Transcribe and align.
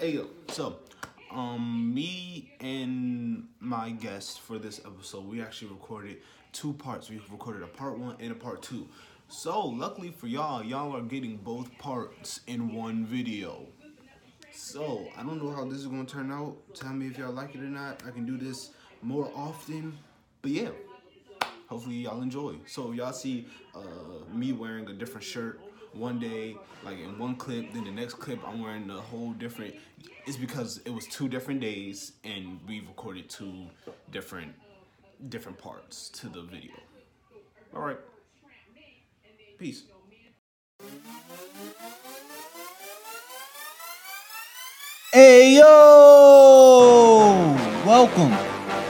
Hey 0.00 0.20
so 0.46 0.76
um 1.32 1.92
me 1.92 2.52
and 2.60 3.48
my 3.58 3.90
guest 3.90 4.40
for 4.40 4.56
this 4.56 4.80
episode, 4.84 5.26
we 5.26 5.42
actually 5.42 5.72
recorded 5.72 6.18
two 6.52 6.72
parts. 6.74 7.10
We 7.10 7.20
recorded 7.32 7.64
a 7.64 7.66
part 7.66 7.98
one 7.98 8.14
and 8.20 8.30
a 8.30 8.36
part 8.36 8.62
two. 8.62 8.86
So 9.26 9.66
luckily 9.66 10.12
for 10.12 10.28
y'all, 10.28 10.62
y'all 10.62 10.94
are 10.94 11.02
getting 11.02 11.36
both 11.38 11.76
parts 11.78 12.42
in 12.46 12.72
one 12.72 13.06
video. 13.06 13.66
So 14.52 15.08
I 15.18 15.24
don't 15.24 15.42
know 15.42 15.50
how 15.50 15.64
this 15.64 15.78
is 15.78 15.88
gonna 15.88 16.04
turn 16.04 16.30
out. 16.30 16.56
Tell 16.74 16.92
me 16.92 17.08
if 17.08 17.18
y'all 17.18 17.32
like 17.32 17.56
it 17.56 17.60
or 17.60 17.64
not. 17.64 18.00
I 18.06 18.12
can 18.12 18.24
do 18.24 18.36
this 18.36 18.70
more 19.02 19.32
often. 19.34 19.98
But 20.42 20.52
yeah. 20.52 20.70
Hopefully 21.66 21.96
y'all 21.96 22.22
enjoy. 22.22 22.54
So 22.66 22.92
y'all 22.92 23.12
see 23.12 23.48
uh, 23.74 23.80
me 24.32 24.52
wearing 24.52 24.88
a 24.88 24.92
different 24.92 25.24
shirt 25.24 25.60
one 25.92 26.18
day, 26.18 26.56
like 26.84 26.98
in 26.98 27.18
one 27.18 27.36
clip, 27.36 27.72
then 27.72 27.84
the 27.84 27.90
next 27.90 28.14
clip 28.14 28.40
I'm 28.46 28.62
wearing 28.62 28.88
a 28.90 29.00
whole 29.00 29.32
different. 29.32 29.74
It's 30.26 30.36
because 30.36 30.80
it 30.84 30.90
was 30.90 31.06
two 31.06 31.28
different 31.28 31.60
days 31.60 32.12
and 32.24 32.60
we 32.68 32.80
recorded 32.80 33.28
two 33.30 33.66
different 34.10 34.54
different 35.28 35.58
parts 35.58 36.08
to 36.10 36.28
the 36.28 36.42
video. 36.42 36.72
All 37.74 37.82
right. 37.82 37.98
Peace. 39.58 39.84
Hey 45.12 45.56
yo! 45.56 45.64
Welcome 47.84 48.36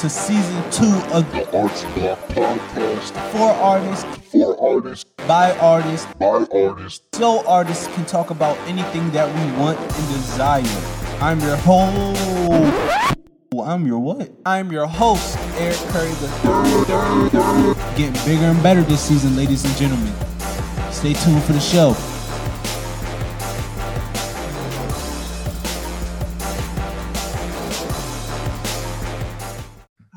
to 0.01 0.11
season 0.11 0.71
two 0.71 0.85
of 1.13 1.31
The 1.33 1.49
Arts 1.57 1.85
Block 1.95 2.19
Podcast. 2.29 3.13
For 3.33 3.51
Artists 3.51 4.05
For 4.31 4.61
artists, 4.61 5.05
by 5.29 5.55
Artists, 5.59 6.07
by 6.15 6.47
artists. 6.55 7.07
so 7.13 7.47
artists 7.47 7.87
can 7.89 8.07
talk 8.07 8.31
about 8.31 8.57
anything 8.67 9.11
that 9.11 9.29
we 9.29 9.61
want 9.61 9.79
and 9.79 10.09
desire. 10.09 10.65
I'm 11.21 11.39
your 11.41 11.57
host. 11.57 13.15
I'm 13.63 13.87
your 13.87 13.99
what? 13.99 14.33
I'm 14.47 14.73
your 14.73 14.87
host, 14.87 15.37
Eric 15.59 15.77
Curry 15.91 16.09
the 16.09 16.29
third. 16.41 17.77
Getting 17.99 18.25
bigger 18.25 18.47
and 18.47 18.63
better 18.63 18.81
this 18.81 19.03
season, 19.03 19.37
ladies 19.37 19.67
and 19.67 19.77
gentlemen. 19.77 20.15
Stay 20.91 21.13
tuned 21.13 21.43
for 21.45 21.53
the 21.53 21.61
show. 21.61 21.95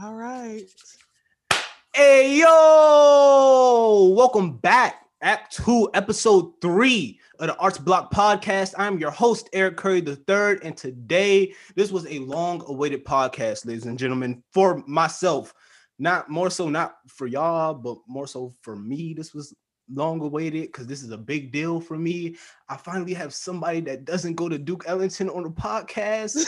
All 0.01 0.13
right. 0.15 0.63
Hey 1.93 2.37
yo! 2.39 4.13
Welcome 4.15 4.57
back. 4.57 5.00
Act 5.23 5.53
two, 5.53 5.87
episode 5.93 6.59
three 6.61 7.19
of 7.37 7.47
the 7.47 7.55
Arts 7.57 7.77
Block 7.77 8.11
Podcast. 8.11 8.73
I'm 8.75 8.97
your 8.97 9.11
host, 9.11 9.49
Eric 9.53 9.77
Curry 9.77 9.99
III, 9.99 10.57
and 10.63 10.75
today 10.75 11.53
this 11.75 11.91
was 11.91 12.07
a 12.07 12.17
long-awaited 12.19 13.05
podcast, 13.05 13.67
ladies 13.67 13.85
and 13.85 13.99
gentlemen, 13.99 14.41
for 14.51 14.83
myself. 14.87 15.53
Not 15.99 16.31
more 16.31 16.49
so 16.49 16.69
not 16.69 16.95
for 17.07 17.27
y'all, 17.27 17.75
but 17.75 17.97
more 18.07 18.25
so 18.25 18.55
for 18.63 18.75
me. 18.75 19.13
This 19.13 19.31
was 19.31 19.53
long 19.93 20.21
awaited 20.21 20.63
because 20.63 20.87
this 20.87 21.03
is 21.03 21.11
a 21.11 21.17
big 21.19 21.51
deal 21.51 21.79
for 21.79 21.99
me. 21.99 22.35
I 22.67 22.77
finally 22.77 23.13
have 23.13 23.31
somebody 23.31 23.79
that 23.81 24.05
doesn't 24.05 24.33
go 24.33 24.49
to 24.49 24.57
Duke 24.57 24.85
Ellington 24.87 25.29
on 25.29 25.43
the 25.43 25.51
podcast. 25.51 26.43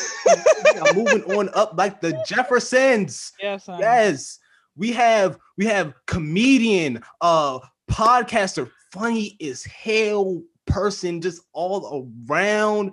I'm 0.84 0.96
moving 0.96 1.24
on 1.26 1.52
up 1.54 1.74
like 1.78 2.02
the 2.02 2.20
Jeffersons. 2.28 3.34
Yes. 3.40 3.70
I'm, 3.70 3.80
Yes, 3.80 4.40
we 4.76 4.92
have 4.94 5.38
we 5.58 5.66
have 5.66 5.94
comedian, 6.08 7.04
uh, 7.22 7.60
podcaster, 7.90 8.70
funny 8.92 9.38
as 9.42 9.64
hell 9.64 10.42
person, 10.66 11.22
just 11.22 11.42
all 11.54 12.08
around. 12.28 12.92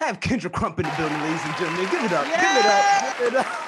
Have 0.00 0.20
Kendra 0.20 0.52
Crump 0.52 0.78
in 0.78 0.86
the 0.86 0.94
building, 0.96 1.20
ladies 1.22 1.40
and 1.44 1.56
gentlemen. 1.56 1.90
Give 1.90 2.04
it 2.04 2.12
up. 2.12 2.24
Give 2.24 2.34
it 2.34 2.66
up. 2.66 3.18
Give 3.18 3.26
it 3.28 3.34
up. 3.36 3.67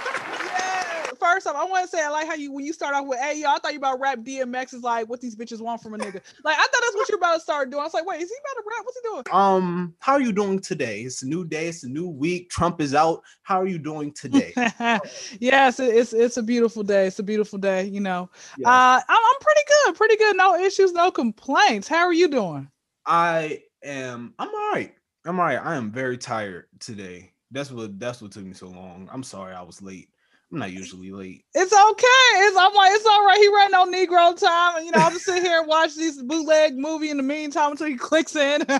Yeah. 1.40 1.44
First 1.44 1.46
off, 1.46 1.56
I 1.56 1.64
want 1.64 1.84
to 1.84 1.96
say 1.96 2.04
I 2.04 2.08
like 2.10 2.26
how 2.26 2.34
you 2.34 2.52
when 2.52 2.64
you 2.64 2.72
start 2.72 2.94
off 2.94 3.06
with 3.06 3.18
hey 3.20 3.40
yo, 3.40 3.48
I 3.48 3.58
thought 3.58 3.72
you 3.72 3.78
about 3.78 4.00
rap 4.00 4.18
DMX 4.20 4.74
is 4.74 4.82
like 4.82 5.08
what 5.08 5.20
these 5.20 5.36
bitches 5.36 5.60
want 5.60 5.82
from 5.82 5.94
a 5.94 5.98
nigga. 5.98 6.20
Like 6.44 6.56
I 6.56 6.62
thought 6.62 6.80
that's 6.82 6.94
what 6.96 7.08
you're 7.08 7.18
about 7.18 7.34
to 7.34 7.40
start 7.40 7.70
doing. 7.70 7.80
I 7.80 7.84
was 7.84 7.94
like, 7.94 8.06
wait, 8.06 8.20
is 8.22 8.28
he 8.28 8.34
about 8.36 8.62
to 8.62 8.68
rap? 8.68 8.84
What's 8.84 8.98
he 8.98 9.08
doing? 9.08 9.24
Um, 9.32 9.94
how 10.00 10.12
are 10.14 10.20
you 10.20 10.32
doing 10.32 10.58
today? 10.58 11.02
It's 11.02 11.22
a 11.22 11.26
new 11.26 11.44
day. 11.44 11.68
It's 11.68 11.84
a 11.84 11.88
new 11.88 12.08
week. 12.08 12.50
Trump 12.50 12.80
is 12.80 12.94
out. 12.94 13.22
How 13.42 13.60
are 13.60 13.66
you 13.66 13.78
doing 13.78 14.12
today? 14.12 14.52
yes, 15.40 15.80
it- 15.80 15.94
it's 15.94 16.12
it's 16.12 16.36
a 16.36 16.42
beautiful 16.42 16.82
day. 16.82 17.06
It's 17.06 17.18
a 17.18 17.22
beautiful 17.22 17.58
day, 17.58 17.84
you 17.84 18.00
know. 18.00 18.30
Yes. 18.58 18.66
Uh 18.66 19.00
I'm, 19.08 19.18
I'm 19.18 19.40
pretty 19.40 19.60
good, 19.68 19.94
pretty 19.96 20.16
good. 20.16 20.36
No 20.36 20.56
issues, 20.56 20.92
no 20.92 21.10
complaints. 21.10 21.88
How 21.88 22.04
are 22.06 22.12
you 22.12 22.28
doing? 22.28 22.68
I 23.06 23.62
am. 23.82 24.34
I'm 24.38 24.48
all 24.48 24.70
right. 24.72 24.94
I'm 25.24 25.38
all 25.38 25.46
right. 25.46 25.60
I 25.62 25.76
am 25.76 25.90
very 25.90 26.16
tired 26.18 26.66
today. 26.78 27.32
That's 27.50 27.70
what. 27.70 27.98
That's 27.98 28.22
what 28.22 28.32
took 28.32 28.44
me 28.44 28.54
so 28.54 28.68
long. 28.68 29.08
I'm 29.12 29.22
sorry. 29.22 29.54
I 29.54 29.62
was 29.62 29.82
late. 29.82 30.08
I'm 30.52 30.58
not 30.58 30.72
usually 30.72 31.12
late. 31.12 31.44
It's 31.54 31.72
okay. 31.72 32.44
It's 32.44 32.56
I'm 32.56 32.74
like, 32.74 32.92
it's 32.92 33.06
all 33.06 33.24
right. 33.24 33.38
He 33.38 33.48
ran 33.54 33.70
no 33.70 33.86
Negro 33.86 34.38
time. 34.38 34.76
And 34.76 34.86
you 34.86 34.92
know, 34.92 34.98
I'll 34.98 35.10
just 35.10 35.24
sit 35.24 35.42
here 35.42 35.60
and 35.60 35.68
watch 35.68 35.94
this 35.94 36.20
bootleg 36.20 36.76
movie 36.76 37.10
in 37.10 37.16
the 37.16 37.22
meantime 37.22 37.72
until 37.72 37.86
he 37.86 37.96
clicks 37.96 38.34
in. 38.34 38.62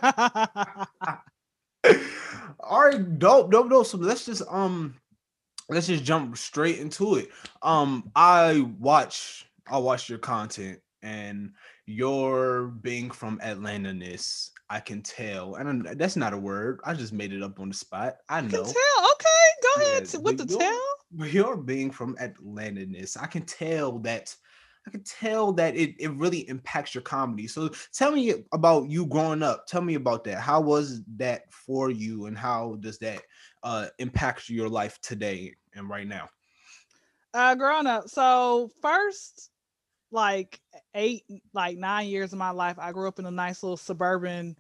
all 2.61 2.81
right, 2.81 3.19
dope, 3.19 3.53
dope, 3.53 3.71
dope. 3.71 3.87
So 3.87 3.99
let's 3.99 4.27
just 4.27 4.43
um 4.49 4.97
let's 5.69 5.87
just 5.87 6.05
jump 6.05 6.37
straight 6.37 6.79
into 6.79 7.17
it. 7.17 7.29
Um, 7.63 8.11
I 8.17 8.69
watch 8.79 9.47
I 9.69 9.79
watch 9.79 10.09
your 10.09 10.19
content 10.19 10.81
and 11.03 11.53
your 11.87 12.69
being 12.69 13.11
from 13.11 13.41
Atlanta-ness, 13.43 14.51
I 14.71 14.79
can 14.81 15.03
tell. 15.03 15.57
And 15.57 15.69
I'm- 15.69 15.97
that's 15.99 16.17
not 16.17 16.33
a 16.33 16.39
word. 16.39 16.81
I 16.85 16.95
just 16.95 17.13
made 17.13 17.33
it 17.33 17.43
up 17.43 17.59
on 17.59 17.69
the 17.69 17.75
spot. 17.75 18.19
I 18.29 18.41
know. 18.41 18.49
can 18.65 18.73
tell. 18.73 19.11
Okay, 19.13 19.51
go 19.63 19.83
ahead 19.83 20.09
Yeah, 20.13 20.21
with 20.21 20.39
the 20.39 20.47
tell? 20.47 20.57
you're- 20.59 20.65
tell. 20.71 20.95
But 21.13 21.33
your 21.33 21.57
being 21.57 21.91
from 21.91 22.17
Atlanta-ness, 22.21 23.17
I 23.17 23.27
can 23.27 23.45
tell 23.45 23.99
that 24.01 24.35
I 24.87 24.91
can 24.91 25.03
tell 25.05 25.53
that 25.53 25.77
it, 25.77 25.95
it 25.99 26.11
really 26.13 26.49
impacts 26.49 26.95
your 26.95 27.03
comedy. 27.03 27.47
So 27.47 27.69
tell 27.93 28.13
me 28.13 28.47
about 28.53 28.89
you 28.89 29.05
growing 29.05 29.43
up. 29.43 29.67
Tell 29.67 29.83
me 29.83 29.95
about 29.97 30.25
that. 30.25 30.41
How 30.41 30.59
was 30.59 31.03
that 31.17 31.53
for 31.53 31.91
you 31.91 32.25
and 32.27 32.39
how 32.39 32.77
does 32.81 32.99
that 33.01 33.21
uh 33.63 33.89
impact 33.99 34.49
your 34.49 34.71
life 34.71 34.99
today 35.03 35.55
and 35.75 35.87
right 35.91 36.07
now? 36.07 36.31
Uh, 37.35 37.55
growing 37.57 37.87
up. 37.87 38.09
So 38.09 38.71
first, 38.81 39.51
like 40.11 40.61
eight, 40.95 41.25
like 41.53 41.77
nine 41.79 42.09
years 42.09 42.33
of 42.33 42.39
my 42.39 42.51
life, 42.51 42.79
I 42.79 42.93
grew 42.93 43.09
up 43.09 43.19
in 43.19 43.27
a 43.27 43.31
nice 43.31 43.63
little 43.63 43.77
suburban 43.77 44.57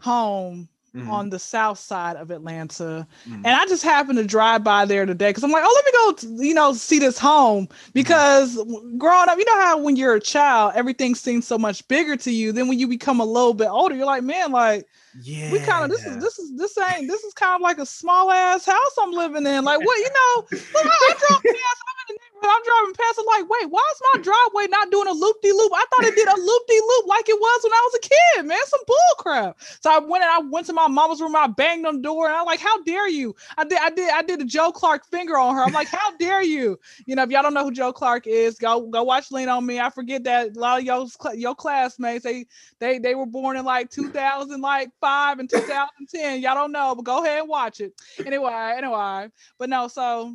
home 0.00 0.68
Mhm, 0.94 1.08
on 1.10 1.28
the 1.28 1.38
south 1.38 1.78
side 1.78 2.16
of 2.16 2.30
Atlanta. 2.30 3.06
mhm. 3.28 3.34
And 3.44 3.48
I 3.48 3.66
just 3.66 3.82
happened 3.82 4.18
to 4.18 4.24
drive 4.24 4.64
by 4.64 4.84
there 4.86 5.04
today 5.04 5.28
because 5.28 5.44
I'm 5.44 5.50
like, 5.50 5.64
oh, 5.66 5.82
let 5.84 5.84
me 6.28 6.36
go, 6.38 6.42
you 6.44 6.54
know, 6.54 6.72
see 6.72 6.98
this 6.98 7.18
home. 7.18 7.68
Because 7.92 8.56
w- 8.56 8.96
growing 8.96 9.28
up, 9.28 9.38
you 9.38 9.44
know 9.44 9.60
how 9.60 9.78
when 9.78 9.96
you're 9.96 10.14
a 10.14 10.20
child, 10.20 10.72
everything 10.74 11.14
seems 11.14 11.46
so 11.46 11.58
much 11.58 11.86
bigger 11.88 12.16
to 12.16 12.30
you. 12.30 12.52
Then 12.52 12.68
when 12.68 12.78
you 12.78 12.88
become 12.88 13.20
a 13.20 13.24
little 13.26 13.52
bit 13.54 13.68
older, 13.68 13.94
you're 13.94 14.06
like, 14.06 14.22
man, 14.22 14.52
like 14.52 14.86
yeah. 15.12 15.50
we 15.50 15.60
kind 15.60 15.84
of 15.84 15.90
this 15.90 16.06
is 16.06 16.18
this 16.18 16.38
is 16.38 16.52
this 16.56 16.78
ain't 16.78 17.08
this 17.08 17.22
is 17.24 17.34
kind 17.34 17.54
of 17.56 17.60
like 17.60 17.78
a 17.78 17.86
small 17.86 18.30
ass 18.30 18.64
house 18.64 18.96
I'm 19.00 19.12
living 19.12 19.46
in. 19.46 19.64
Like 19.64 19.80
what 19.80 19.98
you 19.98 20.08
know? 20.14 20.42
Look, 20.52 20.86
I, 20.86 20.96
I 21.10 21.14
drove 21.18 21.42
past. 21.50 21.80
I'm 21.86 21.96
in 22.00 22.06
the 22.08 22.18
neighborhood. 22.20 22.35
I'm 22.42 22.62
driving 22.62 22.94
past. 22.94 23.18
I'm 23.18 23.26
like, 23.26 23.48
wait, 23.48 23.70
why 23.70 23.82
is 23.92 24.02
my 24.14 24.22
driveway 24.22 24.68
not 24.68 24.90
doing 24.90 25.08
a 25.08 25.12
loop 25.12 25.36
de 25.42 25.52
loop? 25.52 25.72
I 25.74 25.84
thought 25.90 26.04
it 26.04 26.14
did 26.14 26.28
a 26.28 26.36
loop 26.36 26.62
de 26.66 26.74
loop 26.74 27.06
like 27.06 27.28
it 27.28 27.38
was 27.38 27.60
when 27.64 27.72
I 27.72 27.82
was 27.84 27.94
a 27.94 28.08
kid, 28.08 28.46
man. 28.46 28.58
Some 28.66 28.80
bull 28.86 29.14
crap. 29.18 29.56
So 29.80 29.90
I 29.90 29.98
went 29.98 30.24
and 30.24 30.32
I 30.32 30.38
went 30.40 30.66
to 30.66 30.72
my 30.72 30.88
mama's 30.88 31.20
room. 31.20 31.36
I 31.36 31.46
banged 31.46 31.86
on 31.86 31.96
the 31.96 32.02
door 32.02 32.26
and 32.26 32.36
I'm 32.36 32.46
like, 32.46 32.60
how 32.60 32.82
dare 32.82 33.08
you? 33.08 33.34
I 33.56 33.64
did 33.64 33.78
I 33.78 33.90
did 33.90 34.10
I 34.10 34.22
did 34.22 34.40
a 34.40 34.44
Joe 34.44 34.72
Clark 34.72 35.06
finger 35.06 35.38
on 35.38 35.54
her. 35.54 35.62
I'm 35.62 35.72
like, 35.72 35.88
how 35.88 36.16
dare 36.16 36.42
you? 36.42 36.78
You 37.06 37.16
know, 37.16 37.22
if 37.22 37.30
y'all 37.30 37.42
don't 37.42 37.54
know 37.54 37.64
who 37.64 37.72
Joe 37.72 37.92
Clark 37.92 38.26
is, 38.26 38.56
go 38.56 38.86
go 38.88 39.02
watch 39.02 39.30
Lean 39.30 39.48
on 39.48 39.64
Me. 39.64 39.80
I 39.80 39.90
forget 39.90 40.24
that 40.24 40.56
a 40.56 40.60
lot 40.60 40.80
of 40.80 40.84
your 40.84 41.06
your 41.34 41.54
classmates 41.54 42.24
they 42.24 42.46
they 42.80 42.98
they 42.98 43.14
were 43.14 43.26
born 43.26 43.56
in 43.56 43.64
like 43.64 43.90
2000 43.90 44.60
like 44.60 44.90
five 45.00 45.38
and 45.38 45.48
2010 45.48 46.40
y'all 46.40 46.54
don't 46.54 46.72
know 46.72 46.94
but 46.94 47.04
go 47.04 47.22
ahead 47.24 47.40
and 47.40 47.48
watch 47.48 47.80
it 47.80 47.92
anyway 48.24 48.74
anyway 48.76 49.28
but 49.58 49.68
no 49.68 49.88
so 49.88 50.34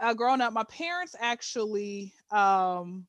uh 0.00 0.14
growing 0.14 0.40
up 0.40 0.52
my 0.52 0.64
parents 0.64 1.14
actually 1.18 2.12
um 2.30 3.06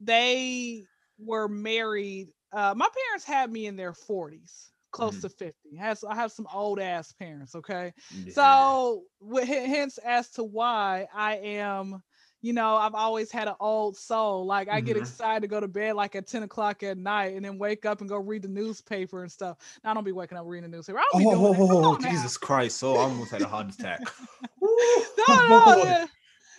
they 0.00 0.84
were 1.18 1.48
married 1.48 2.28
uh 2.52 2.74
my 2.76 2.88
parents 3.06 3.24
had 3.24 3.50
me 3.50 3.66
in 3.66 3.76
their 3.76 3.92
40s 3.92 4.72
close 4.90 5.18
Mhm. 5.18 5.20
to 5.20 5.28
50 5.28 5.76
has 5.76 6.04
i 6.04 6.14
have 6.14 6.32
some 6.32 6.46
old 6.52 6.78
ass 6.80 7.12
parents 7.12 7.54
okay 7.54 7.92
Yeah. 8.10 8.28
so 8.28 9.02
hence 9.44 9.98
as 9.98 10.30
to 10.32 10.44
why 10.44 11.06
I 11.14 11.36
am, 11.36 12.02
you 12.42 12.52
know, 12.52 12.76
I've 12.76 12.94
always 12.94 13.30
had 13.30 13.46
an 13.48 13.54
old 13.60 13.96
soul. 13.96 14.44
Like 14.44 14.68
I 14.68 14.80
get 14.80 14.96
Mhm. 14.96 15.00
excited 15.00 15.42
to 15.42 15.48
go 15.48 15.60
to 15.60 15.68
bed 15.68 15.94
like 15.94 16.16
at 16.16 16.26
10 16.26 16.42
o'clock 16.42 16.82
at 16.82 16.98
night 16.98 17.34
and 17.34 17.44
then 17.44 17.56
wake 17.56 17.86
up 17.86 18.00
and 18.00 18.08
go 18.08 18.16
read 18.18 18.42
the 18.42 18.48
newspaper 18.48 19.22
and 19.22 19.30
stuff. 19.30 19.58
Now 19.84 19.92
I 19.92 19.94
don't 19.94 20.04
be 20.04 20.12
waking 20.12 20.36
up 20.36 20.44
reading 20.46 20.68
the 20.68 20.76
newspaper. 20.76 20.98
I 20.98 21.04
be 21.16 21.24
Oh, 21.24 21.30
doing 21.30 21.52
that. 21.52 21.58
Come 21.80 21.92
oh, 21.92 21.96
now. 22.02 22.10
Jesus 22.10 22.36
Christ. 22.36 22.78
So 22.78 22.96
I 22.96 23.02
almost 23.02 23.30
had 23.30 23.42
a 23.42 23.48
heart 23.48 23.72
attack. 23.72 24.02
No, 24.60 25.24
Oh, 25.28 25.46
no, 25.48 25.76
boy. 25.76 25.86
yeah. 25.86 26.06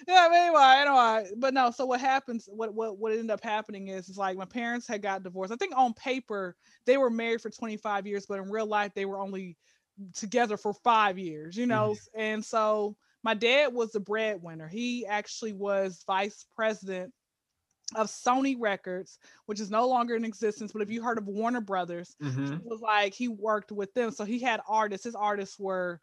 Yeah, 0.07 0.27
but 0.29 0.35
anyway, 0.35 0.61
anyway, 0.79 1.31
but 1.37 1.53
no. 1.53 1.71
So 1.71 1.85
what 1.85 2.01
happens? 2.01 2.49
What 2.51 2.73
what 2.73 2.97
what 2.97 3.13
ended 3.13 3.31
up 3.31 3.41
happening 3.43 3.87
is, 3.87 4.09
it's 4.09 4.17
like 4.17 4.37
my 4.37 4.45
parents 4.45 4.85
had 4.87 5.01
got 5.01 5.23
divorced. 5.23 5.53
I 5.53 5.55
think 5.55 5.75
on 5.77 5.93
paper 5.93 6.57
they 6.85 6.97
were 6.97 7.09
married 7.09 7.41
for 7.41 7.49
25 7.49 8.05
years, 8.05 8.25
but 8.25 8.39
in 8.39 8.51
real 8.51 8.65
life 8.65 8.93
they 8.95 9.05
were 9.05 9.19
only 9.19 9.57
together 10.13 10.57
for 10.57 10.73
five 10.73 11.17
years, 11.17 11.55
you 11.55 11.67
know. 11.67 11.95
And 12.17 12.43
so 12.43 12.97
my 13.23 13.33
dad 13.33 13.73
was 13.73 13.91
the 13.91 13.99
breadwinner. 13.99 14.67
He 14.67 15.05
actually 15.05 15.53
was 15.53 16.03
vice 16.05 16.45
president 16.55 17.13
of 17.95 18.07
Sony 18.07 18.55
Records, 18.59 19.19
which 19.45 19.59
is 19.59 19.69
no 19.69 19.87
longer 19.87 20.15
in 20.15 20.25
existence. 20.25 20.71
But 20.71 20.81
if 20.81 20.89
you 20.91 21.01
heard 21.01 21.17
of 21.17 21.27
Warner 21.27 21.61
Brothers, 21.61 22.15
Mhm. 22.21 22.57
it 22.59 22.65
was 22.65 22.81
like 22.81 23.13
he 23.13 23.27
worked 23.27 23.71
with 23.71 23.93
them. 23.93 24.11
So 24.11 24.25
he 24.25 24.39
had 24.39 24.61
artists. 24.67 25.05
His 25.05 25.15
artists 25.15 25.59
were 25.59 26.01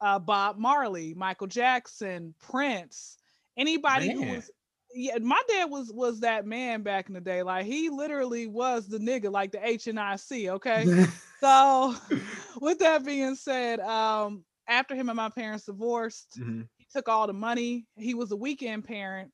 uh, 0.00 0.18
Bob 0.18 0.56
Marley, 0.56 1.12
Michael 1.14 1.46
Jackson, 1.46 2.34
Prince, 2.40 3.18
anybody 3.56 4.10
who 4.12 4.22
was. 4.22 4.50
Yeah, 4.92 5.18
my 5.18 5.40
dad 5.46 5.66
was 5.70 5.92
was 5.92 6.20
that 6.20 6.46
man 6.46 6.82
back 6.82 7.08
in 7.08 7.14
the 7.14 7.20
day. 7.20 7.42
Like 7.42 7.66
he 7.66 7.90
literally 7.90 8.46
was 8.48 8.88
the 8.88 8.98
nigga, 8.98 9.30
like 9.30 9.52
the 9.52 9.64
H 9.64 9.86
and 9.86 10.00
I 10.00 10.16
C. 10.16 10.50
Okay, 10.50 10.84
so 11.40 11.94
with 12.60 12.78
that 12.80 13.04
being 13.04 13.36
said, 13.36 13.78
um, 13.80 14.42
after 14.70 14.94
him 14.96 15.10
and 15.10 15.16
my 15.16 15.30
parents 15.30 15.66
divorced, 15.66 16.40
Mhm. 16.40 16.68
he 16.78 16.86
took 16.92 17.08
all 17.08 17.26
the 17.26 17.34
money. 17.34 17.86
He 17.96 18.14
was 18.14 18.32
a 18.32 18.36
weekend 18.36 18.84
parent. 18.84 19.32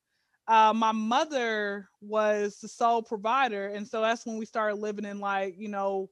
Uh, 0.48 0.72
my 0.74 0.92
mother 0.92 1.88
was 2.00 2.58
the 2.60 2.68
sole 2.68 3.02
provider, 3.02 3.68
and 3.68 3.86
so 3.86 4.00
that's 4.02 4.26
when 4.26 4.38
we 4.38 4.46
started 4.46 4.76
living 4.76 5.04
in 5.06 5.20
like 5.20 5.56
you 5.58 5.68
know 5.68 6.10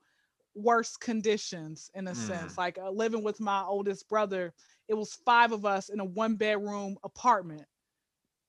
worse 0.55 0.97
conditions 0.97 1.91
in 1.95 2.09
a 2.09 2.15
sense. 2.15 2.59
Like 2.59 2.79
uh, 2.79 2.91
living 2.91 3.23
with 3.25 3.41
my 3.41 3.63
oldest 3.63 4.09
brother, 4.09 4.55
it 4.89 4.95
was 4.95 5.15
five 5.15 5.53
of 5.53 5.65
us 5.67 5.89
in 5.91 6.01
a 6.01 6.05
one 6.05 6.37
bedroom 6.37 6.97
apartment. 7.05 7.65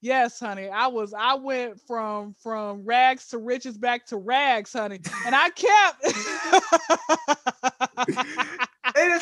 Yes, 0.02 0.40
honey. 0.40 0.70
I 0.70 0.88
was 0.88 1.14
I 1.14 1.36
went 1.36 1.80
from 1.82 2.34
from 2.34 2.86
rags 2.86 3.28
to 3.30 3.38
riches 3.40 3.78
back 3.78 4.06
to 4.08 4.18
rags, 4.18 4.74
honey. 4.74 5.00
And 5.24 5.36
I 5.36 5.50
kept 5.50 6.04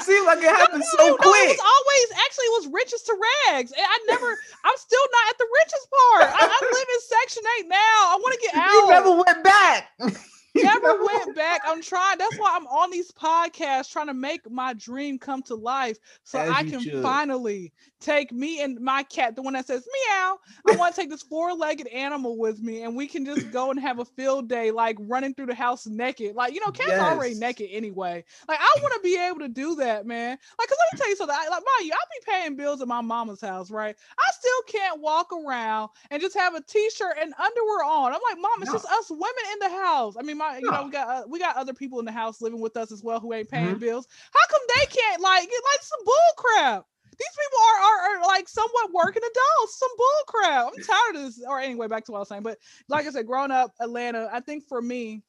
Seemed 0.04 0.26
like 0.26 0.40
it 0.40 0.52
happened 0.52 0.84
no, 0.84 0.98
so 0.98 1.08
no, 1.08 1.18
quick. 1.18 1.56
It 1.56 1.58
was 1.58 1.64
always 1.64 2.08
actually 2.26 2.46
it 2.46 2.56
was 2.60 2.68
riches 2.76 3.02
to 3.04 3.14
rags. 3.16 3.72
And 3.72 3.82
I 3.82 3.98
never, 4.08 4.28
I'm 4.64 4.78
still 4.78 5.08
not 5.12 5.26
at 5.32 5.38
the 5.40 5.48
richest 5.64 5.88
part. 5.90 6.28
I, 6.28 6.44
I 6.44 6.60
live 6.60 6.88
in 6.92 7.02
section 7.08 7.44
eight 7.60 7.68
now. 7.70 7.78
I 8.12 8.18
want 8.20 8.34
to 8.36 8.42
get 8.42 8.56
out. 8.56 8.72
You 8.72 8.90
never 8.90 9.12
went 9.16 9.44
back. 9.44 9.92
Never 10.62 10.88
went 11.04 11.34
back. 11.36 11.62
I'm 11.66 11.82
trying. 11.82 12.18
That's 12.20 12.38
why 12.38 12.54
I'm 12.56 12.68
on 12.68 12.92
these 12.92 13.12
podcasts 13.12 13.92
trying 13.92 14.08
to 14.08 14.14
make 14.14 14.50
my 14.52 14.74
dream 14.74 15.18
come 15.18 15.42
to 15.44 15.56
life 15.56 15.98
so 16.24 16.44
As 16.44 16.48
I 16.48 16.64
can 16.64 16.86
should. 16.86 16.94
finally 17.02 17.74
take 18.00 18.32
me 18.32 18.62
and 18.62 18.80
my 18.80 19.04
cat, 19.04 19.36
the 19.36 19.42
one 19.42 19.54
that 19.54 19.66
says 19.66 19.88
meow. 20.10 20.38
I 20.66 20.74
want 20.78 20.94
to 20.94 21.02
take 21.02 21.10
this 21.10 21.24
four-legged 21.24 21.88
animal 21.88 22.38
with 22.38 22.62
me 22.62 22.84
and 22.84 22.96
we 22.96 23.08
can 23.08 23.26
just 23.26 23.50
go 23.50 23.72
and 23.72 23.80
have 23.80 24.00
a 24.00 24.06
field 24.06 24.48
day, 24.48 24.72
like 24.72 24.98
running 25.00 25.34
through 25.34 25.48
the 25.48 25.56
house 25.56 25.88
naked. 25.88 26.36
Like, 26.36 26.54
you 26.54 26.60
know, 26.60 26.72
cats 26.72 27.00
are 27.00 27.12
already 27.12 27.36
naked 27.36 27.70
anyway. 27.72 28.24
Like, 28.48 28.60
I 28.60 28.76
want 28.82 28.94
to 28.96 29.00
be 29.08 29.18
able 29.20 29.40
to 29.40 29.50
do 29.50 29.76
that, 29.76 30.06
man. 30.06 30.32
Like, 30.60 30.68
cause 30.70 30.78
let 30.80 30.88
me 30.88 30.98
tell 30.98 31.10
you 31.10 31.16
something. 31.16 31.36
I, 31.40 31.50
like, 31.50 31.64
mind 31.66 31.88
you, 31.88 31.94
I'll 31.94 32.00
be 32.20 32.32
paying 32.32 32.56
bills 32.56 32.82
at 32.82 32.88
my 32.88 33.02
mama's 33.02 33.42
house, 33.42 33.72
right? 33.72 33.96
I 34.20 34.32
still 34.34 34.62
can't 34.80 35.02
walk 35.02 35.32
around 35.34 35.90
and 36.12 36.22
just 36.22 36.36
have 36.38 36.54
a 36.56 36.62
t-shirt 36.62 37.18
and 37.20 37.34
underwear 37.34 37.84
on. 37.84 38.14
I'm 38.14 38.22
like, 38.30 38.40
mom, 38.40 38.62
it's 38.62 38.72
No. 38.72 38.72
just 38.72 38.86
us 38.86 39.10
women 39.10 39.46
in 39.54 39.60
the 39.60 39.70
house. 39.70 40.16
I 40.18 40.22
mean, 40.22 40.38
my, 40.44 40.58
you 40.60 40.70
know, 40.72 40.84
we 40.84 40.92
got 40.92 41.08
uh, 41.08 41.24
we 41.28 41.40
got 41.40 41.56
other 41.56 41.74
people 41.74 42.00
in 42.00 42.06
the 42.06 42.12
house 42.12 42.42
living 42.42 42.60
with 42.60 42.78
us 42.78 42.92
as 42.92 43.04
well 43.04 43.20
who 43.20 43.34
ain't 43.34 43.50
paying 43.50 43.76
Mhm. 43.76 43.80
bills. 43.80 44.08
How 44.32 44.46
come 44.50 44.62
they 44.68 44.86
can't 44.88 45.22
like 45.22 45.44
get 45.50 45.62
like 45.72 45.82
some 45.82 46.00
bull 46.06 46.34
crap? 46.38 46.86
These 47.18 47.38
people 47.44 47.60
are, 47.60 47.82
are, 47.84 48.18
are 48.18 48.28
like 48.28 48.50
somewhat 48.50 48.92
working 48.92 49.22
adults, 49.24 49.78
some 49.80 49.90
bull 49.98 50.24
crap. 50.28 50.68
I'm 50.68 50.82
tired 50.82 51.16
of 51.16 51.22
this. 51.36 51.44
Or 51.48 51.60
anyway, 51.60 51.88
back 51.88 52.06
to 52.06 52.12
what 52.12 52.18
I 52.18 52.22
was 52.22 52.30
saying. 52.30 52.44
But 52.44 52.58
like 52.90 53.06
I 53.06 53.12
said, 53.12 53.28
growing 53.28 53.52
up 53.52 53.72
Atlanta, 53.80 54.30
I 54.34 54.40
think 54.40 54.64
for 54.68 54.82
me, 54.82 55.22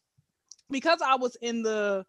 because 0.71 1.01
I 1.03 1.17
was 1.17 1.37
in 1.43 1.63
the 1.63 2.07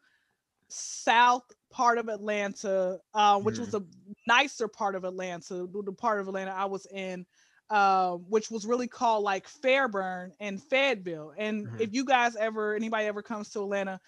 south 0.69 1.44
part 1.69 1.98
of 1.98 2.08
Atlanta, 2.08 3.00
uh, 3.13 3.38
which 3.40 3.60
was 3.60 3.74
a 3.74 3.84
nicer 4.28 4.68
part 4.69 4.96
of 4.96 5.04
Atlanta, 5.04 5.68
the 5.68 5.92
part 5.92 6.22
of 6.22 6.28
Atlanta 6.30 6.51
I 6.51 6.66
was 6.66 6.88
in, 6.88 7.25
uh, 7.70 8.14
which 8.16 8.50
was 8.52 8.66
really 8.66 8.88
called 8.88 9.24
like 9.24 9.48
Fairburn 9.48 10.34
and 10.40 10.62
Fayetteville. 10.62 11.34
And 11.38 11.70
Mhm. 11.70 11.78
if 11.78 11.94
you 11.94 12.06
guys 12.06 12.36
ever, 12.36 12.76
anybody 12.76 13.06
ever 13.06 13.22
comes 13.22 13.50
to 13.52 13.62
Atlanta, 13.62 14.00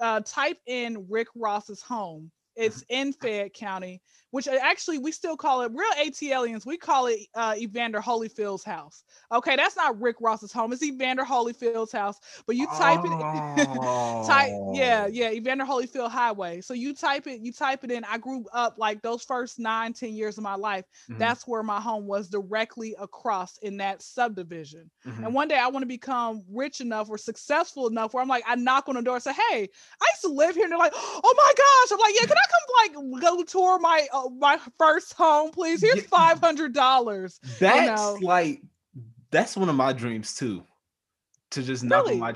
uh, 0.00 0.20
type 0.20 0.58
in 0.66 1.06
Rick 1.08 1.28
Ross's 1.34 1.82
home. 1.82 2.30
It's 2.56 2.82
in 2.88 3.12
Fayette 3.12 3.52
County, 3.54 4.00
which 4.30 4.48
uh, 4.48 4.58
actually 4.62 4.98
we 4.98 5.12
still 5.12 5.36
call 5.36 5.62
it 5.62 5.72
real 5.74 5.92
ATLians. 6.04 6.64
We 6.66 6.76
call 6.76 7.06
it 7.06 7.20
uh, 7.34 7.54
Evander 7.56 8.00
Holyfield's 8.00 8.64
house. 8.64 9.04
Okay, 9.32 9.56
that's 9.56 9.76
not 9.76 10.00
Rick 10.00 10.16
Ross's 10.20 10.52
home. 10.52 10.72
It's 10.72 10.82
Evander 10.82 11.24
Holyfield's 11.24 11.92
house. 11.92 12.18
But 12.46 12.56
you 12.56 12.66
type 12.78 13.00
it, 13.04 13.10
type 14.26 14.50
yeah 14.74 15.04
Oh. 15.06 15.08
yeah 15.12 15.30
evander 15.30 15.64
holyfield 15.64 16.10
highway 16.10 16.60
so 16.60 16.72
you 16.74 16.94
type 16.94 17.26
it 17.26 17.40
you 17.40 17.52
type 17.52 17.84
it 17.84 17.90
in 17.90 18.04
i 18.04 18.16
grew 18.18 18.44
up 18.52 18.76
like 18.78 19.02
those 19.02 19.22
first 19.22 19.58
nine 19.58 19.92
ten 19.92 20.14
years 20.14 20.38
of 20.38 20.44
my 20.44 20.54
life 20.54 20.84
Mhm. 21.08 21.18
that's 21.18 21.46
where 21.46 21.62
my 21.62 21.80
home 21.80 22.06
was 22.06 22.28
directly 22.28 22.94
across 22.98 23.58
in 23.58 23.76
that 23.78 24.02
subdivision 24.02 24.90
Mhm. 25.06 25.24
and 25.26 25.34
one 25.34 25.48
day 25.48 25.58
i 25.58 25.66
want 25.68 25.82
to 25.82 25.86
become 25.86 26.42
rich 26.48 26.80
enough 26.80 27.08
or 27.10 27.18
successful 27.18 27.88
enough 27.88 28.14
where 28.14 28.22
i'm 28.22 28.28
like 28.28 28.44
i 28.46 28.54
knock 28.54 28.88
on 28.88 28.94
the 28.96 29.02
door 29.02 29.14
and 29.16 29.22
say 29.22 29.32
hey 29.32 29.68
i 30.00 30.06
used 30.12 30.22
to 30.22 30.28
live 30.28 30.54
here 30.54 30.64
and 30.64 30.72
they're 30.72 30.78
like 30.78 30.92
oh 30.96 31.34
my 31.36 31.52
gosh 31.56 31.92
i'm 31.92 31.98
like 32.00 32.14
yeah 32.20 32.26
can 32.26 32.36
i 32.36 32.45
come 32.50 33.12
like 33.12 33.22
go 33.22 33.42
tour 33.42 33.78
my 33.78 34.06
uh, 34.12 34.28
my 34.38 34.58
first 34.78 35.12
home 35.14 35.50
please 35.50 35.80
here's 35.80 36.04
five 36.06 36.38
hundred 36.40 36.72
dollars 36.72 37.40
That's 37.58 37.86
know. 37.86 38.18
like 38.26 38.62
that's 39.30 39.56
one 39.56 39.68
of 39.68 39.74
my 39.74 39.92
dreams 39.92 40.34
too. 40.34 40.64
To 41.50 41.62
just 41.62 41.84
knock 41.84 42.04
Really? 42.06 42.14
on 42.14 42.20
my 42.20 42.34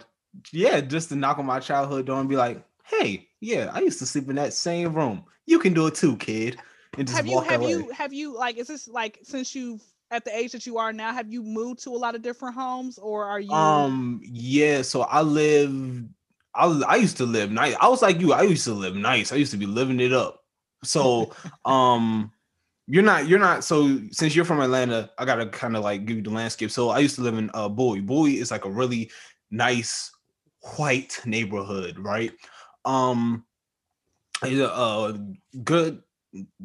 yeah, 0.52 0.80
just 0.80 1.08
to 1.08 1.16
knock 1.16 1.38
on 1.38 1.46
my 1.46 1.60
childhood 1.60 2.06
door 2.06 2.20
and 2.20 2.28
be 2.28 2.36
like, 2.36 2.62
hey, 2.84 3.28
yeah, 3.40 3.70
I 3.72 3.80
used 3.80 3.98
to 3.98 4.06
sleep 4.06 4.28
in 4.28 4.36
that 4.36 4.52
same 4.52 4.94
room. 4.94 5.24
You 5.46 5.58
can 5.58 5.72
do 5.74 5.86
it 5.86 5.94
too, 5.94 6.16
kid. 6.16 6.58
And 6.98 7.06
just 7.06 7.16
have 7.16 7.26
you 7.26 7.40
have 7.40 7.62
away. 7.62 7.70
you 7.70 7.90
have 7.90 8.12
you 8.12 8.36
like 8.36 8.56
is 8.56 8.68
this 8.68 8.88
like 8.88 9.18
since 9.22 9.54
you've 9.54 9.82
at 10.10 10.24
the 10.24 10.36
age 10.36 10.52
that 10.52 10.66
you 10.66 10.76
are 10.78 10.92
now 10.92 11.12
have 11.12 11.32
you 11.32 11.42
moved 11.42 11.82
to 11.84 11.90
a 11.90 11.96
lot 11.96 12.14
of 12.14 12.22
different 12.22 12.54
homes 12.54 12.98
or 12.98 13.24
are 13.24 13.40
you 13.40 13.52
Um, 13.52 14.20
yeah, 14.24 14.82
so 14.82 15.02
I 15.02 15.22
live 15.22 16.04
I 16.55 16.67
was- 16.67 16.82
I 16.82 16.97
used 16.97 17.17
to 17.19 17.26
live 17.26 17.50
nice. 17.50 17.75
I 17.81 17.88
was 17.88 18.02
like 18.02 18.20
you, 18.20 18.32
I 18.32 18.43
used 18.43 18.64
to 18.64 18.75
live 18.75 18.97
nice. 18.97 19.32
I 19.32 19.37
used 19.37 19.52
to 19.52 19.56
be 19.58 19.67
living 19.67 20.00
it 20.00 20.12
up. 20.12 20.41
So 20.85 21.32
um 21.64 22.32
you're 22.87 23.05
not 23.05 23.29
you're 23.29 23.38
not 23.38 23.62
so 23.62 24.00
since 24.11 24.35
you're 24.35 24.44
from 24.44 24.61
Atlanta, 24.61 25.11
I 25.19 25.25
gotta 25.25 25.47
kind 25.47 25.76
of 25.76 25.85
like 25.85 26.06
give 26.06 26.17
you 26.17 26.23
the 26.23 26.31
landscape. 26.31 26.70
So 26.70 26.88
I 26.91 26.99
used 26.99 27.14
to 27.17 27.23
live 27.23 27.38
in 27.38 27.50
uh 27.55 27.69
Bowie. 27.69 28.00
Bowie 28.00 28.38
is 28.38 28.50
like 28.50 28.64
a 28.64 28.70
really 28.70 29.11
nice 29.50 30.11
white 30.76 31.20
neighborhood, 31.25 31.99
right? 31.99 32.32
Um 32.85 33.44
a, 34.43 35.19
good 35.64 36.02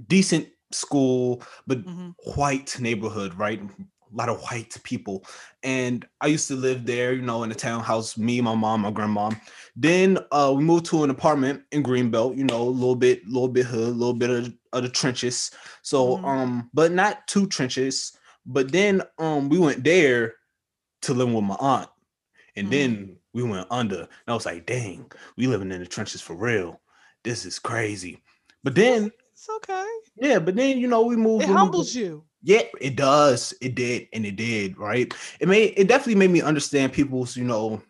decent 0.07 0.47
school, 0.71 1.43
but 1.67 1.85
Mhm. 1.85 2.15
white 2.35 2.79
neighborhood, 2.79 3.33
right? 3.35 3.61
A 4.15 4.17
lot 4.17 4.29
of 4.29 4.41
white 4.43 4.77
people. 4.83 5.25
And 5.61 6.07
I 6.21 6.27
used 6.27 6.47
to 6.47 6.55
live 6.55 6.85
there, 6.85 7.11
you 7.13 7.21
know, 7.21 7.43
in 7.43 7.51
a 7.51 7.55
townhouse, 7.55 8.17
me, 8.17 8.39
my 8.39 8.55
mom, 8.55 8.81
my 8.81 8.91
grandma. 8.91 9.31
Then 9.75 10.19
uh 10.31 10.53
we 10.55 10.63
moved 10.63 10.85
to 10.85 11.03
an 11.03 11.09
apartment 11.09 11.63
in 11.73 11.83
Greenbelt, 11.83 12.37
you 12.37 12.45
know, 12.45 12.61
a 12.61 12.69
little 12.69 12.95
bit, 12.95 13.27
little 13.27 13.49
bit 13.49 13.65
hood, 13.65 13.89
a 13.89 13.91
little 13.91 14.13
bit 14.13 14.29
of, 14.29 14.53
of 14.71 14.83
the 14.83 14.89
trenches. 14.89 15.51
So 15.81 16.17
Mhm. 16.17 16.23
um, 16.25 16.69
but 16.73 16.93
not 16.93 17.27
two 17.27 17.45
trenches. 17.47 18.17
But 18.45 18.71
then 18.71 19.01
um 19.17 19.49
we 19.49 19.57
went 19.59 19.83
there 19.83 20.35
to 21.01 21.13
live 21.13 21.31
with 21.33 21.43
my 21.43 21.57
aunt. 21.59 21.89
And 22.55 22.67
Mhm. 22.67 22.71
then 22.71 23.17
we 23.33 23.43
went 23.43 23.67
under. 23.69 23.99
And 23.99 24.27
I 24.29 24.33
was 24.33 24.45
like, 24.45 24.65
dang, 24.65 25.11
we 25.35 25.47
living 25.47 25.71
in 25.73 25.81
the 25.81 25.87
trenches 25.87 26.21
for 26.21 26.35
real. 26.37 26.79
This 27.25 27.45
is 27.45 27.59
crazy. 27.59 28.23
But 28.63 28.75
then, 28.75 29.11
it's 29.33 29.49
okay 29.57 29.85
yeah, 30.15 30.39
but 30.39 30.55
then 30.55 30.77
you 30.77 30.87
know, 30.87 31.01
we 31.01 31.17
moved. 31.17 31.43
it 31.43 31.47
we 31.49 31.53
moved- 31.53 31.59
humbles 31.59 31.93
you 31.93 32.23
yeah, 32.45 32.63
it 32.81 32.95
does. 32.97 33.53
It 33.61 33.75
did, 33.75 34.09
and 34.13 34.25
it 34.25 34.37
did, 34.37 34.77
right? 34.77 35.13
It 35.41 35.49
made 35.49 35.73
it 35.77 35.87
definitely 35.89 36.15
made 36.15 36.31
me 36.31 36.41
understand 36.41 36.93
people's, 36.93 37.37
you 37.37 37.45
know, 37.45 37.81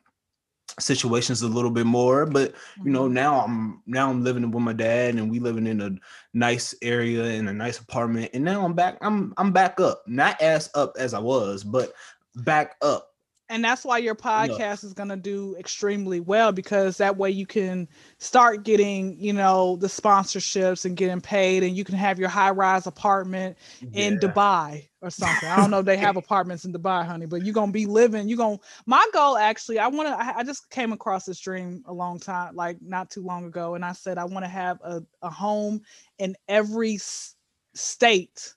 situations 0.79 1.41
a 1.41 1.47
little 1.47 1.71
bit 1.71 1.85
more. 1.85 2.25
But 2.25 2.53
you 2.83 2.91
know, 2.91 3.07
Mhm. 3.07 3.13
now 3.13 3.41
I'm 3.41 3.83
now 3.87 4.09
I'm 4.09 4.23
living 4.23 4.49
with 4.51 4.63
my 4.63 4.73
dad, 4.73 5.15
and 5.15 5.31
we 5.31 5.39
living 5.39 5.67
in 5.67 5.81
a 5.81 5.91
nice 6.33 6.75
area 6.81 7.25
in 7.25 7.47
a 7.47 7.53
nice 7.53 7.79
apartment. 7.79 8.31
And 8.33 8.43
now 8.45 8.65
I'm 8.65 8.73
back. 8.73 8.97
I'm 9.01 9.33
I'm 9.37 9.51
back 9.53 9.79
up, 9.81 10.03
not 10.07 10.41
as 10.41 10.69
up 10.75 10.95
as 10.99 11.13
I 11.13 11.19
was, 11.19 11.63
but 11.63 11.93
back 12.35 12.75
up. 12.81 13.14
And 13.49 13.63
that's 13.63 13.85
why 13.85 13.97
your 13.99 14.15
podcast 14.15 14.83
is 14.83 14.93
going 14.93 15.09
to 15.09 15.15
do 15.15 15.55
extremely 15.57 16.19
well 16.19 16.51
because 16.51 16.97
that 16.97 17.17
way 17.17 17.29
you 17.29 17.45
can 17.45 17.87
start 18.17 18.63
getting 18.63 19.17
you 19.19 19.33
know 19.33 19.75
the 19.77 19.87
sponsorships 19.87 20.85
and 20.85 20.97
getting 20.97 21.21
paid 21.21 21.63
and 21.63 21.77
you 21.77 21.83
can 21.83 21.95
have 21.95 22.19
your 22.19 22.29
high 22.29 22.49
rise 22.49 22.87
apartment 22.87 23.57
in 23.93 24.19
dubai 24.19 24.87
or 25.01 25.09
something. 25.09 25.47
I 25.47 25.57
don't 25.57 25.69
know 25.69 25.79
if 25.79 25.85
they 25.85 25.97
have 25.97 26.17
apartments 26.25 26.65
in 26.65 26.73
dubai 26.73 27.05
honey 27.05 27.25
but 27.25 27.43
you're 27.43 27.53
going 27.53 27.69
to 27.69 27.73
be 27.73 27.85
living 27.85 28.27
you're 28.27 28.37
going 28.37 28.57
to 28.57 28.63
my 28.85 29.05
goal 29.13 29.37
actually 29.37 29.79
i 29.79 29.87
want 29.87 30.07
to 30.09 30.15
I, 30.15 30.39
I 30.39 30.43
just 30.43 30.69
came 30.69 30.91
across 30.91 31.25
this 31.25 31.39
dream 31.39 31.83
a 31.85 31.93
long 31.93 32.19
time 32.19 32.55
like 32.55 32.77
not 32.81 33.09
too 33.09 33.21
long 33.23 33.45
ago 33.45 33.75
and 33.75 33.85
i 33.85 33.91
said 33.91 34.17
i 34.17 34.25
want 34.25 34.43
to 34.45 34.49
have 34.49 34.79
a, 34.83 35.01
a 35.21 35.29
home 35.29 35.81
in 36.17 36.35
every 36.47 36.95
s- 36.95 37.35
state 37.73 38.53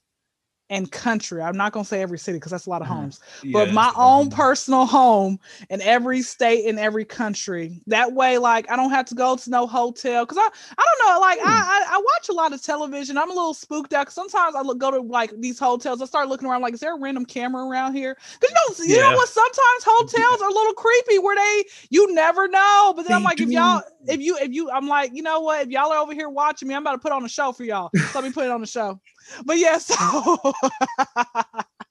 and 0.71 0.91
country. 0.93 1.43
I'm 1.43 1.57
not 1.57 1.73
gonna 1.73 1.85
say 1.85 2.03
every 2.03 2.19
city 2.19 2.37
because 2.39 2.53
that's 2.53 2.67
a 2.67 2.71
lot 2.71 2.83
of 2.83 2.89
Mhm. 2.89 2.93
homes, 2.93 3.21
Yeah, 3.43 3.53
but 3.53 3.73
my 3.73 3.93
own 3.97 4.31
personal 4.31 4.85
home 4.87 5.39
in 5.71 5.81
every 5.83 6.23
state 6.23 6.65
in 6.67 6.79
every 6.79 7.05
country. 7.05 7.81
That 7.87 8.13
way, 8.13 8.39
like 8.39 8.71
I 8.71 8.77
don't 8.77 8.91
have 8.91 9.07
to 9.07 9.15
go 9.15 9.37
to 9.37 9.51
no 9.51 9.67
hotel 9.67 10.25
because 10.25 10.39
I 10.39 10.49
I 10.79 10.85
don't 10.85 11.09
know. 11.09 11.21
Like 11.21 11.39
I, 11.41 11.45
I 11.45 11.97
I 11.97 11.99
watch 11.99 12.29
a 12.29 12.33
lot 12.33 12.53
of 12.53 12.63
television. 12.63 13.17
I'm 13.19 13.31
a 13.31 13.35
little 13.35 13.55
spooked 13.55 13.93
out. 13.95 14.11
sometimes 14.13 14.55
I 14.55 14.63
look 14.63 14.79
go 14.79 14.91
to 14.91 15.01
like 15.01 15.33
these 15.39 15.59
hotels. 15.59 16.03
I 16.03 16.07
start 16.07 16.29
looking 16.29 16.49
around 16.49 16.63
like, 16.63 16.75
is 16.75 16.81
there 16.81 16.95
a 16.97 17.01
random 17.01 17.25
camera 17.25 17.67
around 17.67 17.95
here? 17.95 18.17
Because 18.41 18.79
you 18.79 18.95
know 18.95 18.95
you 18.95 19.01
know 19.01 19.13
what? 19.17 19.29
Sometimes 19.29 19.85
hotels 19.87 20.43
are 20.43 20.51
a 20.51 20.53
little 20.53 20.75
creepy 20.75 21.19
where 21.19 21.37
they 21.37 21.65
you 21.91 22.13
never 22.15 22.49
know. 22.49 22.93
But 22.95 23.05
then 23.05 23.15
I'm 23.15 23.23
They 23.23 23.25
like, 23.25 23.41
if 23.41 23.51
y'all 23.51 23.83
if 24.07 24.21
you 24.21 24.37
if 24.39 24.53
you 24.53 24.71
I'm 24.71 24.89
like, 24.89 25.13
you 25.15 25.23
know 25.23 25.41
what? 25.41 25.63
If 25.63 25.69
y'all 25.71 25.93
are 25.93 25.99
over 25.99 26.13
here 26.15 26.29
watching 26.29 26.69
me, 26.69 26.75
I'm 26.75 26.83
about 26.83 26.93
to 26.93 26.99
put 26.99 27.13
on 27.13 27.25
a 27.25 27.29
show 27.29 27.53
for 27.53 27.65
y'all. 27.65 27.93
So 28.07 28.19
let 28.19 28.25
me 28.25 28.33
put 28.33 28.45
it 28.45 28.51
on 28.51 28.61
the 28.61 28.67
show. 28.67 29.01
But 29.45 29.59
yes, 29.59 29.87
so 29.87 30.53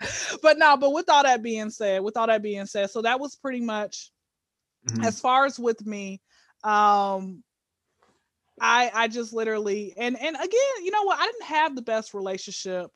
but 0.41 0.57
no, 0.57 0.77
but 0.77 0.91
with 0.93 1.09
all 1.09 1.23
that 1.23 1.41
being 1.43 1.69
said, 1.69 2.01
with 2.03 2.17
all 2.17 2.27
that 2.27 2.41
being 2.41 2.65
said, 2.65 2.89
so 2.89 3.01
that 3.01 3.19
was 3.19 3.35
pretty 3.35 3.61
much 3.61 4.11
Mhm. 4.85 5.05
as 5.05 5.19
far 5.19 5.45
as 5.45 5.59
with 5.59 5.85
me. 5.85 6.21
Um 6.63 7.43
I 8.59 8.91
I 8.93 9.07
just 9.07 9.33
literally 9.33 9.93
and 9.97 10.17
and 10.19 10.35
again, 10.35 10.83
you 10.83 10.91
know 10.91 11.03
what? 11.03 11.19
I 11.19 11.25
didn't 11.25 11.43
have 11.43 11.75
the 11.75 11.81
best 11.81 12.13
relationship 12.13 12.91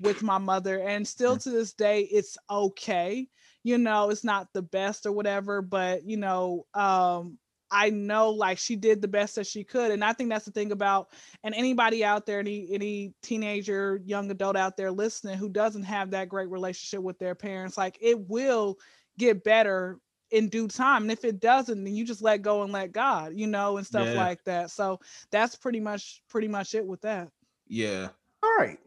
with 0.00 0.22
my 0.22 0.38
mother 0.38 0.78
and 0.80 1.06
still 1.06 1.36
to 1.38 1.50
this 1.50 1.72
day 1.72 2.02
it's 2.02 2.36
okay. 2.50 3.28
You 3.62 3.78
know, 3.78 4.10
it's 4.10 4.24
not 4.24 4.48
the 4.52 4.62
best 4.62 5.06
or 5.06 5.12
whatever, 5.12 5.62
but 5.62 6.04
you 6.04 6.16
know, 6.16 6.66
um 6.74 7.38
I 7.70 7.90
know 7.90 8.30
like 8.30 8.58
she 8.58 8.76
did 8.76 9.02
the 9.02 9.08
best 9.08 9.34
that 9.36 9.46
she 9.46 9.64
could 9.64 9.90
and 9.90 10.04
I 10.04 10.12
think 10.12 10.30
that's 10.30 10.44
the 10.44 10.50
thing 10.52 10.72
about 10.72 11.10
and 11.44 11.54
anybody 11.54 12.04
out 12.04 12.26
there 12.26 12.38
any 12.40 12.68
any 12.72 13.14
teenager, 13.22 14.00
young 14.04 14.30
adult 14.30 14.56
out 14.56 14.76
there 14.76 14.90
listening 14.90 15.36
who 15.38 15.48
doesn't 15.48 15.82
have 15.84 16.10
that 16.12 16.28
great 16.28 16.50
relationship 16.50 17.02
with 17.02 17.18
their 17.18 17.34
parents, 17.34 17.76
like 17.76 17.98
it 18.00 18.18
will 18.28 18.78
get 19.18 19.44
better 19.44 19.98
in 20.30 20.48
due 20.48 20.68
time. 20.68 21.02
And 21.02 21.10
if 21.12 21.24
it 21.24 21.40
doesn't, 21.40 21.84
then 21.84 21.94
you 21.94 22.04
just 22.04 22.22
let 22.22 22.42
go 22.42 22.62
and 22.62 22.72
let 22.72 22.92
God, 22.92 23.32
you 23.34 23.46
know, 23.46 23.78
and 23.78 23.86
stuff 23.86 24.08
Yeah. 24.08 24.14
like 24.14 24.44
that. 24.44 24.70
So 24.70 25.00
that's 25.30 25.56
pretty 25.56 25.80
much 25.80 26.22
pretty 26.28 26.48
much 26.48 26.74
it 26.74 26.86
with 26.86 27.00
that. 27.02 27.30
Yeah. 27.66 28.08
All 28.42 28.54
right. 28.58 28.78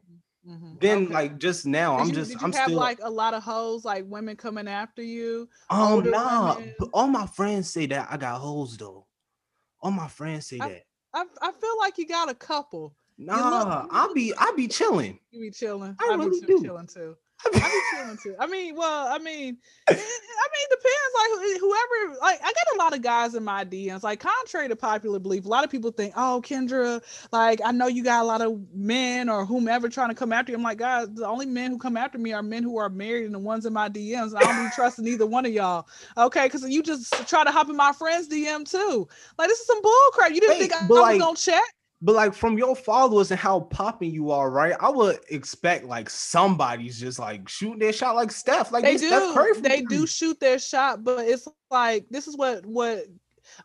Mhm. 0.48 0.79
Then 0.81 1.03
Okay. 1.05 1.13
like 1.13 1.38
just 1.38 1.65
now, 1.67 1.98
Did 1.98 2.01
I'm 2.01 2.07
you, 2.10 2.13
just 2.15 2.31
did 2.31 2.41
you 2.41 2.45
I'm 2.48 2.53
have 2.53 2.63
still 2.67 2.79
like 2.79 3.00
a 3.03 3.10
lot 3.10 3.33
of 3.33 3.43
hoes, 3.43 3.86
like 3.86 4.05
women 4.07 4.36
coming 4.36 4.67
after 4.67 5.03
you? 5.03 5.48
um 5.69 6.10
nah. 6.10 6.55
women? 6.55 6.75
All 6.93 7.07
my 7.07 7.27
friends 7.27 7.69
say 7.69 7.86
that 7.88 8.07
I 8.12 8.17
got 8.17 8.39
hoes 8.41 8.75
though. 8.77 9.05
All 9.81 9.91
my 9.91 10.07
friends 10.07 10.48
say 10.48 10.57
I- 10.60 10.67
that. 10.69 10.83
I, 11.13 11.25
I 11.41 11.51
feel 11.51 11.77
like 11.79 11.98
you 11.98 12.07
got 12.07 12.29
a 12.29 12.33
couple. 12.33 12.95
Nah, 13.17 13.83
you 13.83 13.88
I 13.91 14.03
look- 14.05 14.15
be 14.15 14.33
I'll 14.38 14.55
be 14.55 14.67
chilling. 14.67 15.19
You 15.29 15.41
be 15.41 15.51
chilling. 15.51 15.95
I 16.00 16.05
I, 16.13 16.15
be 16.17 16.25
really 16.25 16.41
ch- 16.41 16.48
do. 16.48 16.62
chilling 16.63 16.88
too. 16.88 17.15
I 17.45 17.50
be- 17.51 17.60
I 17.62 17.69
be 17.69 17.81
chilling 17.98 18.17
too. 18.21 18.36
I 18.39 18.48
mean, 18.48 18.75
well, 18.75 19.07
I 19.07 19.17
mean, 19.19 19.57
it, 19.89 19.93
I 19.93 19.93
mean, 19.95 20.67
depends. 20.69 20.95
Like 21.15 21.29
who- 21.60 21.67
whoever, 21.67 22.19
like 22.21 22.39
I 22.41 22.53
got 22.53 22.75
a 22.75 22.77
lot 22.77 22.93
of 22.95 23.01
guys 23.01 23.36
in 23.36 23.43
my 23.43 23.65
DMs. 23.65 24.03
Like 24.03 24.19
contrary 24.19 24.67
to 24.69 24.75
popular 24.75 25.19
belief, 25.19 25.45
a 25.45 25.50
lot 25.50 25.63
of 25.63 25.69
people 25.69 25.91
think, 25.91 26.13
"Oh, 26.15 26.41
Kendra, 26.45 27.01
like 27.31 27.60
I 27.63 27.71
know 27.71 27.88
you 27.88 28.03
got 28.03 28.21
a 28.24 28.25
lot 28.25 28.41
of 28.41 28.60
men 28.74 29.29
or 29.29 29.45
whomever 29.45 29.89
trying 29.89 30.10
to 30.10 30.15
come 30.15 30.31
after 30.33 30.51
you." 30.51 30.57
I'm 30.57 30.63
like, 30.63 30.77
guys, 30.77 31.07
the 31.13 31.27
only 31.27 31.45
men 31.45 31.71
who 31.71 31.77
come 31.77 31.98
after 31.98 32.17
me 32.17 32.33
are 32.33 32.43
men 32.43 32.63
who 32.63 32.77
are 32.77 32.89
married 32.89 33.25
and 33.25 33.33
the 33.36 33.39
ones 33.39 33.65
in 33.65 33.74
my 33.74 33.89
DMs. 33.89 34.33
And 34.33 34.38
I 34.38 34.41
don't 34.41 34.63
be 34.65 34.71
trusting 34.75 35.07
either 35.07 35.25
one 35.25 35.45
of 35.45 35.51
y'all. 35.51 35.88
Okay, 36.17 36.45
because 36.45 36.67
you 36.69 36.83
just 36.83 37.12
try 37.27 37.43
to 37.43 37.51
hop 37.51 37.69
in 37.69 37.75
my 37.75 37.91
friend's 37.93 38.27
DM 38.27 38.69
too. 38.69 39.07
Like 39.38 39.50
this 39.50 39.60
is 39.60 39.67
some 39.67 39.81
bull 39.81 40.10
crap. 40.13 40.31
You 40.31 40.41
didn't 40.41 40.60
Wait, 40.60 40.71
think 40.71 40.74
I, 40.74 40.86
I 40.86 40.88
was 40.88 41.00
like, 41.00 41.19
gonna 41.19 41.38
check? 41.38 41.63
But 42.01 42.15
like 42.15 42.34
from 42.34 42.58
your 42.58 42.75
followers 42.75 43.29
and 43.29 43.39
how 43.39 43.60
popping 43.60 44.12
you 44.12 44.31
are, 44.31 44.50
right? 44.50 44.75
I 44.79 44.89
would 44.89 45.20
expect 45.29 45.86
like 45.86 46.10
somebody's 46.10 47.00
just 47.00 47.20
like 47.20 47.48
shooting 47.48 47.77
their 47.79 47.93
shot 47.93 48.15
like 48.15 48.31
Steph. 48.31 48.72
Like 48.72 48.84
they 48.84 48.98
this 48.98 49.08
Steph 49.08 49.34
Curry 49.36 49.53
do 49.53 49.62
they 49.62 49.81
do 49.84 50.08
shoot 50.08 50.39
their 50.39 50.58
shot 50.58 51.03
but 51.03 51.27
it's 51.27 51.48
like 51.70 52.08
this 52.10 52.27
is 52.27 52.36
what 52.36 52.65
what 52.65 53.05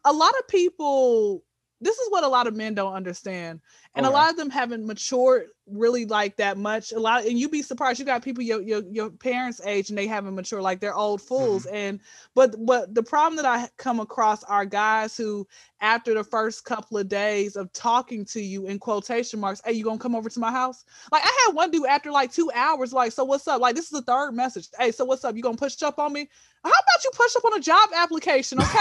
a 0.04 0.12
lot 0.12 0.34
of 0.38 0.48
people 0.48 1.42
this 1.80 1.96
is 1.98 2.10
what 2.10 2.24
a 2.24 2.28
lot 2.28 2.46
of 2.46 2.56
men 2.56 2.74
don't 2.74 2.94
understand 2.94 3.60
and 3.94 4.06
a 4.06 4.10
lot 4.10 4.30
of 4.30 4.36
them 4.36 4.50
haven't 4.50 4.86
matured 4.86 5.46
really 5.66 6.06
like 6.06 6.36
that 6.36 6.56
much 6.56 6.92
a 6.92 6.98
lot 6.98 7.24
and 7.24 7.38
you'd 7.38 7.50
be 7.50 7.62
surprised 7.62 7.98
you 7.98 8.04
got 8.04 8.22
people 8.22 8.42
your 8.42 8.62
your, 8.62 8.82
your 8.90 9.10
parents 9.10 9.60
age 9.64 9.88
and 9.88 9.98
they 9.98 10.06
haven't 10.06 10.34
matured 10.34 10.62
like 10.62 10.80
they're 10.80 10.94
old 10.94 11.20
fools 11.20 11.66
mm-hmm. 11.66 11.76
and 11.76 12.00
but 12.34 12.54
but 12.64 12.94
the 12.94 13.02
problem 13.02 13.36
that 13.36 13.44
i 13.44 13.68
come 13.76 14.00
across 14.00 14.42
are 14.44 14.64
guys 14.64 15.16
who 15.16 15.46
after 15.80 16.14
the 16.14 16.24
first 16.24 16.64
couple 16.64 16.96
of 16.96 17.08
days 17.08 17.56
of 17.56 17.70
talking 17.72 18.24
to 18.24 18.40
you 18.40 18.66
in 18.66 18.78
quotation 18.78 19.40
marks 19.40 19.60
hey 19.64 19.72
you 19.72 19.84
gonna 19.84 19.98
come 19.98 20.14
over 20.14 20.30
to 20.30 20.40
my 20.40 20.50
house 20.50 20.84
like 21.12 21.22
I 21.24 21.44
had 21.46 21.54
one 21.54 21.70
dude 21.70 21.86
after 21.86 22.10
like 22.10 22.32
two 22.32 22.50
hours, 22.54 22.92
like, 22.92 23.12
so 23.12 23.24
what's 23.24 23.46
up? 23.48 23.60
Like, 23.60 23.74
this 23.74 23.86
is 23.86 23.90
the 23.90 24.02
third 24.02 24.32
message. 24.32 24.68
Hey, 24.78 24.92
so 24.92 25.04
what's 25.04 25.24
up? 25.24 25.36
You 25.36 25.42
gonna 25.42 25.56
push 25.56 25.82
up 25.82 25.98
on 25.98 26.12
me? 26.12 26.28
How 26.64 26.70
about 26.70 27.04
you 27.04 27.10
push 27.14 27.36
up 27.36 27.44
on 27.44 27.58
a 27.58 27.60
job 27.60 27.90
application? 27.94 28.60
Okay. 28.60 28.68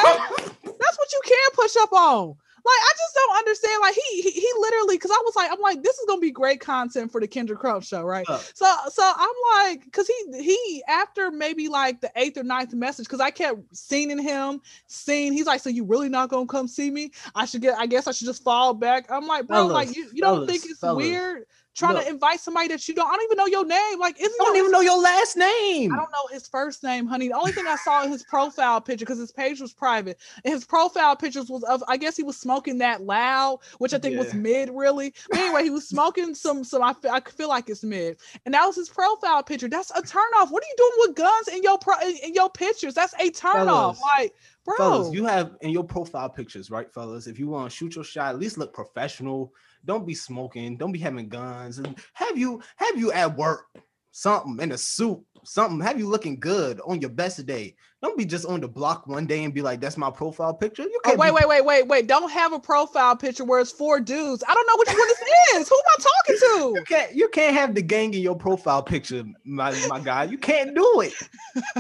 That's 0.64 0.98
what 0.98 1.12
you 1.12 1.22
can 1.26 1.50
push 1.54 1.76
up 1.78 1.94
on. 1.94 2.36
Like, 2.66 2.82
I 2.82 2.92
just 2.98 3.16
don't 3.16 3.38
understand. 3.38 3.82
Like, 3.82 3.94
he 3.94 4.22
he, 4.22 4.32
he 4.32 4.48
literally, 4.60 4.96
because 4.96 5.12
I 5.12 5.22
was 5.24 5.36
like, 5.36 5.52
I'm 5.52 5.62
like, 5.62 5.84
this 5.84 5.98
is 5.98 6.06
gonna 6.08 6.20
be 6.20 6.32
great 6.32 6.60
content 6.60 7.12
for 7.12 7.22
the 7.22 7.28
Kendra 7.28 7.58
Crump 7.58 7.84
show, 7.84 8.02
right? 8.04 8.26
So 8.28 8.66
so 8.90 9.04
I'm 9.16 9.36
like, 9.54 9.86
because 9.86 10.08
he 10.08 10.42
he 10.44 10.84
after 10.88 11.30
maybe 11.32 11.68
like 11.68 12.02
the 12.02 12.12
eighth 12.16 12.38
or 12.38 12.44
ninth 12.44 12.74
message, 12.74 13.06
because 13.06 13.20
I 13.20 13.32
kept 13.32 13.60
seeing 13.76 14.18
him, 14.18 14.62
seeing 14.88 15.32
he's 15.34 15.46
like, 15.46 15.62
so 15.62 15.70
you 15.70 15.84
really 15.86 16.10
not 16.10 16.30
gonna 16.30 16.48
come 16.48 16.68
see 16.68 16.90
me? 16.90 17.12
I 17.36 17.46
should 17.46 17.62
get, 17.62 17.78
I 17.78 17.86
guess 17.86 18.08
I 18.08 18.12
should 18.12 18.28
just 18.28 18.44
fall 18.44 18.74
back. 18.74 19.12
I'm 19.12 19.28
like, 19.28 19.48
bro, 19.48 19.68
like 19.68 19.96
you, 19.96 20.10
you 20.14 20.22
don't 20.22 20.48
think 20.48 20.66
it's 20.66 20.80
fellas. 20.80 20.98
weird 20.98 21.46
trying 21.76 21.96
Look. 21.96 22.06
to 22.06 22.10
invite 22.10 22.40
somebody 22.40 22.70
that 22.70 22.88
you 22.88 22.96
don't, 22.96 23.08
I 23.08 23.16
don't 23.16 23.26
even 23.26 23.38
know 23.38 23.48
your 23.48 23.66
name. 23.66 24.00
Like, 24.00 24.20
isn't 24.20 24.42
I 24.42 24.44
don't 24.46 24.58
even 24.58 24.72
know 24.72 24.82
your 24.82 25.00
last 25.00 25.38
name. 25.38 25.94
I 25.94 25.98
don't 25.98 26.10
know 26.12 26.28
his 26.32 26.48
first 26.48 26.84
name, 26.84 27.06
honey. 27.06 27.28
The 27.28 27.36
only 27.36 27.52
thing 27.52 27.68
I 27.68 27.76
saw 27.76 28.04
in 28.04 28.12
his 28.12 28.24
profile 28.24 28.80
picture, 28.82 29.06
because 29.06 29.20
his 29.20 29.32
page 29.32 29.60
was 29.60 29.74
private, 29.74 30.18
and 30.44 30.54
his 30.54 30.66
profile 30.66 31.16
pictures 31.16 31.50
was 31.50 31.64
of, 31.64 31.84
I 31.88 31.98
guess 31.98 32.16
he 32.16 32.24
was 32.24 32.38
smoking 32.38 32.78
that 32.80 33.04
loud, 33.04 33.60
which 33.78 33.94
I 33.94 34.00
think 34.00 34.18
was 34.18 34.34
mid, 34.34 34.70
really. 34.74 35.14
But 35.30 35.40
anyway, 35.40 35.64
he 35.64 35.70
was 35.70 35.88
smoking 35.88 36.34
some, 36.34 36.64
some. 36.64 36.82
I 36.82 36.94
feel, 36.94 37.12
I 37.12 37.20
feel 37.20 37.50
like 37.50 37.70
it's 37.70 37.84
mid, 37.84 38.18
and 38.46 38.54
that 38.54 38.66
was 38.66 38.78
his 38.78 38.90
profile 38.90 39.44
picture. 39.44 39.68
That's 39.68 39.92
a 39.92 40.02
turn 40.02 40.32
off. 40.38 40.52
What 40.52 40.64
are 40.64 40.68
you 40.68 40.76
doing 40.78 40.94
with 41.08 41.16
guns 41.18 41.48
in 41.50 41.62
your 41.62 41.78
pro 41.78 41.96
in, 42.24 42.34
your 42.34 42.50
pictures? 42.50 42.94
That's 42.94 43.14
a 43.20 43.30
turn 43.30 43.68
off. 43.68 43.98
Fellas, 43.98 44.02
Like, 44.18 44.36
bro, 44.64 44.76
Fellas, 44.78 45.14
you 45.14 45.26
have 45.26 45.58
in 45.62 45.72
your 45.72 45.84
profile 45.84 46.30
pictures, 46.30 46.72
right, 46.72 46.92
fellas? 46.94 47.28
If 47.28 47.38
you 47.38 47.48
want 47.48 47.70
to 47.70 47.76
shoot 47.76 47.96
your 47.96 48.04
shot, 48.04 48.30
at 48.30 48.40
least 48.40 48.58
look 48.58 48.74
professional. 48.74 49.54
Don't 49.86 50.06
be 50.06 50.16
smoking. 50.16 50.78
Don't 50.78 50.92
be 50.92 51.00
having 51.00 51.30
guns. 51.30 51.82
Have 52.14 52.38
you 52.38 52.62
have 52.78 52.98
you 52.98 53.12
at 53.12 53.38
work? 53.38 53.66
Something 54.12 54.64
in 54.64 54.72
a 54.72 54.78
suit, 54.78 55.22
something. 55.44 55.82
Have 55.82 56.00
you 56.00 56.08
looking 56.08 56.40
good 56.40 56.80
on 56.86 57.02
your 57.02 57.10
best 57.10 57.46
day? 57.46 57.76
Don't 58.06 58.18
be 58.20 58.26
just 58.26 58.46
on 58.46 58.62
the 58.62 58.68
block 58.68 59.08
one 59.08 59.26
day 59.26 59.44
and 59.44 59.52
be 59.52 59.64
like, 59.64 59.82
"That's 59.82 59.98
my 59.98 60.12
profile 60.12 60.54
picture." 60.54 60.84
You 60.84 61.00
Oh, 61.06 61.10
can't. 61.10 61.18
wait, 61.20 61.30
be- 61.30 61.34
wait, 61.38 61.48
wait, 61.48 61.66
wait, 61.66 61.88
wait. 61.88 62.06
Don't 62.08 62.30
have 62.32 62.54
a 62.54 62.60
profile 62.60 63.16
picture 63.16 63.44
where 63.44 63.60
it's 63.60 63.72
four 63.72 64.00
dudes. 64.00 64.44
I 64.48 64.54
don't 64.54 64.68
know 64.68 64.76
which 64.78 64.90
one 64.90 65.08
this 65.08 65.22
is. 65.56 65.70
Who 65.70 65.76
am 65.76 65.82
I 65.88 66.04
talking 66.04 66.36
to? 66.40 66.80
You 66.80 66.84
can't. 66.88 67.16
You 67.16 67.28
can't 67.30 67.56
have 67.56 67.74
the 67.74 67.82
gang 67.82 68.14
in 68.14 68.22
your 68.22 68.36
profile 68.36 68.84
picture, 68.84 69.24
my 69.44 69.72
my 69.88 70.00
guy. 70.00 70.26
You 70.26 70.38
can't 70.38 70.76
do 70.76 71.02
it. 71.02 71.14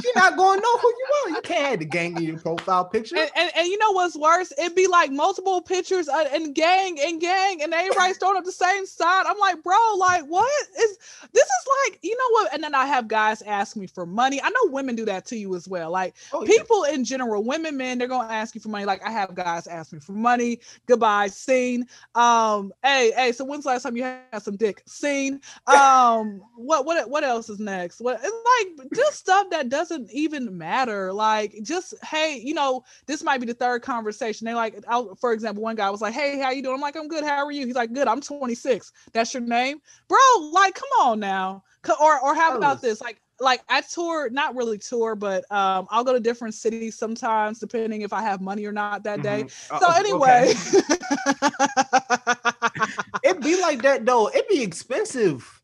You're 0.03 0.15
not 0.15 0.35
gonna 0.35 0.61
know 0.61 0.77
who 0.79 0.87
you 0.87 1.05
are. 1.25 1.29
You 1.35 1.41
can't 1.43 1.65
have 1.67 1.79
the 1.79 1.85
gang 1.85 2.17
in 2.17 2.23
your 2.23 2.39
profile 2.39 2.85
picture. 2.85 3.17
And, 3.17 3.29
and, 3.35 3.51
and 3.55 3.67
you 3.67 3.77
know 3.77 3.91
what's 3.91 4.15
worse? 4.17 4.51
It'd 4.57 4.73
be 4.75 4.87
like 4.87 5.11
multiple 5.11 5.61
pictures 5.61 6.07
and 6.11 6.55
gang 6.55 6.97
and 6.99 7.21
gang, 7.21 7.61
and 7.61 7.71
everybody's 7.71 8.17
throwing 8.19 8.37
up 8.37 8.45
the 8.45 8.51
same 8.51 8.87
side. 8.87 9.25
I'm 9.27 9.37
like, 9.37 9.61
bro, 9.61 9.77
like, 9.99 10.23
what 10.23 10.49
is 10.79 10.97
this? 11.33 11.43
Is 11.43 11.67
like, 11.85 11.99
you 12.01 12.17
know 12.17 12.29
what? 12.31 12.53
And 12.53 12.63
then 12.63 12.73
I 12.73 12.87
have 12.87 13.07
guys 13.07 13.43
ask 13.43 13.75
me 13.75 13.85
for 13.85 14.07
money. 14.07 14.41
I 14.41 14.49
know 14.49 14.71
women 14.71 14.95
do 14.95 15.05
that 15.05 15.25
to 15.27 15.37
you 15.37 15.53
as 15.55 15.67
well. 15.67 15.91
Like, 15.91 16.14
Oh, 16.33 16.43
yeah. 16.43 16.47
people 16.47 16.83
in 16.83 17.03
general, 17.03 17.43
women, 17.43 17.77
men, 17.77 17.97
they're 17.97 18.07
gonna 18.07 18.31
ask 18.31 18.55
you 18.55 18.61
for 18.61 18.69
money. 18.69 18.85
Like, 18.85 19.03
I 19.05 19.11
have 19.11 19.33
guys 19.35 19.67
ask 19.67 19.93
me 19.93 19.99
for 19.99 20.13
money. 20.13 20.59
Goodbye, 20.85 21.27
scene. 21.27 21.87
Um, 22.13 22.73
hey, 22.83 23.11
hey. 23.15 23.31
So 23.31 23.45
when's 23.45 23.63
the 23.63 23.69
last 23.69 23.83
time 23.83 23.97
you 23.97 24.03
had 24.03 24.39
some 24.39 24.55
dick? 24.55 24.83
Scene. 24.85 25.41
Um, 25.67 26.41
what, 26.55 26.85
what, 26.85 27.09
what 27.09 27.23
else 27.23 27.49
is 27.49 27.59
next? 27.59 27.99
What? 27.99 28.19
It's 28.23 28.77
like 28.79 28.89
just 28.95 29.17
stuff 29.17 29.49
that 29.51 29.69
doesn't 29.69 30.11
even 30.11 30.57
matter. 30.57 31.11
Like, 31.11 31.55
just 31.63 31.93
hey, 32.03 32.41
you 32.43 32.53
know, 32.53 32.83
this 33.05 33.23
might 33.23 33.39
be 33.39 33.47
the 33.47 33.53
third 33.53 33.81
conversation. 33.81 34.45
They 34.45 34.53
like, 34.53 34.75
I'll, 34.87 35.15
for 35.15 35.33
example, 35.33 35.63
one 35.63 35.75
guy 35.75 35.89
was 35.89 36.01
like, 36.01 36.13
"Hey, 36.13 36.39
how 36.39 36.51
you 36.51 36.61
doing?" 36.61 36.75
I'm 36.75 36.81
like, 36.81 36.95
"I'm 36.95 37.07
good. 37.07 37.23
How 37.23 37.45
are 37.45 37.51
you?" 37.51 37.65
He's 37.65 37.75
like, 37.75 37.93
"Good. 37.93 38.07
I'm 38.07 38.21
26. 38.21 38.91
That's 39.13 39.33
your 39.33 39.43
name, 39.43 39.79
bro." 40.07 40.17
Like, 40.51 40.75
come 40.75 40.89
on 41.01 41.19
now. 41.19 41.63
Or, 42.01 42.19
or 42.19 42.33
how 42.33 42.57
about 42.57 42.81
this? 42.81 43.01
Like, 43.01 43.21
like 43.39 43.61
I 43.69 43.81
tour, 43.81 44.29
not 44.29 44.55
really 44.55 44.77
tour, 44.77 45.15
but 45.15 45.49
um, 45.51 45.87
I'll 45.89 46.03
go 46.03 46.13
to 46.13 46.19
different 46.19 46.53
cities 46.55 46.97
sometimes, 46.97 47.59
depending 47.59 48.01
if 48.01 48.13
I 48.13 48.21
have 48.21 48.41
money 48.41 48.65
or 48.65 48.71
not 48.71 49.03
that 49.03 49.21
day. 49.21 49.45
Mhm. 49.45 49.51
Uh, 49.69 49.79
So 49.79 50.15
okay. 50.15 50.53
anyway, 50.53 50.53
it 53.23 53.41
be 53.41 53.59
like 53.61 53.81
that 53.81 54.05
though. 54.05 54.29
It'd 54.29 54.47
be 54.47 54.61
expensive. 54.61 55.61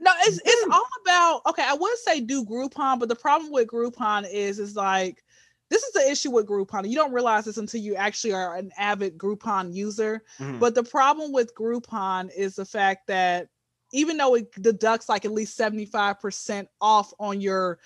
No, 0.00 0.12
it's 0.20 0.40
it's 0.44 0.66
all 0.70 0.86
about 1.02 1.42
okay. 1.50 1.64
I 1.66 1.74
would 1.74 1.98
say 1.98 2.20
do 2.20 2.44
Groupon, 2.44 2.98
but 2.98 3.08
the 3.08 3.16
problem 3.16 3.50
with 3.52 3.68
Groupon 3.68 4.26
is 4.30 4.58
is 4.58 4.76
like 4.76 5.22
this 5.70 5.82
is 5.82 5.92
the 5.92 6.10
issue 6.10 6.30
with 6.30 6.46
Groupon. 6.46 6.88
You 6.88 6.96
don't 6.96 7.12
realize 7.12 7.44
this 7.44 7.58
until 7.58 7.80
you 7.80 7.94
actually 7.96 8.32
are 8.32 8.56
an 8.56 8.70
avid 8.78 9.18
Groupon 9.18 9.74
user. 9.74 10.22
Mhm. 10.38 10.60
But 10.60 10.74
the 10.74 10.84
problem 10.84 11.32
with 11.32 11.54
Groupon 11.54 12.30
is 12.36 12.56
the 12.56 12.64
fact 12.64 13.06
that 13.08 13.48
even 13.92 14.16
though 14.16 14.34
it 14.34 14.52
deducts 14.60 15.08
like 15.08 15.24
at 15.24 15.32
least 15.32 15.58
75% 15.58 16.66
off 16.80 17.12
on 17.18 17.40
your 17.40 17.78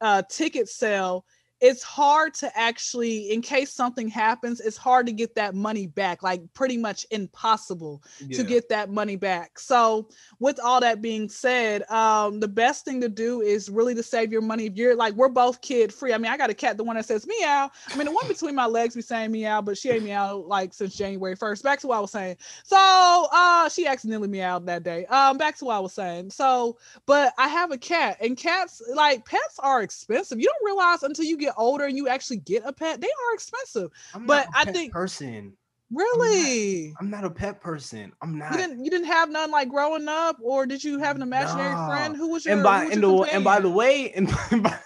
uh, 0.00 0.22
ticket 0.30 0.68
sale, 0.68 1.24
it's 1.60 1.82
hard 1.82 2.34
to 2.34 2.58
actually, 2.58 3.30
in 3.32 3.42
case 3.42 3.72
something 3.72 4.08
happens, 4.08 4.60
it's 4.60 4.76
hard 4.76 5.06
to 5.06 5.12
get 5.12 5.34
that 5.34 5.54
money 5.54 5.86
back, 5.86 6.22
like 6.22 6.42
pretty 6.54 6.76
much 6.76 7.04
impossible 7.10 8.02
to 8.32 8.42
get 8.44 8.68
that 8.70 8.90
money 8.90 9.16
back. 9.16 9.58
So, 9.58 10.08
with 10.38 10.58
all 10.58 10.80
that 10.80 11.02
being 11.02 11.28
said, 11.28 11.82
um, 11.90 12.40
the 12.40 12.48
best 12.48 12.84
thing 12.84 13.00
to 13.02 13.08
do 13.08 13.42
is 13.42 13.68
really 13.68 13.94
to 13.94 14.02
save 14.02 14.32
your 14.32 14.40
money. 14.40 14.66
If 14.66 14.76
you're 14.76 14.96
like, 14.96 15.14
we're 15.14 15.28
both 15.28 15.60
kid 15.60 15.92
free. 15.92 16.14
I 16.14 16.18
mean, 16.18 16.32
I 16.32 16.36
got 16.36 16.50
a 16.50 16.54
cat, 16.54 16.76
the 16.76 16.84
one 16.84 16.96
that 16.96 17.04
says 17.04 17.26
meow. 17.26 17.70
I 17.88 17.96
mean, 17.96 18.06
the 18.06 18.12
one 18.12 18.26
between 18.26 18.54
my 18.54 18.66
legs 18.66 18.94
be 18.94 19.02
saying 19.02 19.30
meow, 19.30 19.60
but 19.60 19.76
she 19.76 19.90
ain't 19.90 20.04
meow 20.04 20.36
like 20.36 20.72
since 20.72 20.96
January 20.96 21.36
1st. 21.36 21.62
Back 21.62 21.80
to 21.80 21.88
what 21.88 21.98
I 21.98 22.00
was 22.00 22.10
saying. 22.10 22.36
So, 22.64 23.28
uh, 23.32 23.68
she 23.68 23.86
accidentally 23.86 24.28
meowed 24.28 24.66
that 24.66 24.82
day. 24.82 25.04
Um, 25.06 25.36
back 25.36 25.56
to 25.58 25.66
what 25.66 25.76
I 25.76 25.80
was 25.80 25.92
saying. 25.92 26.30
So, 26.30 26.78
but 27.04 27.34
I 27.38 27.48
have 27.48 27.70
a 27.70 27.78
cat, 27.78 28.16
and 28.20 28.36
cats, 28.36 28.82
like 28.94 29.26
pets, 29.26 29.58
are 29.58 29.82
expensive. 29.82 30.40
You 30.40 30.46
don't 30.46 30.66
realize 30.66 31.02
until 31.02 31.24
you 31.26 31.36
get 31.36 31.49
older 31.56 31.84
and 31.86 31.96
you 31.96 32.08
actually 32.08 32.38
get 32.38 32.62
a 32.64 32.72
pet, 32.72 33.00
they 33.00 33.06
are 33.08 33.34
expensive. 33.34 33.90
I'm 34.14 34.26
but 34.26 34.46
not 34.46 34.56
I 34.56 34.64
pet 34.64 34.74
think- 34.74 34.92
person. 34.92 35.52
Really? 35.92 36.94
I'm 37.00 37.10
not 37.10 37.24
a 37.24 37.30
pet 37.30 37.60
person. 37.60 38.12
I'm 38.22 38.38
not. 38.38 38.52
You 38.52 38.58
didn't 38.58 38.84
you 38.84 38.90
didn't 38.92 39.08
have 39.08 39.28
none 39.28 39.50
like 39.50 39.68
growing 39.68 40.08
up, 40.08 40.36
or 40.40 40.64
did 40.64 40.84
you 40.84 41.00
have 41.00 41.16
an 41.16 41.22
imaginary 41.22 41.72
Nah. 41.74 41.88
friend? 41.88 42.16
Who 42.16 42.28
was 42.30 42.44
your 42.44 42.54
and 42.54 42.62
by 42.62 42.84
and, 42.84 43.02
the, 43.02 43.22
and 43.32 43.42
by 43.42 43.58
the 43.58 43.68
way, 43.70 44.12
and 44.12 44.28
by, 44.52 44.58
by- 44.60 44.78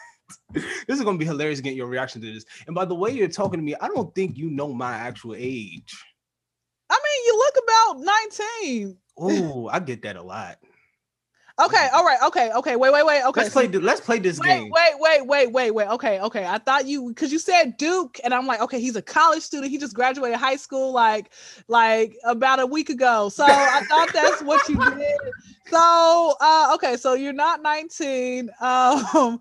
this 0.54 0.64
is 0.98 1.02
gonna 1.02 1.18
be 1.18 1.26
hilarious 1.26 1.58
to 1.58 1.62
get 1.62 1.74
your 1.74 1.88
reaction 1.88 2.22
to 2.22 2.32
this. 2.32 2.46
And 2.66 2.74
by 2.74 2.86
the 2.86 2.94
way 2.94 3.10
you're 3.10 3.28
talking 3.28 3.60
to 3.60 3.64
me, 3.64 3.74
I 3.78 3.88
don't 3.88 4.14
think 4.14 4.38
you 4.38 4.48
know 4.50 4.72
my 4.72 4.92
actual 4.94 5.34
age. 5.36 5.94
I 6.88 6.94
mean, 6.94 7.26
you 7.26 7.36
look 7.38 7.54
about 7.64 8.14
19. 8.70 8.96
Oh, 9.18 9.68
I 9.70 9.80
get 9.80 10.00
that 10.02 10.16
a 10.16 10.22
lot. 10.22 10.56
Okay, 11.60 11.88
all 11.94 12.04
right, 12.04 12.18
okay, 12.26 12.50
okay, 12.50 12.74
wait, 12.74 12.92
wait, 12.92 13.06
wait. 13.06 13.22
Okay. 13.26 13.42
let's 13.42 13.52
play. 13.52 13.68
let's 13.68 14.00
play 14.00 14.18
this 14.18 14.40
Wait, 14.40 14.48
game. 14.48 14.72
wait, 14.74 14.94
wait, 14.98 15.24
wait, 15.24 15.52
wait, 15.52 15.70
wait. 15.70 15.88
Okay, 15.88 16.18
okay. 16.18 16.44
I 16.44 16.58
thought 16.58 16.86
you 16.86 17.10
because 17.10 17.30
you 17.30 17.38
said 17.38 17.76
Duke, 17.76 18.18
and 18.24 18.34
I'm 18.34 18.44
like, 18.48 18.60
okay, 18.60 18.80
he's 18.80 18.96
a 18.96 19.02
college 19.02 19.42
student. 19.42 19.70
He 19.70 19.78
just 19.78 19.94
graduated 19.94 20.36
high 20.36 20.56
school 20.56 20.90
like 20.90 21.30
like 21.68 22.16
about 22.24 22.58
a 22.58 22.66
week 22.66 22.90
ago. 22.90 23.28
So 23.28 23.44
I 23.46 23.82
thought 23.88 24.12
that's 24.12 24.42
what 24.42 24.68
you 24.68 24.76
did. 24.96 25.16
So 25.70 26.34
uh 26.40 26.72
okay, 26.74 26.96
so 26.96 27.14
you're 27.14 27.32
not 27.32 27.62
19. 27.62 28.50
Um 28.60 29.38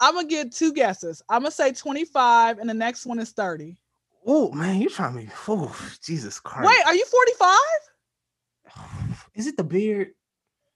I'm 0.00 0.14
gonna 0.14 0.26
get 0.26 0.50
two 0.50 0.72
guesses. 0.72 1.22
I'm 1.28 1.42
gonna 1.42 1.52
say 1.52 1.70
25, 1.70 2.58
and 2.58 2.68
the 2.68 2.74
next 2.74 3.06
one 3.06 3.20
is 3.20 3.30
30. 3.30 3.76
Oh 4.26 4.50
man, 4.50 4.80
you're 4.80 4.90
trying 4.90 5.12
to 5.12 5.18
me. 5.20 5.28
Oh, 5.46 5.72
Jesus 6.04 6.40
Christ. 6.40 6.66
Wait, 6.68 6.86
are 6.86 6.94
you 6.96 7.04
45? 8.66 9.18
is 9.36 9.46
it 9.46 9.56
the 9.56 9.62
beard? 9.62 10.08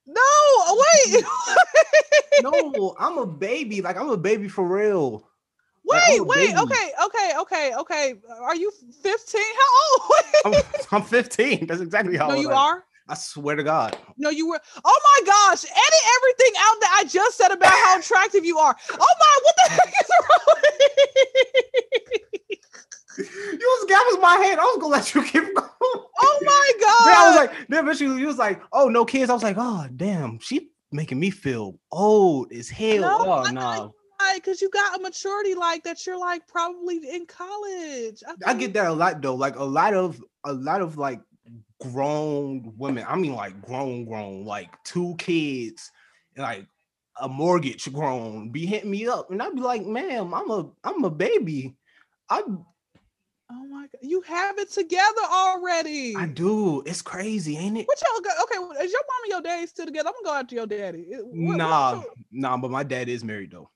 No, 0.07 0.21
oh, 0.23 0.85
wait. 1.05 1.25
No, 2.43 2.95
I'm 2.99 3.17
a 3.19 3.27
baby. 3.27 3.81
Like 3.81 3.97
I'm 3.97 4.11
a 4.11 4.17
baby 4.17 4.49
for 4.49 4.67
real. 4.67 5.27
Wait, 5.85 6.19
a 6.19 6.23
wait. 6.23 6.37
baby. 6.37 6.59
Okay, 6.59 6.91
okay, 7.05 7.33
okay, 7.39 7.75
okay. 7.75 8.15
Are 8.41 8.57
you 8.57 8.71
15? 9.03 9.41
How 9.41 10.51
old? 10.51 10.63
I'm, 10.93 11.01
I'm 11.01 11.03
15. 11.03 11.67
That's 11.67 11.81
exactly 11.81 12.17
how 12.17 12.29
no, 12.29 12.35
old 12.35 12.43
you 12.43 12.51
I 12.51 12.55
are. 12.55 12.85
I 13.09 13.15
swear 13.15 13.57
to 13.57 13.63
God. 13.63 13.97
No, 14.19 14.31
you 14.31 14.49
were. 14.49 14.61
Oh 14.85 15.01
my 15.05 15.27
gosh! 15.27 15.65
Edit 15.65 16.05
everything 16.17 16.53
out 16.59 16.81
that 16.81 16.97
I 16.99 17.05
just 17.05 17.39
said 17.39 17.53
about 17.53 17.73
how 17.73 18.01
attractive 18.01 18.45
you 18.45 18.59
are. 18.59 18.77
Oh 18.91 19.15
my! 19.21 19.39
What 19.45 19.55
the 19.57 19.71
heck 19.71 19.89
is 19.89 20.11
wrong? 20.11 20.57
You 23.19 23.25
was 23.59 23.89
that 23.89 24.05
was 24.13 24.21
my 24.21 24.37
hand. 24.45 24.61
I 24.61 24.65
was 24.65 24.79
gonna 24.81 24.93
let 24.93 25.15
you 25.15 25.23
keep 25.23 25.43
going. 25.55 25.71
oh 25.83 26.39
my 26.43 26.73
god! 26.81 27.07
Then 27.07 27.17
I 27.17 27.29
was 27.29 27.37
like, 27.37 27.69
then 27.69 27.85
eventually 27.85 28.21
you 28.21 28.27
was 28.27 28.39
like, 28.39 28.61
oh 28.73 28.89
no 28.89 29.05
kids. 29.05 29.31
I 29.31 29.35
was 29.35 29.43
like, 29.43 29.57
oh 29.59 29.87
damn, 29.97 30.39
she 30.39 30.71
making 30.93 31.19
me 31.19 31.31
feel 31.31 31.79
old 31.93 32.53
as 32.53 32.69
hell. 32.69 33.01
No, 33.01 33.19
oh 33.21 33.51
no. 33.51 33.95
like, 34.21 34.45
cause 34.45 34.61
you 34.61 34.71
got 34.71 34.99
a 34.99 35.03
maturity 35.03 35.55
like 35.55 35.83
that. 35.85 36.05
You're 36.07 36.19
like 36.19 36.47
probably 36.49 36.97
in 36.97 37.27
college. 37.27 38.23
I 38.27 38.35
think- 38.53 38.61
get 38.61 38.73
that 38.75 38.87
a 38.89 38.93
lot 38.93 39.21
though. 39.23 39.35
Like 39.35 39.57
a 39.57 39.65
lot 39.65 39.95
of 39.95 40.23
a 40.45 40.53
lot 40.53 40.81
of 40.81 40.97
like 40.99 41.21
grown 41.81 42.73
women. 42.77 43.05
I 43.09 43.17
mean 43.17 43.35
like 43.35 43.61
grown, 43.63 44.05
grown, 44.05 44.45
like 44.45 44.71
two 44.85 45.15
kids, 45.19 45.91
like 46.37 46.67
a 47.21 47.29
mortgage 47.29 47.91
grown, 47.93 48.51
be 48.51 48.67
hitting 48.67 48.91
me 48.91 49.07
up, 49.07 49.31
and 49.31 49.43
I'd 49.43 49.55
be 49.55 49.61
like, 49.61 49.85
ma'am, 49.87 50.35
I'm 50.35 50.51
a 50.51 50.71
I'm 50.85 51.05
a 51.05 51.11
baby. 51.11 51.75
I 52.29 52.43
Oh 53.51 53.65
my 53.67 53.83
god! 53.83 54.01
You 54.03 54.21
have 54.23 54.59
it 54.59 54.71
together 54.73 55.21
already. 55.31 56.15
I 56.17 56.27
do. 56.27 56.83
It's 56.85 57.01
crazy, 57.03 57.57
ain't 57.57 57.79
it? 57.79 57.87
What 57.87 57.99
y'all 58.03 58.21
got? 58.21 58.43
Okay, 58.43 58.85
is 58.85 58.93
your 58.93 59.03
mom 59.03 59.23
and 59.25 59.31
your 59.31 59.41
daddy 59.43 59.67
still 59.67 59.87
together? 59.87 60.09
I'm 60.09 60.25
gonna 60.25 60.35
go 60.37 60.41
after 60.41 60.55
your 60.57 60.67
daddy. 60.67 61.07
What- 61.23 61.57
Nah, 61.57 61.93
your- 61.93 62.05
nah, 62.33 62.57
but 62.57 62.71
my 62.73 62.83
dad 62.83 63.09
is 63.09 63.23
married 63.23 63.53
though. 63.53 63.71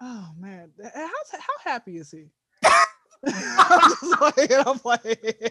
Oh 0.00 0.28
man, 0.38 0.70
th- 0.78 0.92
how's 0.94 1.40
how 1.40 1.70
happy 1.72 1.96
is 1.96 2.10
he? 2.10 2.26
I'm 3.26 3.80
just 3.90 4.12
playing, 4.36 4.62
I'm 4.66 4.78
playing. 4.78 5.16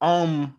Um, 0.00 0.56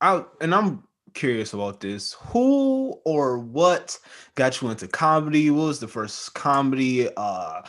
I 0.00 0.24
and 0.40 0.54
I'm 0.54 0.84
curious 1.14 1.52
about 1.54 1.80
this. 1.80 2.12
Who 2.28 3.00
or 3.04 3.38
what 3.38 3.98
got 4.36 4.60
you 4.60 4.68
into 4.70 4.86
comedy? 4.86 5.50
What 5.50 5.66
was 5.66 5.80
the 5.80 5.88
first 5.88 6.34
comedy? 6.34 7.08
Uh, 7.16 7.62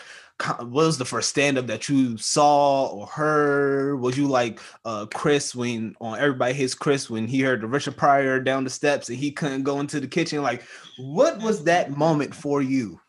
what 0.45 0.69
was 0.71 0.97
the 0.97 1.06
first 1.06 1.30
stand 1.30 1.58
up 1.58 1.67
that 1.67 1.89
you 1.89 2.17
saw 2.17 2.88
or 2.88 3.08
heard? 3.08 4.00
Was 4.00 4.17
you 4.17 4.28
like 4.28 4.60
uh 4.86 5.06
Chris 5.08 5.56
when 5.56 5.95
on 6.00 6.19
Everybody 6.19 6.54
Hates 6.54 6.76
Chris 6.76 7.10
when 7.10 7.28
he 7.28 7.41
heard 7.41 7.62
the 7.62 7.67
Richard 7.67 7.97
Pryor 7.97 8.39
down 8.39 8.63
the 8.63 8.69
steps 8.69 9.10
and 9.10 9.17
he 9.17 9.32
couldn't 9.32 9.63
go 9.63 9.80
into 9.80 10.00
the 10.00 10.08
kitchen? 10.08 10.43
Like, 10.43 10.63
what 10.97 11.41
was 11.41 11.63
that 11.65 11.91
moment 11.97 12.36
for 12.36 12.62
you? 12.62 13.00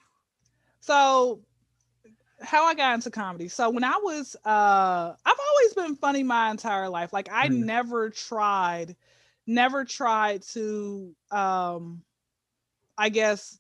so 0.81 1.41
how 2.41 2.65
I 2.65 2.75
got 2.75 2.95
into 2.95 3.11
comedy. 3.11 3.49
So 3.49 3.69
when 3.71 3.85
I 3.85 3.99
was 4.03 4.37
uh 4.45 5.15
I've 5.25 5.39
always 5.51 5.75
been 5.75 5.97
funny 5.97 6.23
my 6.23 6.51
entire 6.51 6.89
life. 6.89 7.13
Like 7.13 7.29
I 7.33 7.49
Mhm. 7.49 7.65
never 7.67 8.11
tried 8.11 8.97
never 9.47 9.85
tried 9.85 10.43
to 10.55 11.15
um 11.31 12.03
I 12.99 13.09
guess 13.11 13.59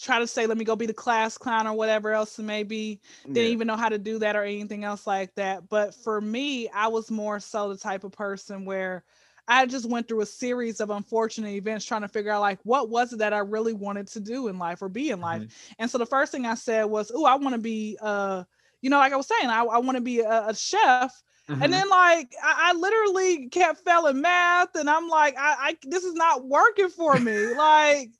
try 0.00 0.18
to 0.18 0.26
say 0.26 0.46
let 0.46 0.56
me 0.58 0.64
go 0.64 0.76
be 0.76 0.86
the 0.86 0.94
class 0.94 1.36
clown 1.38 1.66
or 1.66 1.74
whatever 1.74 2.12
else 2.12 2.38
it 2.38 2.42
may 2.42 2.62
be. 2.62 3.00
Didn't 3.32 3.52
even 3.52 3.66
know 3.66 3.76
how 3.76 3.88
to 3.88 3.98
do 3.98 4.18
that 4.20 4.36
or 4.36 4.42
anything 4.42 4.84
else 4.84 5.06
like 5.06 5.34
that. 5.36 5.68
But 5.68 5.94
for 5.94 6.20
me, 6.20 6.68
I 6.70 6.88
was 6.88 7.10
more 7.10 7.40
so 7.40 7.68
the 7.68 7.76
type 7.76 8.04
of 8.04 8.12
person 8.12 8.64
where 8.64 9.04
I 9.48 9.66
just 9.66 9.88
went 9.88 10.06
through 10.06 10.20
a 10.20 10.26
series 10.26 10.80
of 10.80 10.90
unfortunate 10.90 11.50
events 11.54 11.84
trying 11.84 12.02
to 12.02 12.08
figure 12.08 12.30
out 12.30 12.40
like 12.40 12.60
what 12.62 12.88
was 12.88 13.12
it 13.12 13.18
that 13.18 13.32
I 13.32 13.38
really 13.38 13.72
wanted 13.72 14.06
to 14.08 14.20
do 14.20 14.48
in 14.48 14.58
life 14.58 14.80
or 14.80 14.88
be 14.88 15.10
in 15.10 15.20
life. 15.20 15.42
And 15.78 15.90
so 15.90 15.98
the 15.98 16.06
first 16.06 16.30
thing 16.32 16.46
I 16.46 16.54
said 16.54 16.84
was, 16.84 17.10
"Oh, 17.14 17.24
I 17.24 17.34
want 17.34 17.54
to 17.54 17.60
be 17.60 17.98
uh 18.00 18.44
you 18.82 18.88
know, 18.88 18.98
like 18.98 19.12
I 19.12 19.16
was 19.16 19.26
saying, 19.26 19.50
I, 19.50 19.62
I 19.62 19.78
want 19.78 19.96
to 19.96 20.00
be 20.00 20.20
a, 20.20 20.48
a 20.48 20.54
chef. 20.54 21.22
Mhm. 21.48 21.64
And 21.64 21.72
then 21.72 21.88
like 21.88 22.32
I, 22.42 22.70
I 22.70 22.72
literally 22.74 23.48
kept 23.48 23.80
failing 23.84 24.20
math, 24.20 24.74
and 24.76 24.88
I'm 24.88 25.08
like, 25.08 25.36
I, 25.36 25.56
I 25.58 25.76
this 25.82 26.04
is 26.04 26.14
not 26.14 26.46
working 26.46 26.88
for 26.88 27.18
me. 27.18 27.54
like, 27.54 28.10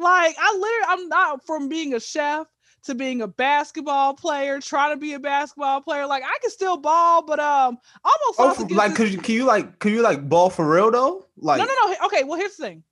like 0.00 0.36
I 0.38 0.52
literally 0.54 0.86
I'm 0.88 1.08
not 1.08 1.46
from 1.46 1.68
being 1.68 1.94
a 1.94 2.00
chef 2.00 2.46
to 2.84 2.94
being 2.94 3.20
a 3.20 3.28
basketball 3.28 4.14
player, 4.14 4.58
trying 4.60 4.94
to 4.94 4.96
be 4.96 5.12
a 5.12 5.20
basketball 5.20 5.80
player. 5.82 6.06
Like 6.06 6.22
I 6.24 6.38
can 6.40 6.50
still 6.50 6.76
ball, 6.76 7.22
but 7.22 7.38
um 7.38 7.78
almost 8.04 8.38
Oh, 8.38 8.66
like, 8.70 8.94
could 8.94 9.12
you 9.12 9.18
can 9.18 9.34
you 9.34 9.44
like 9.44 9.78
can 9.78 9.92
you 9.92 10.02
like 10.02 10.28
ball 10.28 10.50
for 10.50 10.68
real 10.68 10.90
though? 10.90 11.26
Like, 11.36 11.58
no, 11.58 11.64
no, 11.64 11.92
no. 11.92 12.06
Okay, 12.06 12.24
well, 12.24 12.38
here's 12.38 12.56
the 12.56 12.64
thing. 12.64 12.84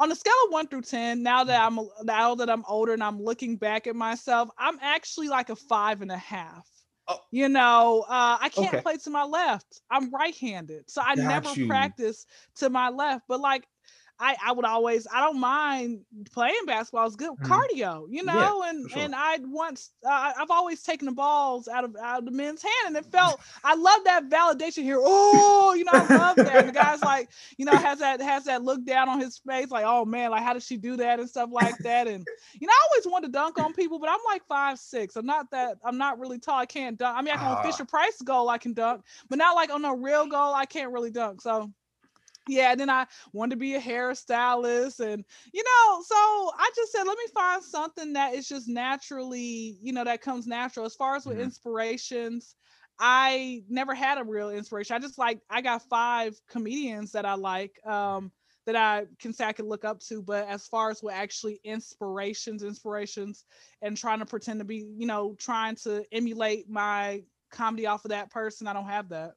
On 0.00 0.10
a 0.10 0.14
scale 0.16 0.32
of 0.46 0.52
one 0.52 0.66
through 0.66 0.82
ten, 0.82 1.22
now 1.22 1.44
that 1.44 1.60
I'm 1.60 1.78
now 2.02 2.34
that 2.34 2.50
I'm 2.50 2.64
older 2.68 2.92
and 2.92 3.02
I'm 3.02 3.20
looking 3.22 3.56
back 3.56 3.86
at 3.86 3.94
myself, 3.94 4.50
I'm 4.58 4.78
actually 4.82 5.28
like 5.28 5.50
a 5.50 5.56
five 5.56 6.02
and 6.02 6.10
a 6.10 6.16
half. 6.16 6.68
Oh. 7.06 7.18
You 7.30 7.48
know, 7.48 8.04
uh, 8.08 8.38
I 8.40 8.48
can't 8.48 8.72
Okay. 8.72 8.80
play 8.82 8.96
to 8.96 9.10
my 9.10 9.24
left. 9.24 9.82
I'm 9.90 10.10
right-handed, 10.10 10.90
so 10.90 11.02
I 11.04 11.14
Got 11.14 11.28
never 11.28 11.60
you. 11.60 11.66
practice 11.66 12.26
to 12.56 12.70
my 12.70 12.88
left. 12.88 13.24
But 13.28 13.40
like, 13.40 13.66
I 14.18 14.36
I 14.44 14.52
would 14.52 14.64
always 14.64 15.06
I 15.12 15.20
don't 15.20 15.40
mind 15.40 16.04
playing 16.32 16.60
basketball. 16.66 17.06
It's 17.06 17.16
good 17.16 17.32
Mhm. 17.38 17.64
cardio, 17.72 18.06
you 18.08 18.22
Yeah, 18.22 18.50
know. 18.50 18.62
and 18.62 18.88
sure. 18.88 18.92
and 18.92 19.14
I 19.14 19.38
once 19.42 19.92
uh, 20.06 20.32
I've 20.38 20.50
always 20.50 20.82
taken 20.82 21.06
the 21.06 21.12
balls 21.12 21.66
out 21.68 21.84
of 21.84 21.96
out 22.00 22.20
of 22.20 22.24
the 22.24 22.30
men's 22.30 22.62
hand, 22.62 22.72
and 22.88 22.96
it 22.96 23.06
felt 23.10 23.40
I 23.64 23.74
love 23.74 24.04
that 24.04 24.28
validation 24.28 24.84
here. 24.84 25.00
Oh, 25.02 25.74
you 25.76 25.84
know, 25.84 25.92
I 25.94 26.02
love 26.02 26.42
that. 26.44 26.60
And 26.60 26.68
the 26.68 26.72
guy's 26.72 27.02
like, 27.02 27.30
you 27.58 27.64
know, 27.66 27.78
has 27.78 27.98
that 27.98 28.20
has 28.20 28.44
that 28.44 28.62
look 28.62 28.84
down 28.84 29.08
on 29.08 29.20
his 29.20 29.38
face, 29.38 29.70
like, 29.70 29.84
oh 29.86 30.04
man, 30.04 30.30
like 30.30 30.42
how 30.42 30.52
did 30.52 30.62
she 30.62 30.76
do 30.76 30.96
that 30.98 31.18
and 31.20 31.28
stuff 31.28 31.50
like 31.52 31.82
that. 31.82 32.06
And 32.06 32.26
you 32.60 32.66
know, 32.66 32.72
I 32.72 32.88
always 32.92 33.06
wanted 33.12 33.26
to 33.28 33.32
dunk 33.32 33.58
on 33.58 33.72
people, 33.72 33.98
but 33.98 34.08
I'm 34.08 34.20
like 34.26 34.44
five 34.46 34.78
six. 34.78 35.16
I'm 35.16 35.26
not 35.26 35.50
that. 35.50 35.78
I'm 35.84 35.98
not 35.98 36.18
really 36.18 36.38
tall. 36.38 36.58
I 36.58 36.66
can't 36.66 36.98
dunk. 36.98 37.16
I 37.18 37.22
mean, 37.22 37.34
I 37.34 37.36
can 37.36 37.48
on 37.48 37.56
Ah. 37.56 37.58
Fisher 37.58 37.84
Price 37.84 38.20
goal, 38.22 38.48
I 38.48 38.58
can 38.58 38.74
dunk, 38.74 39.04
but 39.28 39.38
not 39.38 39.54
like 39.56 39.70
on 39.70 39.84
a 39.84 39.94
real 39.94 40.26
goal. 40.26 40.54
I 40.54 40.66
can't 40.66 40.92
really 40.92 41.10
dunk. 41.10 41.40
So. 41.42 41.72
Yeah, 42.46 42.72
and 42.72 42.80
then 42.80 42.90
I 42.90 43.06
wanted 43.32 43.50
to 43.52 43.56
be 43.56 43.74
a 43.74 43.80
hairstylist, 43.80 45.00
and 45.00 45.24
you 45.52 45.62
know, 45.62 46.02
so 46.02 46.14
I 46.14 46.70
just 46.76 46.92
said, 46.92 47.04
let 47.04 47.16
me 47.16 47.24
find 47.32 47.62
something 47.62 48.12
that 48.14 48.34
is 48.34 48.46
just 48.48 48.68
naturally, 48.68 49.78
you 49.80 49.92
know, 49.92 50.04
that 50.04 50.20
comes 50.20 50.46
natural. 50.46 50.84
As 50.84 50.94
far 50.94 51.16
as 51.16 51.24
with 51.24 51.38
Mhm. 51.38 51.40
inspirations, 51.40 52.54
I 52.98 53.64
never 53.68 53.94
had 53.94 54.18
a 54.18 54.24
real 54.24 54.50
inspiration. 54.50 54.94
I 54.94 54.98
just 54.98 55.18
like 55.18 55.40
I 55.50 55.62
got 55.62 55.82
five 55.88 56.38
comedians 56.48 57.12
that 57.12 57.24
I 57.24 57.34
like. 57.34 57.84
Um, 57.86 58.32
that 58.66 58.76
I 58.76 59.06
can 59.18 59.34
say 59.34 59.44
I 59.44 59.52
can 59.52 59.68
look 59.68 59.84
up 59.84 60.00
to. 60.00 60.22
But 60.22 60.48
as 60.48 60.66
far 60.66 60.90
as 60.90 61.02
what 61.02 61.14
actually 61.14 61.60
inspirations, 61.64 62.62
inspirations, 62.62 63.44
and 63.82 63.96
trying 63.96 64.20
to 64.20 64.26
pretend 64.26 64.60
to 64.60 64.64
be, 64.64 64.86
you 64.96 65.06
know, 65.06 65.34
trying 65.38 65.76
to 65.76 66.04
emulate 66.12 66.68
my 66.68 67.24
comedy 67.50 67.86
off 67.86 68.04
of 68.06 68.10
that 68.10 68.30
person, 68.30 68.66
I 68.66 68.72
don't 68.72 68.86
have 68.88 69.10
that. 69.10 69.34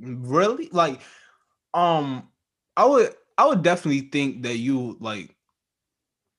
Really? 0.00 0.68
Like, 0.70 1.02
um, 1.76 2.28
I 2.76 2.86
would 2.86 3.14
I 3.38 3.46
would 3.46 3.62
definitely 3.62 4.08
think 4.08 4.42
that 4.42 4.56
you 4.56 4.96
like 4.98 5.36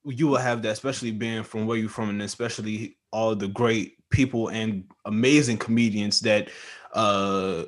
you 0.04 0.28
will 0.28 0.38
have 0.38 0.62
that, 0.64 0.72
especially 0.72 1.12
being 1.12 1.44
from 1.44 1.68
where 1.68 1.78
you're 1.78 1.90
from, 1.90 2.10
and 2.10 2.22
especially 2.22 2.98
all 3.12 3.36
the 3.36 3.48
great 3.48 3.98
people 4.10 4.50
and 4.50 4.84
amazing 5.06 5.58
comedians 5.58 6.22
that 6.22 6.50
uh 6.94 7.64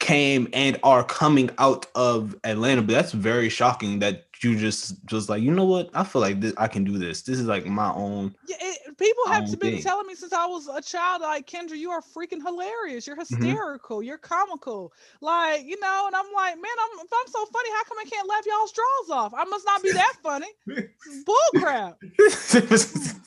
came 0.00 0.48
and 0.54 0.78
are 0.82 1.04
coming 1.04 1.50
out 1.58 1.86
of 1.94 2.34
Atlanta. 2.44 2.82
But 2.82 2.92
that's 2.94 3.12
very 3.12 3.48
shocking 3.48 4.00
that 4.00 4.24
you 4.42 4.56
just 4.56 5.04
just 5.06 5.28
like, 5.28 5.42
you 5.42 5.52
know 5.52 5.64
what? 5.64 5.90
I 5.94 6.04
feel 6.04 6.20
like 6.20 6.40
this, 6.40 6.54
I 6.56 6.66
can 6.68 6.84
do 6.84 6.98
this. 6.98 7.22
This 7.22 7.38
is 7.38 7.46
like 7.46 7.66
my 7.66 7.92
own. 7.92 8.34
Yeah, 8.48 8.56
it, 8.60 8.98
people 8.98 9.26
have 9.28 9.46
been 9.60 9.74
thing. 9.74 9.82
telling 9.82 10.06
me 10.06 10.14
since 10.14 10.32
I 10.32 10.46
was 10.46 10.68
a 10.68 10.80
child, 10.80 11.22
like 11.22 11.46
Kendra, 11.46 11.76
you 11.76 11.90
are 11.90 12.00
freaking 12.00 12.42
hilarious. 12.42 13.06
You're 13.06 13.16
mm-hmm. 13.16 13.42
hysterical. 13.42 14.02
You're 14.02 14.18
comical. 14.18 14.92
Like 15.20 15.64
you 15.64 15.78
know, 15.80 16.04
and 16.06 16.16
I'm 16.16 16.32
like, 16.34 16.56
man, 16.56 16.64
I'm 16.80 17.04
if 17.04 17.12
I'm 17.12 17.28
so 17.28 17.44
funny, 17.46 17.70
how 17.70 17.84
come 17.84 17.98
I 17.98 18.04
can't 18.04 18.28
laugh 18.28 18.44
y'all's 18.46 18.72
draws 18.72 19.10
off? 19.10 19.34
I 19.34 19.44
must 19.44 19.66
not 19.66 19.82
be 19.82 19.92
that 19.92 20.14
funny. 20.22 20.48
Bull 20.66 21.62
crap. 21.62 21.98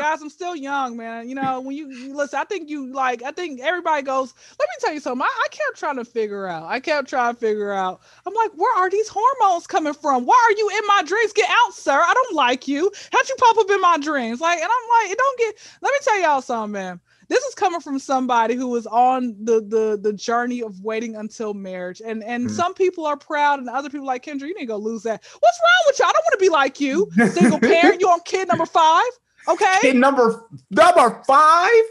guys, 0.00 0.22
I'm 0.22 0.30
still 0.30 0.56
young, 0.56 0.96
man. 0.96 1.28
You 1.28 1.34
know, 1.34 1.60
when 1.60 1.76
you, 1.76 1.88
you 1.90 2.14
listen, 2.14 2.38
I 2.38 2.44
think 2.44 2.68
you 2.70 2.92
like, 2.92 3.22
I 3.22 3.32
think 3.32 3.60
everybody 3.60 4.02
goes, 4.02 4.34
let 4.58 4.68
me 4.68 4.74
tell 4.80 4.94
you 4.94 5.00
something. 5.00 5.22
I, 5.22 5.26
I 5.44 5.48
kept 5.48 5.78
trying 5.78 5.96
to 5.96 6.04
figure 6.04 6.46
out. 6.46 6.64
I 6.64 6.80
kept 6.80 7.08
trying 7.08 7.34
to 7.34 7.40
figure 7.40 7.72
out. 7.72 8.00
I'm 8.26 8.34
like, 8.34 8.52
where 8.56 8.76
are 8.78 8.90
these 8.90 9.08
hormones 9.12 9.66
coming 9.66 9.94
from? 9.94 10.24
Why 10.26 10.48
are 10.48 10.58
you 10.58 10.68
in 10.70 10.86
my 10.86 11.02
dreams? 11.06 11.32
Get 11.32 11.48
out, 11.50 11.74
sir. 11.74 11.92
I 12.00 12.12
don't 12.14 12.34
like 12.34 12.66
you. 12.66 12.90
How'd 13.12 13.28
you 13.28 13.36
pop 13.38 13.58
up 13.58 13.70
in 13.70 13.80
my 13.80 13.98
dreams? 13.98 14.40
Like, 14.40 14.58
and 14.60 14.70
I'm 14.70 15.02
like, 15.04 15.12
it 15.12 15.18
don't 15.18 15.38
get, 15.38 15.54
let 15.82 15.90
me 15.92 15.98
tell 16.02 16.20
y'all 16.20 16.42
something, 16.42 16.72
man. 16.72 17.00
This 17.28 17.44
is 17.44 17.54
coming 17.54 17.80
from 17.80 18.00
somebody 18.00 18.56
who 18.56 18.66
was 18.66 18.88
on 18.88 19.36
the 19.44 19.60
the 19.60 19.96
the 20.02 20.12
journey 20.12 20.62
of 20.64 20.80
waiting 20.80 21.14
until 21.14 21.54
marriage. 21.54 22.02
And 22.04 22.24
and 22.24 22.48
Mhm. 22.48 22.50
some 22.50 22.74
people 22.74 23.06
are 23.06 23.16
proud 23.16 23.60
and 23.60 23.68
other 23.68 23.88
people 23.88 24.04
like 24.04 24.24
Kendra, 24.24 24.48
you 24.48 24.54
need 24.54 24.62
to 24.62 24.66
go 24.66 24.76
lose 24.76 25.04
that. 25.04 25.22
What's 25.38 25.60
wrong 25.60 25.84
with 25.86 25.98
y'all? 26.00 26.08
I 26.08 26.12
don't 26.12 26.24
want 26.24 26.32
to 26.40 26.44
be 26.44 26.48
like 26.48 26.80
you. 26.80 27.08
Single 27.22 27.60
parent, 27.60 28.00
you 28.00 28.08
on 28.08 28.18
kid 28.24 28.48
number 28.48 28.66
five. 28.66 29.04
Okay. 29.48 29.76
Kid 29.80 29.96
number 29.96 30.44
number 30.70 31.22
five. 31.26 31.82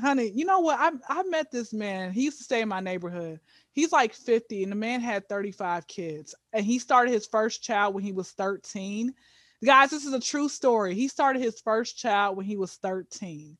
honey, 0.00 0.28
you 0.28 0.44
know 0.44 0.60
what? 0.60 0.78
I 0.78 0.90
I 1.08 1.22
met 1.24 1.50
this 1.50 1.72
man. 1.72 2.12
He 2.12 2.24
used 2.24 2.38
to 2.38 2.44
stay 2.44 2.60
in 2.60 2.68
my 2.68 2.80
neighborhood. 2.80 3.40
He's 3.72 3.92
like 3.92 4.12
50, 4.14 4.62
and 4.62 4.72
the 4.72 4.76
man 4.76 5.00
had 5.00 5.28
35 5.28 5.86
kids. 5.86 6.34
And 6.52 6.64
he 6.64 6.78
started 6.78 7.12
his 7.12 7.26
first 7.26 7.62
child 7.62 7.94
when 7.94 8.04
he 8.04 8.12
was 8.12 8.30
13. 8.32 9.14
Guys, 9.64 9.90
this 9.90 10.04
is 10.04 10.12
a 10.12 10.20
true 10.20 10.48
story. 10.48 10.94
He 10.94 11.08
started 11.08 11.40
his 11.40 11.60
first 11.60 11.96
child 11.96 12.36
when 12.36 12.44
he 12.44 12.56
was 12.56 12.74
13. 12.74 13.56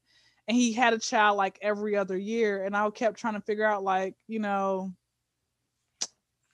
And 0.48 0.56
he 0.56 0.72
had 0.72 0.92
a 0.92 0.98
child 0.98 1.36
like 1.38 1.58
every 1.62 1.96
other 1.96 2.16
year. 2.16 2.64
And 2.64 2.76
I 2.76 2.90
kept 2.90 3.18
trying 3.18 3.34
to 3.34 3.40
figure 3.40 3.64
out, 3.64 3.84
like, 3.84 4.16
you 4.26 4.40
know, 4.40 4.92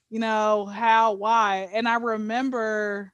you 0.09 0.19
know, 0.19 0.65
how, 0.65 1.13
why. 1.13 1.69
And 1.73 1.87
I 1.87 1.95
remember, 1.95 3.11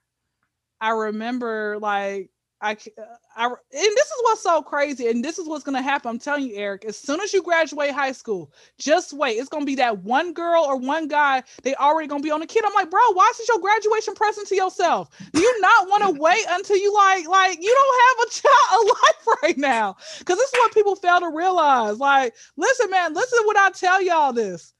I 0.80 0.90
remember 0.90 1.78
like 1.80 2.30
I, 2.60 2.72
uh, 2.72 3.02
I, 3.36 3.46
and 3.46 3.56
this 3.70 4.06
is 4.06 4.20
what's 4.22 4.42
so 4.42 4.62
crazy, 4.62 5.08
and 5.08 5.24
this 5.24 5.38
is 5.38 5.48
what's 5.48 5.64
gonna 5.64 5.82
happen. 5.82 6.10
I'm 6.10 6.18
telling 6.18 6.44
you, 6.48 6.56
Eric. 6.56 6.84
As 6.86 6.98
soon 6.98 7.20
as 7.20 7.32
you 7.34 7.42
graduate 7.42 7.92
high 7.92 8.12
school, 8.12 8.50
just 8.78 9.12
wait. 9.12 9.34
It's 9.38 9.48
gonna 9.50 9.66
be 9.66 9.76
that 9.76 9.98
one 10.04 10.32
girl 10.32 10.64
or 10.64 10.76
one 10.76 11.08
guy. 11.08 11.44
They 11.62 11.74
already 11.76 12.08
gonna 12.08 12.22
be 12.22 12.30
on 12.32 12.42
a 12.42 12.46
kid. 12.46 12.64
I'm 12.66 12.74
like, 12.74 12.90
bro, 12.90 13.00
why 13.12 13.30
is 13.38 13.48
your 13.48 13.60
graduation 13.60 14.14
present 14.14 14.48
to 14.48 14.56
yourself? 14.56 15.10
Do 15.34 15.40
you 15.40 15.60
not 15.60 15.88
want 15.88 16.04
to 16.04 16.20
wait 16.20 16.44
until 16.50 16.78
you 16.78 16.94
like, 16.94 17.28
like 17.28 17.58
you 17.62 17.74
don't 17.74 18.00
have 18.08 18.28
a 18.28 18.30
child, 18.42 18.84
a 18.84 18.88
life 18.88 19.38
right 19.42 19.58
now? 19.58 19.96
Because 20.18 20.38
this 20.38 20.48
is 20.52 20.58
what 20.58 20.74
people 20.74 20.96
fail 20.96 21.20
to 21.20 21.30
realize. 21.30 21.98
Like, 21.98 22.34
listen, 22.56 22.90
man, 22.90 23.14
listen 23.14 23.40
what 23.44 23.58
I 23.58 23.70
tell 23.70 24.02
y'all. 24.02 24.32
This 24.32 24.72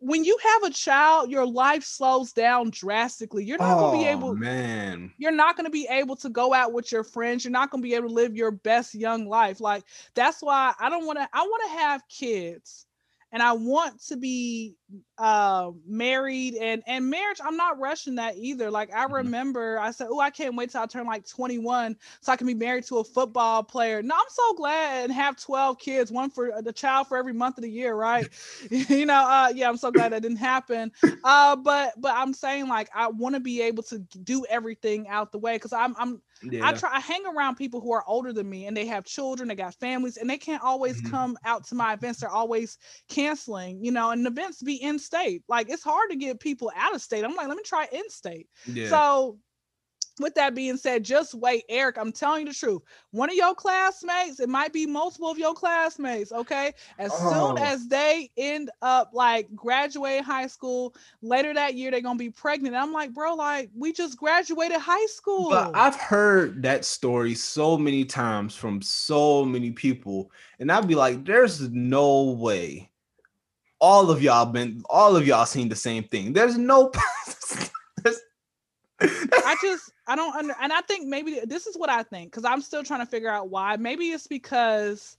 when 0.00 0.24
you 0.24 0.36
have 0.42 0.62
a 0.64 0.70
child, 0.70 1.30
your 1.30 1.46
life 1.46 1.84
slows 1.84 2.32
down 2.32 2.70
drastically. 2.70 3.44
You're 3.44 3.58
not 3.58 3.78
gonna 3.78 3.98
be 3.98 4.06
Oh, 4.08 4.12
able 4.12 4.34
man. 4.34 5.12
you're 5.18 5.30
not 5.30 5.56
going 5.56 5.66
to 5.66 5.70
be 5.70 5.86
able 5.90 6.16
to 6.16 6.28
go 6.30 6.52
out 6.54 6.72
with 6.72 6.90
your 6.90 7.04
friends 7.04 7.44
you're 7.44 7.52
not 7.52 7.70
going 7.70 7.82
to 7.82 7.88
be 7.88 7.94
able 7.94 8.08
to 8.08 8.14
live 8.14 8.34
your 8.34 8.50
best 8.50 8.94
young 8.94 9.26
life 9.26 9.60
like 9.60 9.84
that's 10.14 10.40
why 10.42 10.72
i 10.80 10.88
don't 10.88 11.04
want 11.06 11.18
to 11.18 11.28
i 11.32 11.42
want 11.42 11.62
to 11.70 11.78
have 11.78 12.02
kids 12.08 12.86
and 13.32 13.42
i 13.42 13.52
want 13.52 14.00
to 14.02 14.16
be 14.16 14.74
uh 15.18 15.70
married 15.86 16.54
and 16.54 16.82
and 16.86 17.08
marriage 17.10 17.38
i'm 17.44 17.56
not 17.56 17.78
rushing 17.78 18.16
that 18.16 18.36
either 18.36 18.70
like 18.70 18.92
i 18.94 19.04
Mhm. 19.04 19.04
remember 19.04 19.78
i 19.78 19.90
said 19.90 20.06
oh 20.10 20.18
i 20.20 20.30
can't 20.30 20.56
wait 20.56 20.70
till 20.70 20.80
i 20.80 20.86
turn 20.86 21.06
like 21.06 21.26
21 21.28 21.96
so 22.20 22.32
i 22.32 22.36
can 22.36 22.46
be 22.46 22.54
married 22.54 22.84
to 22.84 22.98
a 22.98 23.04
football 23.04 23.62
player 23.62 24.02
no 24.02 24.14
i'm 24.14 24.20
so 24.28 24.54
glad 24.54 25.04
and 25.04 25.12
have 25.12 25.36
12 25.36 25.78
kids 25.78 26.10
one 26.10 26.30
for 26.30 26.60
the 26.62 26.72
child 26.72 27.06
for 27.06 27.16
every 27.16 27.32
month 27.32 27.56
of 27.58 27.62
the 27.62 27.70
year 27.70 27.94
right 27.94 28.28
you 28.70 29.06
know 29.06 29.14
uh 29.22 29.52
yeah 29.54 29.68
i'm 29.68 29.76
so 29.76 29.90
glad 29.90 30.12
that 30.12 30.22
didn't 30.22 30.38
happen 30.38 30.90
uh 31.24 31.56
but 31.56 31.92
but 32.00 32.14
i'm 32.16 32.32
saying 32.32 32.68
like 32.68 32.88
i 32.94 33.08
want 33.08 33.34
to 33.34 33.40
be 33.40 33.62
able 33.62 33.82
to 33.82 33.98
do 33.98 34.44
everything 34.48 35.08
out 35.08 35.32
the 35.32 35.38
way 35.38 35.56
because 35.56 35.72
i'm 35.72 35.94
i'm 35.98 36.20
Yeah. 36.40 36.62
I 36.62 36.72
try 36.72 36.90
I 36.94 37.00
hang 37.00 37.22
around 37.26 37.56
people 37.56 37.80
who 37.80 37.92
are 37.92 38.04
older 38.06 38.32
than 38.32 38.48
me 38.48 38.66
and 38.66 38.76
they 38.76 38.86
have 38.86 39.04
children, 39.04 39.48
they 39.48 39.54
got 39.54 39.74
families, 39.74 40.16
and 40.16 40.28
they 40.28 40.38
can't 40.38 40.62
always 40.62 41.00
Mhm. 41.00 41.00
come 41.00 41.36
out 41.44 41.64
to 41.66 41.74
my 41.74 41.92
events. 41.94 42.20
They're 42.20 42.30
always 42.30 42.78
canceling, 43.08 43.82
you 43.84 43.90
know, 43.92 44.10
and 44.10 44.26
events 44.26 44.62
be 44.62 44.79
in 44.80 44.98
state. 44.98 45.42
Like 45.48 45.68
it's 45.70 45.84
hard 45.84 46.10
to 46.10 46.16
get 46.16 46.40
people 46.40 46.70
out 46.76 46.94
of 46.94 47.02
state. 47.02 47.24
I'm 47.24 47.34
like, 47.34 47.48
let 47.48 47.56
me 47.56 47.62
try 47.64 47.86
in 47.92 48.08
state. 48.10 48.48
yeah. 48.66 48.88
So 48.88 49.38
with 50.18 50.34
that 50.34 50.54
being 50.54 50.76
said, 50.76 51.02
just 51.02 51.32
wait, 51.34 51.64
Eric. 51.70 51.96
I'm 51.96 52.12
telling 52.12 52.42
you 52.46 52.52
the 52.52 52.58
truth. 52.58 52.82
One 53.10 53.30
of 53.30 53.36
your 53.36 53.54
classmates, 53.54 54.38
it 54.38 54.50
might 54.50 54.70
be 54.70 54.84
multiple 54.84 55.30
of 55.30 55.38
your 55.38 55.54
classmates. 55.54 56.30
Okay. 56.30 56.72
As 56.98 57.10
Oh. 57.14 57.54
soon 57.56 57.64
as 57.64 57.88
they 57.88 58.30
end 58.36 58.70
up 58.82 59.10
like 59.14 59.48
graduating 59.54 60.24
high 60.24 60.46
school, 60.48 60.94
later 61.22 61.54
that 61.54 61.74
year, 61.74 61.90
they're 61.90 62.02
gonna 62.02 62.18
be 62.18 62.28
pregnant. 62.28 62.74
And 62.74 62.82
I'm 62.82 62.92
like, 62.92 63.14
bro, 63.14 63.34
like 63.34 63.70
we 63.74 63.94
just 63.94 64.18
graduated 64.18 64.78
high 64.78 65.06
school. 65.06 65.48
But 65.50 65.70
I've 65.74 65.96
heard 65.96 66.62
that 66.64 66.84
story 66.84 67.34
so 67.34 67.78
many 67.78 68.04
times 68.04 68.54
from 68.54 68.82
so 68.82 69.42
many 69.44 69.70
people, 69.70 70.30
and 70.58 70.70
I'd 70.70 70.86
be 70.88 70.96
like, 70.96 71.24
"There's 71.24 71.60
no 71.70 72.24
way." 72.24 72.89
All 73.80 74.10
of 74.10 74.22
y'all 74.22 74.46
been, 74.46 74.82
all 74.90 75.16
of 75.16 75.26
y'all 75.26 75.46
seen 75.46 75.68
the 75.68 75.76
same 75.76 76.04
thing. 76.04 76.32
There's 76.32 76.56
no. 76.58 76.90
there's- 78.02 78.20
I 79.00 79.56
just 79.62 79.90
I 80.06 80.14
don't 80.14 80.34
under 80.36 80.54
and 80.60 80.72
I 80.72 80.82
think 80.82 81.06
maybe 81.06 81.40
this 81.44 81.66
is 81.66 81.76
what 81.76 81.88
I 81.88 82.02
think 82.02 82.30
because 82.30 82.44
I'm 82.44 82.60
still 82.60 82.82
trying 82.82 83.00
to 83.00 83.06
figure 83.06 83.30
out 83.30 83.48
why. 83.48 83.76
Maybe 83.76 84.10
it's 84.10 84.26
because 84.26 85.16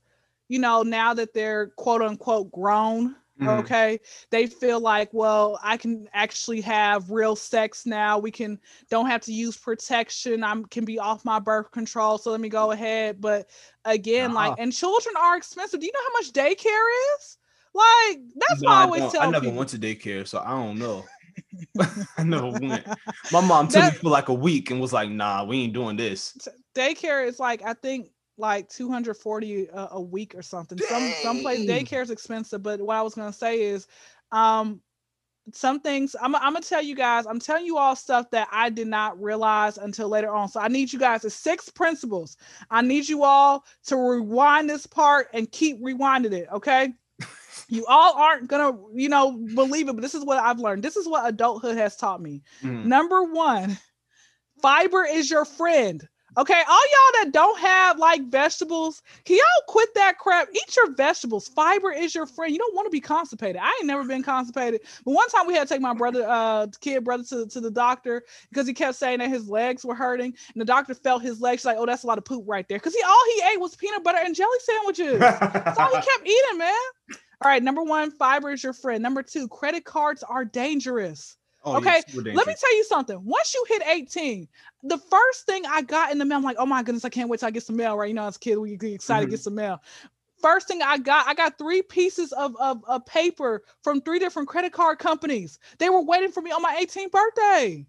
you 0.48 0.60
know 0.60 0.82
now 0.82 1.14
that 1.14 1.34
they're 1.34 1.68
quote 1.76 2.00
unquote 2.02 2.52
grown, 2.52 3.16
Mhm. 3.40 3.60
okay, 3.60 3.98
they 4.30 4.46
feel 4.46 4.78
like 4.78 5.08
well 5.12 5.58
I 5.64 5.76
can 5.76 6.08
actually 6.12 6.60
have 6.60 7.10
real 7.10 7.34
sex 7.34 7.84
now. 7.84 8.18
We 8.20 8.30
can 8.30 8.60
don't 8.88 9.06
have 9.06 9.22
to 9.22 9.32
use 9.32 9.56
protection. 9.56 10.44
I'm 10.44 10.64
can 10.66 10.84
be 10.84 11.00
off 11.00 11.24
my 11.24 11.40
birth 11.40 11.72
control. 11.72 12.18
So 12.18 12.30
let 12.30 12.40
me 12.40 12.48
go 12.48 12.70
ahead. 12.70 13.20
But 13.20 13.48
again, 13.84 14.32
like 14.32 14.54
and 14.58 14.72
children 14.72 15.16
are 15.18 15.36
expensive. 15.36 15.80
Do 15.80 15.86
you 15.86 15.92
know 15.92 16.00
how 16.06 16.12
much 16.20 16.32
daycare 16.32 17.16
is? 17.18 17.38
Like 17.74 18.18
that's 18.36 18.60
No, 18.62 18.68
why 18.68 18.74
I 18.74 18.80
I, 18.80 18.84
always 18.84 19.02
don't- 19.02 19.12
tell 19.12 19.22
I 19.22 19.30
never 19.30 19.44
people. 19.46 19.58
went 19.58 19.70
to 19.70 19.78
daycare, 19.78 20.26
so 20.26 20.40
I 20.44 20.50
don't 20.50 20.78
know. 20.78 21.04
I 22.18 22.22
never 22.24 22.50
went. 22.50 22.86
My 23.32 23.40
mom 23.40 23.68
took 23.68 23.80
That- 23.80 23.92
me 23.94 23.98
for 24.00 24.10
like 24.10 24.28
a 24.28 24.34
week 24.34 24.70
and 24.70 24.80
was 24.80 24.92
like, 24.92 25.08
"Nah, 25.10 25.44
we 25.44 25.60
ain't 25.62 25.72
doing 25.72 25.96
this." 25.96 26.36
daycare 26.74 27.26
is 27.26 27.38
like 27.40 27.62
I 27.64 27.74
think 27.74 28.10
like 28.38 28.68
240 28.68 29.68
a, 29.72 29.88
a 29.92 30.00
week 30.00 30.34
or 30.34 30.42
something. 30.42 30.76
Some 30.78 31.12
some 31.22 31.40
place 31.40 31.60
daycare 31.60 32.02
is 32.02 32.10
expensive, 32.10 32.62
but 32.62 32.80
what 32.80 32.96
I 32.96 33.02
was 33.02 33.14
gonna 33.14 33.32
say 33.32 33.62
is 33.62 33.86
um 34.32 34.80
some 35.52 35.80
things 35.80 36.14
I'm, 36.20 36.36
I'm 36.36 36.52
gonna 36.52 36.60
tell 36.60 36.80
you 36.80 36.94
guys 36.94 37.26
i'm 37.26 37.40
telling 37.40 37.66
you 37.66 37.76
all 37.76 37.96
stuff 37.96 38.30
that 38.30 38.46
i 38.52 38.70
did 38.70 38.86
not 38.86 39.20
realize 39.20 39.76
until 39.76 40.08
later 40.08 40.30
on 40.30 40.48
so 40.48 40.60
i 40.60 40.68
need 40.68 40.92
you 40.92 41.00
guys 41.00 41.22
the 41.22 41.30
six 41.30 41.68
principles 41.68 42.36
i 42.70 42.80
need 42.80 43.08
you 43.08 43.24
all 43.24 43.64
to 43.86 43.96
rewind 43.96 44.70
this 44.70 44.86
part 44.86 45.26
and 45.34 45.50
keep 45.50 45.82
rewinding 45.82 46.30
it 46.32 46.46
okay 46.52 46.92
you 47.72 47.84
all 47.86 48.14
aren't 48.14 48.48
gonna 48.48 48.78
you 48.94 49.08
know 49.08 49.32
believe 49.54 49.88
it 49.88 49.94
but 49.94 50.02
this 50.02 50.14
is 50.14 50.24
what 50.24 50.38
i've 50.38 50.60
learned 50.60 50.82
this 50.82 50.96
is 50.96 51.08
what 51.08 51.26
adulthood 51.26 51.76
has 51.76 51.96
taught 51.96 52.20
me 52.20 52.42
Mm. 52.62 52.84
Number 52.86 53.22
one, 53.24 53.78
fiber 54.60 55.04
is 55.04 55.30
your 55.30 55.44
friend. 55.44 56.06
Okay, 56.38 56.62
all 56.66 56.80
y'all 56.86 57.24
that 57.24 57.32
don't 57.32 57.58
have 57.60 57.98
like 57.98 58.26
vegetables, 58.30 59.02
can 59.26 59.36
y'all 59.36 59.64
quit 59.68 59.90
that 59.96 60.16
crap? 60.16 60.48
Eat 60.54 60.76
your 60.76 60.94
vegetables. 60.94 61.48
Fiber 61.48 61.92
is 61.92 62.14
your 62.14 62.24
friend. 62.24 62.52
You 62.52 62.58
don't 62.58 62.74
want 62.74 62.86
to 62.86 62.90
be 62.90 63.00
constipated. 63.00 63.60
I 63.62 63.68
ain't 63.78 63.86
never 63.86 64.02
been 64.04 64.22
constipated, 64.22 64.80
but 65.04 65.12
one 65.12 65.28
time 65.28 65.46
we 65.46 65.52
had 65.52 65.68
to 65.68 65.74
take 65.74 65.82
my 65.82 65.92
brother, 65.92 66.24
uh, 66.26 66.68
kid 66.80 67.04
brother 67.04 67.24
to, 67.24 67.46
to 67.48 67.60
the 67.60 67.70
doctor 67.70 68.22
because 68.48 68.66
he 68.66 68.72
kept 68.72 68.94
saying 68.96 69.18
that 69.18 69.28
his 69.28 69.46
legs 69.46 69.84
were 69.84 69.94
hurting, 69.94 70.34
and 70.54 70.60
the 70.60 70.64
doctor 70.64 70.94
felt 70.94 71.20
his 71.22 71.42
legs. 71.42 71.60
She's 71.60 71.66
like, 71.66 71.76
"Oh, 71.78 71.84
that's 71.84 72.04
a 72.04 72.06
lot 72.06 72.16
of 72.16 72.24
poop 72.24 72.44
right 72.46 72.66
there," 72.66 72.78
because 72.78 72.94
he 72.94 73.02
all 73.02 73.24
he 73.36 73.42
ate 73.52 73.60
was 73.60 73.76
peanut 73.76 74.02
butter 74.02 74.20
and 74.24 74.34
jelly 74.34 74.58
sandwiches. 74.60 75.18
That's 75.20 75.78
all 75.78 75.88
he 75.88 75.94
kept 76.12 76.26
eating, 76.26 76.58
man. 76.58 76.72
All 77.42 77.50
right, 77.50 77.62
number 77.62 77.82
one, 77.82 78.12
fiber 78.12 78.52
is 78.52 78.62
your 78.62 78.72
friend. 78.72 79.02
Number 79.02 79.22
two, 79.22 79.48
credit 79.48 79.84
cards 79.84 80.22
are 80.22 80.44
dangerous. 80.44 81.36
Oh, 81.64 81.76
Okay, 81.76 82.02
Let 82.14 82.46
me 82.46 82.54
tell 82.58 82.76
you 82.76 82.84
something. 82.84 83.24
Once 83.24 83.54
you 83.54 83.64
hit 83.68 83.82
18, 83.86 84.48
the 84.84 84.98
first 84.98 85.46
thing 85.46 85.62
I 85.68 85.82
got 85.82 86.12
in 86.12 86.18
the 86.18 86.24
mail, 86.24 86.38
I'm 86.38 86.44
like, 86.44 86.56
oh 86.58 86.66
my 86.66 86.82
goodness, 86.82 87.04
I 87.04 87.08
can't 87.08 87.28
wait 87.28 87.40
till 87.40 87.48
I 87.48 87.50
get 87.50 87.62
some 87.62 87.76
mail, 87.76 87.96
right? 87.96 88.08
You 88.08 88.14
know, 88.14 88.26
as 88.26 88.36
a 88.36 88.38
kid, 88.38 88.58
we 88.58 88.76
get 88.76 88.92
excited 88.92 89.26
to 89.26 89.30
get 89.30 89.36
mm-hmm. 89.36 89.44
some 89.44 89.54
mail. 89.56 89.82
First 90.40 90.66
thing 90.66 90.82
I 90.82 90.98
got, 90.98 91.28
I 91.28 91.34
got 91.34 91.58
three 91.58 91.82
pieces 91.82 92.32
of, 92.32 92.56
of, 92.60 92.84
of 92.86 93.06
paper 93.06 93.62
from 93.82 94.00
three 94.00 94.18
different 94.18 94.48
credit 94.48 94.72
card 94.72 94.98
companies. 94.98 95.58
They 95.78 95.88
were 95.88 96.02
waiting 96.02 96.32
for 96.32 96.42
me 96.42 96.50
on 96.50 96.62
my 96.62 96.76
18th 96.80 97.10
birthday. 97.10 97.86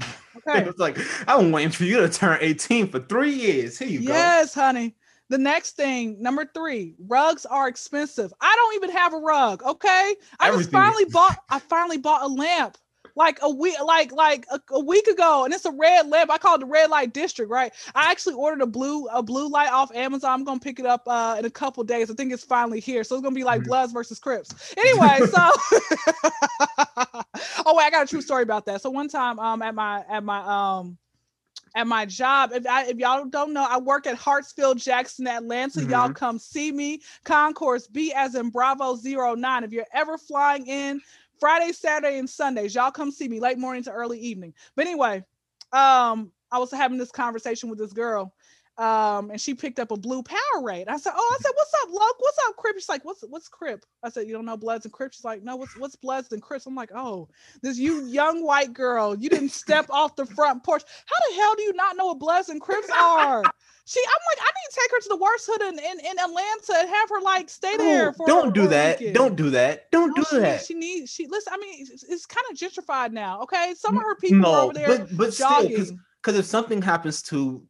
Okay. 0.46 0.60
It 0.60 0.66
was 0.66 0.76
like, 0.76 0.98
I've 1.26 1.40
been 1.40 1.50
waiting 1.50 1.70
for 1.72 1.84
you 1.84 1.98
to 2.00 2.10
turn 2.10 2.36
18 2.42 2.88
for 2.88 3.00
three 3.00 3.32
years. 3.32 3.78
Here 3.78 3.88
you 3.88 4.06
go. 4.06 4.12
Yes, 4.12 4.52
honey. 4.52 4.94
The 5.28 5.38
next 5.38 5.72
thing, 5.72 6.22
number 6.22 6.48
three, 6.54 6.94
rugs 6.98 7.46
are 7.46 7.68
expensive. 7.68 8.32
I 8.40 8.54
don't 8.56 8.74
even 8.76 8.96
have 8.96 9.12
a 9.12 9.18
rug. 9.18 9.62
Okay, 9.64 10.14
I 10.38 10.48
Everything 10.48 10.62
just 10.62 10.70
finally 10.72 11.04
bought. 11.06 11.38
I 11.50 11.58
finally 11.58 11.98
bought 11.98 12.22
a 12.22 12.28
lamp 12.28 12.78
like 13.16 13.38
a 13.42 13.50
week, 13.50 13.74
like 13.84 14.12
like 14.12 14.46
a, 14.52 14.60
a 14.70 14.80
week 14.80 15.06
ago, 15.08 15.44
and 15.44 15.52
it's 15.52 15.64
a 15.64 15.72
red 15.72 16.08
lamp. 16.08 16.30
I 16.30 16.38
call 16.38 16.56
it 16.56 16.60
the 16.60 16.66
red 16.66 16.90
light 16.90 17.12
district. 17.12 17.50
Right. 17.50 17.72
I 17.94 18.10
actually 18.10 18.34
ordered 18.34 18.62
a 18.62 18.66
blue 18.66 19.06
a 19.08 19.22
blue 19.22 19.48
light 19.48 19.72
off 19.72 19.92
Amazon. 19.96 20.30
I'm 20.32 20.44
gonna 20.44 20.60
pick 20.60 20.78
it 20.78 20.86
up 20.86 21.02
uh, 21.06 21.36
in 21.38 21.44
a 21.44 21.50
couple 21.50 21.82
days. 21.82 22.10
I 22.10 22.14
think 22.14 22.32
it's 22.32 22.44
finally 22.44 22.78
here, 22.78 23.02
so 23.02 23.16
it's 23.16 23.22
gonna 23.22 23.34
be 23.34 23.44
like 23.44 23.62
Mhm. 23.62 23.66
Bloods 23.66 23.92
versus 23.92 24.18
Crips. 24.20 24.74
Anyway, 24.76 25.26
so 25.30 25.50
oh 27.66 27.74
wait, 27.74 27.84
I 27.84 27.90
got 27.90 28.04
a 28.04 28.06
true 28.08 28.22
story 28.22 28.42
about 28.44 28.66
that. 28.66 28.82
So 28.82 28.90
one 28.90 29.08
time, 29.08 29.38
um, 29.40 29.62
at 29.62 29.74
my 29.74 30.04
at 30.08 30.22
my 30.22 30.38
um 30.80 30.98
at 31.76 31.86
my 31.86 32.06
job. 32.06 32.50
If, 32.52 32.66
I, 32.66 32.86
if 32.86 32.96
y'all 32.96 33.26
don't 33.26 33.52
know, 33.52 33.64
I 33.68 33.78
work 33.78 34.06
at 34.06 34.18
Hartsfield 34.18 34.82
Jackson, 34.82 35.28
Atlanta. 35.28 35.84
Y'all 35.84 36.08
come 36.08 36.38
see 36.38 36.72
me. 36.72 37.02
Concourse 37.24 37.86
B 37.86 38.12
as 38.16 38.34
in 38.34 38.48
Bravo 38.48 38.96
09. 38.96 39.62
If 39.62 39.72
you're 39.72 39.84
ever 39.92 40.16
flying 40.16 40.66
in 40.66 41.02
Friday, 41.38 41.72
Saturday, 41.72 42.18
and 42.18 42.28
Sundays, 42.28 42.74
y'all 42.74 42.90
come 42.90 43.12
see 43.12 43.28
me 43.28 43.40
late 43.40 43.58
morning 43.58 43.82
to 43.84 43.92
early 43.92 44.18
evening. 44.18 44.54
But 44.74 44.86
anyway, 44.86 45.22
um, 45.72 46.32
I 46.50 46.58
was 46.58 46.70
having 46.72 46.96
this 46.96 47.12
conversation 47.12 47.68
with 47.68 47.78
this 47.78 47.92
girl. 47.92 48.34
Um, 48.78 49.30
and 49.30 49.40
she 49.40 49.54
picked 49.54 49.78
up 49.78 49.90
a 49.90 49.96
blue 49.96 50.22
Powerade. 50.22 50.88
I 50.88 50.98
said, 50.98 51.12
"Oh, 51.16 51.36
I 51.38 51.42
said, 51.42 51.52
what's 51.54 51.72
up, 51.82 51.88
Luck? 51.92 52.16
What's 52.18 52.38
up, 52.46 52.56
Crip?" 52.56 52.76
She's 52.76 52.88
like, 52.90 53.04
"What's 53.06 53.22
what's 53.22 53.48
Crip?" 53.48 53.86
I 54.02 54.10
said, 54.10 54.26
"You 54.26 54.34
don't 54.34 54.44
know 54.44 54.56
Bloods 54.56 54.84
and 54.84 54.92
Crips." 54.92 55.16
She's 55.16 55.24
like, 55.24 55.42
"No, 55.42 55.56
what's 55.56 55.78
what's 55.78 55.96
Bloods 55.96 56.30
and 56.32 56.42
Crips?" 56.42 56.66
I'm 56.66 56.74
like, 56.74 56.90
"Oh, 56.94 57.28
this 57.62 57.78
you 57.78 58.04
young 58.04 58.44
white 58.44 58.74
girl, 58.74 59.16
you 59.16 59.30
didn't 59.30 59.48
step 59.50 59.86
off 59.88 60.16
the 60.16 60.26
front 60.26 60.62
porch. 60.62 60.82
How 61.06 61.16
the 61.30 61.36
hell 61.36 61.54
do 61.56 61.62
you 61.62 61.72
not 61.72 61.96
know 61.96 62.06
what 62.06 62.18
Bloods 62.18 62.50
and 62.50 62.60
Crips 62.60 62.90
are?" 62.90 63.42
She, 63.88 64.00
I'm 64.04 64.22
like, 64.32 64.38
I 64.40 64.50
need 64.50 64.70
to 64.70 64.80
take 64.80 64.90
her 64.90 65.00
to 65.00 65.08
the 65.10 65.16
worst 65.16 65.48
hood 65.48 65.62
in, 65.62 65.78
in, 65.78 66.00
in 66.00 66.18
Atlanta 66.18 66.74
and 66.76 66.88
have 66.88 67.08
her 67.08 67.20
like 67.20 67.48
stay 67.48 67.76
there 67.76 68.12
for. 68.12 68.26
don't 68.26 68.52
do 68.52 68.66
that. 68.66 69.00
Don't 69.14 69.36
do 69.36 69.50
that. 69.50 69.92
Don't 69.92 70.08
No, 70.08 70.14
do 70.16 70.24
she, 70.24 70.36
that. 70.38 70.64
She 70.64 70.74
needs. 70.74 71.12
She 71.12 71.28
listen. 71.28 71.52
I 71.54 71.58
mean, 71.58 71.86
it's, 71.88 72.02
it's 72.02 72.26
kind 72.26 72.44
of 72.50 72.56
gentrified 72.56 73.12
now. 73.12 73.42
Okay, 73.42 73.74
some 73.78 73.96
of 73.96 74.02
her 74.02 74.16
people 74.16 74.40
no, 74.40 74.62
over 74.62 74.74
there 74.74 74.88
but 74.88 75.16
but 75.16 75.34
still, 75.34 75.68
because 75.68 76.36
if 76.36 76.44
something 76.44 76.82
happens 76.82 77.22
to 77.22 77.62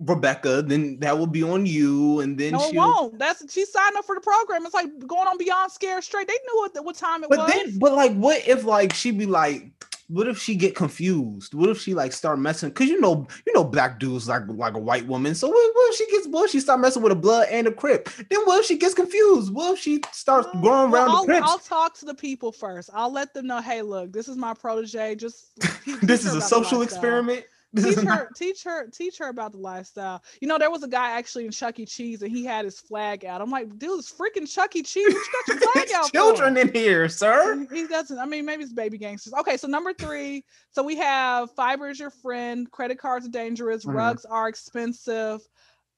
Rebecca, 0.00 0.62
then 0.62 0.98
that 1.00 1.18
will 1.18 1.26
be 1.26 1.42
on 1.42 1.66
you, 1.66 2.20
and 2.20 2.38
then 2.38 2.52
no, 2.52 2.70
she. 2.70 2.76
won't. 2.78 3.18
That's 3.18 3.52
she 3.52 3.64
signed 3.66 3.96
up 3.96 4.04
for 4.04 4.14
the 4.14 4.20
program. 4.20 4.64
It's 4.64 4.74
like 4.74 4.86
going 5.06 5.28
on 5.28 5.36
Beyond 5.36 5.70
Scared 5.70 6.02
Straight. 6.02 6.26
They 6.26 6.32
knew 6.32 6.60
what 6.60 6.84
what 6.84 6.96
time 6.96 7.22
it 7.22 7.28
But 7.28 7.38
was. 7.38 7.52
But 7.52 7.64
then, 7.64 7.78
but 7.78 7.92
like, 7.92 8.14
what 8.14 8.46
if 8.48 8.64
like 8.64 8.94
she 8.94 9.10
be 9.10 9.26
like, 9.26 9.70
what 10.10 10.26
if 10.26 10.38
she 10.38 10.56
get 10.56 10.74
confused? 10.74 11.52
What 11.52 11.68
if 11.68 11.78
she 11.78 11.92
like 11.92 12.12
start 12.12 12.38
messing? 12.38 12.72
Cause 12.72 12.88
you 12.88 12.98
know, 12.98 13.28
you 13.46 13.52
know, 13.52 13.62
black 13.62 14.00
dudes 14.00 14.26
like 14.26 14.42
like 14.48 14.74
a 14.74 14.78
white 14.78 15.06
woman. 15.06 15.34
So 15.34 15.48
what, 15.48 15.54
what 15.74 15.90
if 15.92 15.96
she 15.96 16.10
gets 16.10 16.26
what 16.28 16.44
if 16.46 16.50
she 16.50 16.60
start 16.60 16.80
messing 16.80 17.02
with 17.02 17.12
a 17.12 17.16
blood 17.16 17.48
and 17.50 17.66
a 17.66 17.72
crip? 17.72 18.08
Then 18.30 18.40
what 18.44 18.60
if 18.60 18.66
she 18.66 18.78
gets 18.78 18.94
confused? 18.94 19.52
What 19.52 19.74
if 19.74 19.78
she 19.78 20.00
starts 20.12 20.48
mm, 20.48 20.62
Well, 20.62 20.62
going 20.62 20.90
well, 20.90 21.02
around 21.02 21.10
I'll, 21.10 21.20
the 21.22 21.26
crips? 21.26 21.46
I'll 21.46 21.58
talk 21.58 21.94
to 21.98 22.06
the 22.06 22.14
people 22.14 22.52
first. 22.52 22.88
I'll 22.94 23.12
let 23.12 23.34
them 23.34 23.46
know, 23.46 23.60
hey, 23.60 23.82
look, 23.82 24.12
this 24.12 24.28
is 24.28 24.36
my 24.36 24.54
protege. 24.54 25.14
Just 25.14 25.56
this 26.02 26.24
is 26.24 26.34
a 26.34 26.40
social 26.40 26.82
experiment. 26.82 27.44
This 27.74 27.94
Teach 27.94 28.04
her, 28.04 28.28
teach 28.34 28.64
her, 28.64 28.88
teach 28.88 29.18
her 29.18 29.28
about 29.28 29.52
the 29.52 29.58
lifestyle. 29.58 30.24
You 30.40 30.48
know, 30.48 30.58
there 30.58 30.72
was 30.72 30.82
a 30.82 30.88
guy 30.88 31.12
actually 31.12 31.44
in 31.46 31.52
Chuck 31.52 31.78
E. 31.78 31.86
Cheese, 31.86 32.20
and 32.22 32.32
he 32.32 32.44
had 32.44 32.64
his 32.64 32.80
flag 32.80 33.24
out. 33.24 33.40
I'm 33.40 33.48
like, 33.50 33.78
dude, 33.78 34.00
it's 34.00 34.12
freaking 34.12 34.52
Chuck 34.52 34.74
E. 34.74 34.82
Cheese. 34.82 35.14
What 35.14 35.22
you 35.46 35.54
got 35.60 35.62
your 35.62 35.72
flag 35.72 35.88
out 35.94 36.10
children 36.12 36.54
for? 36.56 36.60
in 36.62 36.72
here, 36.74 37.08
sir. 37.08 37.64
He 37.72 37.86
doesn't. 37.86 38.18
I 38.18 38.26
mean, 38.26 38.44
maybe 38.44 38.64
it's 38.64 38.72
baby 38.72 38.98
gangsters. 38.98 39.34
Okay, 39.34 39.56
so 39.56 39.68
number 39.68 39.92
three. 39.92 40.44
So 40.72 40.82
we 40.82 40.96
have 40.96 41.52
fiber 41.52 41.88
is 41.90 42.00
your 42.00 42.10
friend. 42.10 42.68
Credit 42.72 42.98
cards 42.98 43.26
are 43.26 43.30
dangerous. 43.30 43.84
Mhm. 43.84 43.94
Rugs 43.94 44.24
are 44.24 44.48
expensive. 44.48 45.40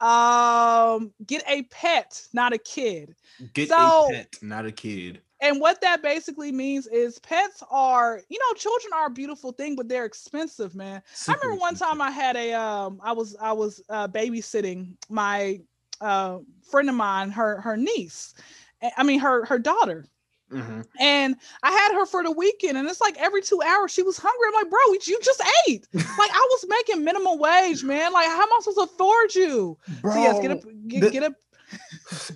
Um, 0.03 1.13
get 1.27 1.43
a 1.49 1.63
pet, 1.71 2.21
not 2.33 2.53
a 2.53 2.59
kid. 2.59 3.15
Get 3.55 3.69
So- 3.71 4.09
a 4.09 4.13
pet, 4.13 4.35
not 4.43 4.67
a 4.67 4.73
kid. 4.73 5.23
And 5.43 5.61
what 5.61 5.81
that 5.83 6.03
basically 6.03 6.53
means 6.53 6.87
is 6.87 7.19
pets 7.19 7.63
are, 7.71 8.23
you 8.29 8.39
know, 8.39 8.55
children 8.57 8.93
are 8.95 9.07
a 9.07 9.11
beautiful 9.11 9.53
thing, 9.53 9.75
but 9.77 9.89
they're 9.89 10.05
expensive, 10.07 10.75
man. 10.77 11.03
I 11.29 11.35
remember 11.43 11.61
one 11.61 11.75
time 11.75 12.01
I 12.01 12.11
had 12.13 12.37
a 12.37 12.53
um 12.55 13.01
I 13.03 13.13
was 13.13 13.37
I 13.41 13.53
was 13.53 13.83
uh 13.91 14.09
babysitting 14.09 14.95
my 15.11 15.61
uh 16.01 16.39
friend 16.63 16.89
of 16.89 16.95
mine, 16.95 17.31
her 17.33 17.61
her 17.61 17.77
niece. 17.77 18.35
I- 18.83 18.93
I 18.99 19.03
mean 19.03 19.19
her 19.21 19.45
her 19.47 19.59
daughter. 19.59 20.07
Mhm. 20.53 20.87
And 21.01 21.37
I 21.63 21.73
had 21.73 21.95
her 21.95 22.05
for 22.07 22.23
the 22.23 22.31
weekend, 22.31 22.77
and 22.77 22.87
it's 22.89 23.01
like 23.01 23.17
every 23.19 23.41
two 23.43 23.61
hours 23.63 23.91
she 23.91 24.03
was 24.03 24.19
hungry. 24.19 24.47
I'm 24.49 24.55
like, 24.63 24.71
bro, 24.71 24.79
you 24.93 25.19
just 25.23 25.43
ate. 25.67 25.89
like 25.95 26.31
I 26.31 26.49
was 26.51 26.65
making 26.69 27.05
minimum 27.05 27.39
wage, 27.39 27.83
man. 27.83 28.13
Like, 28.13 28.27
how 28.27 28.43
am 28.43 28.49
I 28.53 28.59
supposed 28.61 28.79
to 28.79 28.95
afford 28.95 29.35
you? 29.35 29.79
Bro, 30.03 30.13
so 30.13 30.19
yes, 30.23 30.39
get 30.41 30.51
a 30.51 30.61
get, 30.89 31.01
the- 31.01 31.11
get 31.11 31.23
a 31.25 31.35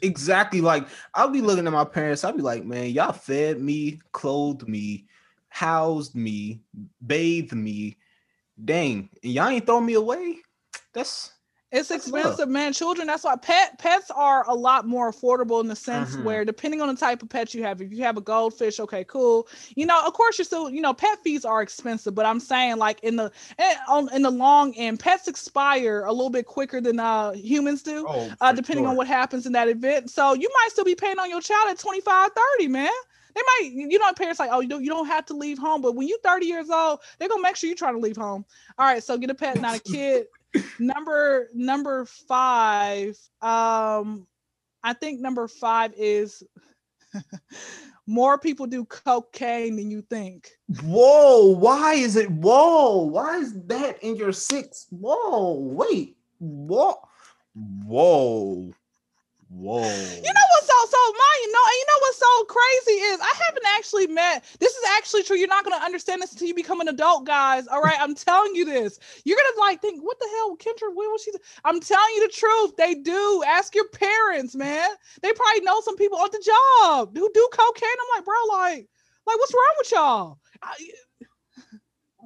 exactly 0.02 0.60
like 0.60 0.86
I'll 1.14 1.30
be 1.30 1.40
looking 1.40 1.66
at 1.66 1.72
my 1.72 1.84
parents. 1.84 2.24
I'll 2.24 2.32
be 2.32 2.42
like, 2.42 2.64
man, 2.64 2.90
y'all 2.90 3.12
fed 3.12 3.60
me, 3.60 4.00
clothed 4.12 4.68
me, 4.68 5.06
housed 5.48 6.14
me, 6.14 6.62
bathed 7.06 7.54
me. 7.54 7.96
Dang, 8.62 9.10
and 9.22 9.32
y'all 9.32 9.48
ain't 9.48 9.66
throw 9.66 9.80
me 9.80 9.94
away. 9.94 10.38
That's 10.94 11.32
It's 11.72 11.90
expensive, 11.90 12.48
man. 12.48 12.72
Children, 12.72 13.08
that's 13.08 13.24
why 13.24 13.34
pet 13.36 13.78
pets 13.78 14.10
are 14.12 14.48
a 14.48 14.54
lot 14.54 14.86
more 14.86 15.10
affordable 15.10 15.60
in 15.60 15.66
the 15.66 15.74
sense 15.74 16.14
Mhm. 16.14 16.22
where 16.22 16.44
depending 16.44 16.80
on 16.80 16.86
the 16.88 16.94
type 16.94 17.22
of 17.22 17.28
pet 17.28 17.54
you 17.54 17.64
have, 17.64 17.82
if 17.82 17.92
you 17.92 18.04
have 18.04 18.16
a 18.16 18.20
goldfish, 18.20 18.78
okay, 18.78 19.02
cool. 19.04 19.48
You 19.74 19.84
know, 19.84 20.00
of 20.06 20.12
course 20.12 20.38
you're 20.38 20.44
still, 20.44 20.70
you 20.70 20.80
know, 20.80 20.94
pet 20.94 21.18
fees 21.24 21.44
are 21.44 21.60
expensive, 21.62 22.14
but 22.14 22.24
I'm 22.24 22.38
saying 22.38 22.76
like 22.76 23.00
in 23.02 23.16
the 23.16 23.32
eh, 23.58 23.74
on 23.88 24.08
in 24.14 24.22
the 24.22 24.30
long 24.30 24.74
end, 24.76 25.00
pets 25.00 25.26
expire 25.26 26.04
a 26.06 26.12
little 26.12 26.30
bit 26.30 26.46
quicker 26.46 26.80
than 26.80 27.00
uh 27.00 27.32
humans 27.32 27.82
do. 27.82 28.06
oh, 28.08 28.30
Uh, 28.40 28.52
depending 28.52 28.86
on 28.86 28.94
what 28.96 29.08
happens 29.08 29.44
in 29.44 29.52
that 29.52 29.68
event. 29.68 30.08
So 30.10 30.34
you 30.34 30.48
might 30.62 30.70
still 30.70 30.84
be 30.84 30.94
paying 30.94 31.18
on 31.18 31.28
your 31.28 31.40
child 31.40 31.68
at 31.70 31.78
25, 31.78 32.30
30, 32.32 32.68
man. 32.68 32.90
They 33.34 33.42
might, 33.42 33.72
you 33.72 33.98
know, 33.98 34.10
parents 34.14 34.38
like, 34.40 34.50
oh, 34.52 34.60
you 34.60 34.68
don't, 34.68 34.82
you 34.82 34.88
don't 34.88 35.06
have 35.08 35.26
to 35.26 35.34
leave 35.34 35.58
home. 35.58 35.82
But 35.82 35.94
when 35.94 36.08
you're 36.08 36.18
30 36.20 36.46
years 36.46 36.70
old, 36.70 37.00
they're 37.18 37.28
gonna 37.28 37.42
make 37.42 37.56
sure 37.56 37.68
you're 37.68 37.76
trying 37.76 37.94
to 37.94 38.00
leave 38.00 38.16
home. 38.16 38.46
All 38.78 38.86
right, 38.86 39.02
so 39.02 39.18
get 39.18 39.30
a 39.30 39.34
pet, 39.34 39.58
not 39.58 39.74
a 39.74 39.80
kid. 39.80 40.26
Number 40.78 41.48
number 41.54 42.04
five. 42.04 43.18
Um, 43.40 44.26
I 44.82 44.92
think 44.92 45.20
number 45.20 45.48
five 45.48 45.92
is 45.96 46.42
more 48.06 48.38
people 48.38 48.66
do 48.66 48.84
cocaine 48.84 49.76
than 49.76 49.90
you 49.90 50.02
think. 50.02 50.50
Whoa, 50.82 51.46
why 51.56 51.94
is 51.94 52.16
it? 52.16 52.30
Whoa, 52.30 53.02
why 53.04 53.38
is 53.38 53.54
that 53.66 54.02
in 54.02 54.16
your 54.16 54.32
six? 54.32 54.86
Whoa, 54.90 55.54
wait, 55.54 56.16
whoa, 56.38 56.96
whoa, 57.54 58.72
whoa. 59.48 59.80
You 59.80 60.32
know 60.32 60.46
what's 60.52 60.66
so 60.66 60.86
so 60.90 61.12
my 61.12 61.34
you 61.42 61.52
know 61.52 61.64
and 61.66 61.76
you 61.78 61.86
know 61.88 62.00
what's 62.00 62.18
so 62.18 62.44
crazy 62.44 63.00
is 63.00 63.20
I 63.20 63.32
haven't 63.46 63.66
actually 63.76 64.06
met 64.08 64.44
this 64.60 64.72
is 64.72 64.84
actually 64.96 65.22
true. 65.22 65.36
You're 65.36 65.48
not 65.48 65.64
gonna 65.64 65.84
understand 65.84 66.22
this 66.22 66.32
until 66.32 66.48
you 66.48 66.54
become 66.54 66.80
an 66.80 66.88
adult, 66.88 67.26
guys. 67.26 67.66
All 67.68 67.80
right, 67.82 67.96
I'm 68.00 68.14
telling 68.14 68.54
you 68.54 68.64
this. 68.64 68.98
You're 69.24 69.38
gonna 69.38 69.60
like 69.60 69.80
think, 69.80 70.02
what 70.02 70.18
the 70.18 70.28
hell, 70.36 70.56
Kendra? 70.56 70.94
What 70.94 71.10
was 71.12 71.22
she? 71.22 71.32
do-" 71.32 71.38
I'm 71.64 71.80
telling 71.80 72.14
you 72.16 72.26
the 72.26 72.32
truth. 72.32 72.76
They 72.76 72.94
do. 72.94 73.42
Ask 73.46 73.74
your 73.74 73.88
parents, 73.88 74.54
man. 74.54 74.88
They 75.22 75.32
probably 75.32 75.62
know 75.62 75.80
some 75.80 75.96
people 75.96 76.18
on 76.18 76.28
the 76.32 76.42
job 76.44 77.16
who 77.16 77.30
do 77.32 77.48
cocaine. 77.52 77.88
I'm 77.90 78.18
like, 78.18 78.24
bro, 78.24 78.34
like, 78.50 78.88
like 79.26 79.38
what's 79.38 79.54
wrong 79.54 79.74
with 79.78 79.92
y'all? 79.92 80.38
I, 80.62 80.74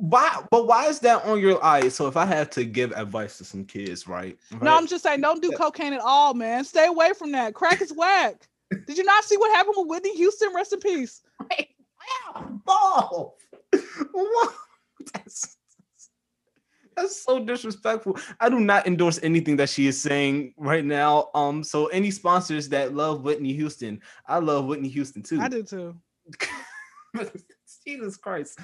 Why? 0.01 0.43
But 0.51 0.67
why 0.67 0.87
is 0.87 0.99
that 1.01 1.27
on 1.27 1.41
your 1.41 1.63
eye? 1.63 1.89
So 1.89 2.07
if 2.07 2.17
I 2.17 2.25
had 2.25 2.51
to 2.53 2.65
give 2.65 2.91
advice 2.93 3.37
to 3.37 3.45
some 3.45 3.67
kids, 3.67 4.09
right? 4.09 4.39
no, 4.63 4.75
I'm 4.75 4.87
just 4.87 5.05
saying, 5.05 5.21
don't 5.21 5.43
do 5.43 5.53
cocaine 5.53 5.93
at 5.93 6.01
all, 6.01 6.33
man. 6.33 6.65
Stay 6.65 6.87
away 6.87 7.13
from 7.13 7.33
that. 7.33 7.53
Crack 7.53 7.83
is 7.83 7.93
whack. 7.93 8.49
Did 8.87 8.97
you 8.97 9.05
not 9.05 9.25
see 9.25 9.37
what 9.37 9.55
happened 9.55 9.75
with 9.77 9.89
Whitney 9.89 10.17
Houston? 10.17 10.55
Rest 10.55 10.73
in 10.73 10.81
peace. 10.81 11.21
Wow. 12.67 13.35
What? 14.13 14.55
That's, 15.13 15.57
that's 16.97 17.23
so 17.23 17.45
disrespectful. 17.45 18.19
I 18.41 18.49
do 18.49 18.61
not 18.61 18.87
endorse 18.87 19.21
anything 19.23 19.57
that 19.57 19.69
she 19.69 19.87
is 19.87 20.01
saying 20.01 20.55
right 20.57 20.85
now. 20.85 21.29
Um, 21.35 21.63
so 21.63 21.87
any 21.89 22.11
sponsors 22.11 22.71
that 22.71 22.95
love 22.95 23.23
Whitney 23.23 23.53
Houston, 23.53 24.01
I 24.27 24.39
love 24.39 24.65
Whitney 24.65 24.89
Houston 24.89 25.23
too. 25.23 25.41
I 25.41 25.49
do 25.49 25.63
too. 25.63 25.95
Jesus 27.87 28.17
Christ. 28.17 28.59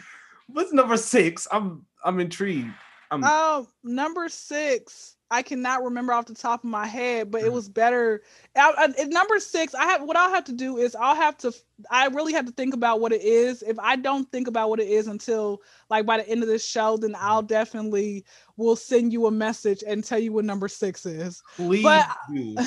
What's 0.49 0.73
number 0.73 0.97
six? 0.97 1.47
I'm 1.51 1.85
I'm 2.05 2.21
intrigued. 2.21 2.73
I'm, 3.11 3.23
Um, 3.23 3.69
number 3.85 4.29
six, 4.29 5.17
I 5.31 5.43
cannot 5.43 5.85
remember 5.85 6.13
off 6.13 6.27
the 6.27 6.35
top 6.35 6.65
of 6.65 6.71
my 6.71 6.87
head, 6.89 7.31
but 7.31 7.43
it 7.43 7.51
Mhm. 7.51 7.53
was 7.53 7.69
better. 7.69 8.23
I, 8.57 8.93
I, 8.99 9.05
number 9.05 9.39
six, 9.39 9.75
I 9.77 9.85
have 9.85 10.03
what 10.03 10.17
I'll 10.17 10.31
have 10.35 10.43
to 10.45 10.53
do 10.53 10.79
is 10.79 10.97
I'll 10.97 11.15
have 11.15 11.37
to. 11.39 11.53
I 11.91 12.07
really 12.09 12.33
have 12.33 12.47
to 12.47 12.53
think 12.53 12.75
about 12.75 13.01
what 13.01 13.13
it 13.13 13.23
is. 13.23 13.63
If 13.63 13.79
I 13.79 13.95
don't 13.97 14.31
think 14.33 14.49
about 14.49 14.71
what 14.71 14.81
it 14.81 14.89
is 14.89 15.07
until 15.07 15.63
like 15.89 16.05
by 16.05 16.17
the 16.19 16.29
end 16.29 16.43
of 16.43 16.49
this 16.49 16.65
show, 16.67 16.97
then 16.97 17.15
I'll 17.19 17.43
definitely 17.43 18.25
will 18.57 18.77
send 18.77 19.13
you 19.13 19.27
a 19.27 19.31
message 19.31 19.85
and 19.87 20.03
tell 20.03 20.19
you 20.19 20.33
what 20.33 20.45
number 20.45 20.67
six 20.69 21.07
is. 21.07 21.43
please 21.57 21.83
but- 21.85 22.09
do. 22.33 22.57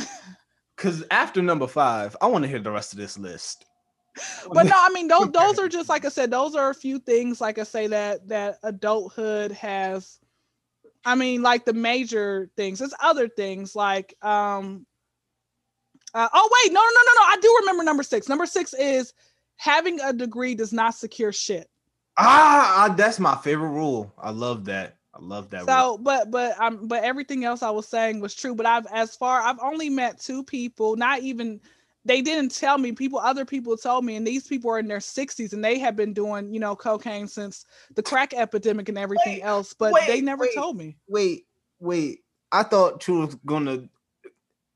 Because 0.75 1.03
after 1.11 1.41
number 1.41 1.67
five, 1.67 2.15
I 2.21 2.27
want 2.27 2.43
to 2.45 2.47
hear 2.47 2.59
the 2.59 2.71
rest 2.71 2.93
of 2.93 2.99
this 2.99 3.17
list. 3.19 3.65
But 4.51 4.65
no, 4.65 4.73
I 4.75 4.89
mean 4.89 5.07
those 5.07 5.31
those 5.31 5.59
are 5.59 5.69
just 5.69 5.89
like 5.89 6.05
I 6.05 6.09
said, 6.09 6.31
those 6.31 6.55
are 6.55 6.69
a 6.69 6.75
few 6.75 6.99
things 6.99 7.39
like 7.39 7.57
I 7.57 7.63
say 7.63 7.87
that 7.87 8.27
that 8.29 8.57
adulthood 8.63 9.51
has. 9.53 10.19
I 11.05 11.15
mean, 11.15 11.41
like 11.41 11.65
the 11.65 11.73
major 11.73 12.49
things. 12.57 12.79
There's 12.79 12.93
other 13.01 13.27
things 13.27 13.75
like 13.75 14.15
um. 14.21 14.85
Uh, 16.13 16.27
oh 16.33 16.49
wait, 16.63 16.73
no, 16.73 16.81
no, 16.81 16.87
no, 16.87 17.01
no, 17.05 17.13
no! 17.13 17.21
I 17.27 17.37
do 17.39 17.57
remember 17.61 17.83
number 17.83 18.03
six. 18.03 18.27
Number 18.27 18.47
six 18.47 18.73
is 18.73 19.13
having 19.57 19.99
a 20.01 20.11
degree 20.11 20.55
does 20.55 20.73
not 20.73 20.95
secure 20.95 21.31
shit. 21.31 21.69
Ah, 22.17 22.93
that's 22.97 23.19
my 23.19 23.35
favorite 23.37 23.69
rule. 23.69 24.11
I 24.17 24.31
love 24.31 24.65
that. 24.65 24.97
I 25.13 25.19
love 25.21 25.49
that. 25.51 25.59
rule. 25.59 25.67
So, 25.67 25.97
but 25.99 26.31
but 26.31 26.59
um, 26.59 26.87
but 26.87 27.03
everything 27.03 27.45
else 27.45 27.61
I 27.61 27.69
was 27.69 27.87
saying 27.87 28.19
was 28.19 28.33
true. 28.35 28.55
But 28.55 28.65
I've 28.65 28.87
as 28.87 29.15
far 29.15 29.41
I've 29.41 29.59
only 29.61 29.89
met 29.89 30.19
two 30.19 30.43
people, 30.43 30.95
not 30.95 31.19
even 31.19 31.61
they 32.09 32.23
didn't 32.23 32.49
tell 32.49 32.79
me. 32.79 32.91
People, 32.91 33.19
other 33.19 33.45
people 33.45 33.77
told 33.77 34.03
me, 34.03 34.15
and 34.15 34.25
these 34.25 34.47
people 34.47 34.71
are 34.71 34.79
in 34.79 34.87
their 34.87 34.99
sixties 34.99 35.53
and 35.53 35.63
they 35.63 35.77
have 35.77 35.95
been 35.95 36.11
doing 36.11 36.51
you 36.51 36.59
know 36.59 36.75
cocaine 36.75 37.27
since 37.27 37.65
the 37.95 38.01
crack 38.01 38.33
epidemic 38.33 38.89
and 38.89 38.97
everything 38.97 39.35
Wait, 39.35 39.43
else. 39.43 39.75
But 39.75 39.93
they 40.07 40.19
never 40.19 40.41
wait. 40.41 40.55
told 40.55 40.75
me. 40.75 40.97
wait, 41.07 41.45
wait. 41.79 42.21
I 42.51 42.63
thought 42.63 42.99
True 42.99 43.27
was 43.27 43.35
gonna. 43.45 43.87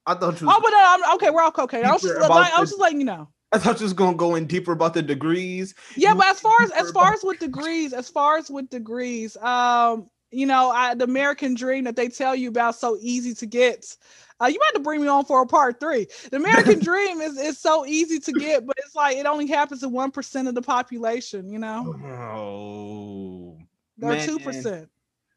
I 0.06 0.14
thought 0.14 0.38
True. 0.38 0.48
Oh, 0.52 0.60
but 0.62 0.70
no, 0.70 0.78
I'm 0.80 1.16
okay. 1.16 1.32
We're 1.32 1.42
all 1.42 1.52
cocaine. 1.52 1.86
I 1.86 1.92
was 1.92 2.04
just 2.04 2.20
like, 2.20 2.54
I 2.54 2.60
was 2.60 2.70
just 2.70 2.80
letting 2.80 3.00
you 3.00 3.06
know. 3.06 3.28
I 3.52 3.58
thought 3.58 3.80
you 3.80 3.86
was 3.86 3.94
gonna 3.94 4.16
go 4.16 4.36
in 4.36 4.46
deeper 4.46 4.72
about 4.72 4.94
the 4.94 5.02
degrees. 5.02 5.74
Yeah, 5.98 6.14
but 6.14 6.28
as 6.28 6.40
far 6.40 6.62
as 6.62 6.70
as 6.72 6.92
far 6.92 7.14
as 7.14 7.24
with 7.24 7.40
degrees, 7.40 7.94
as 7.94 8.10
far 8.10 8.38
as 8.38 8.52
with 8.52 8.70
degrees, 8.70 9.38
um, 9.38 10.08
you 10.30 10.46
know, 10.46 10.70
I, 10.70 10.94
the 10.94 11.06
American 11.06 11.56
dream 11.56 11.84
that 11.86 11.96
they 11.96 12.10
tell 12.10 12.36
you 12.36 12.50
about 12.50 12.76
so 12.76 12.98
easy 13.02 13.34
to 13.34 13.46
get. 13.48 13.98
Uh, 14.44 14.48
you 14.48 14.60
might 14.60 14.66
have 14.68 14.74
to 14.74 14.80
bring 14.82 15.02
me 15.02 15.08
on 15.08 15.24
for 15.24 15.42
a 15.42 15.46
part 15.48 15.80
three. 15.80 16.06
The 16.32 16.38
American 16.38 16.80
dream 16.84 17.22
is 17.22 17.38
is 17.38 17.60
so 17.60 17.86
easy 17.86 18.20
to 18.20 18.32
get, 18.34 18.66
but 18.66 18.76
it's 18.84 18.94
like 18.96 19.16
it 19.16 19.26
only 19.26 19.48
happens 19.48 19.80
to 19.82 19.90
one 19.90 20.12
percent 20.12 20.48
of 20.50 20.56
the 20.56 20.62
population. 20.62 21.50
You 21.50 21.60
know, 21.60 21.96
Oh, 22.06 23.58
or 24.02 24.20
two 24.20 24.40
percent. 24.40 24.90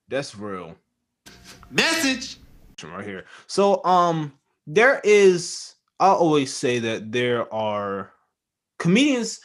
that's 0.09 0.37
real. 0.37 0.75
Message. 1.71 2.39
right 2.83 3.05
here. 3.05 3.25
So 3.47 3.85
um 3.85 4.33
there 4.67 5.01
is 5.05 5.75
I 6.01 6.09
always 6.09 6.53
say 6.53 6.79
that 6.81 7.13
there 7.13 7.53
are 7.55 8.13
comedians 8.79 9.41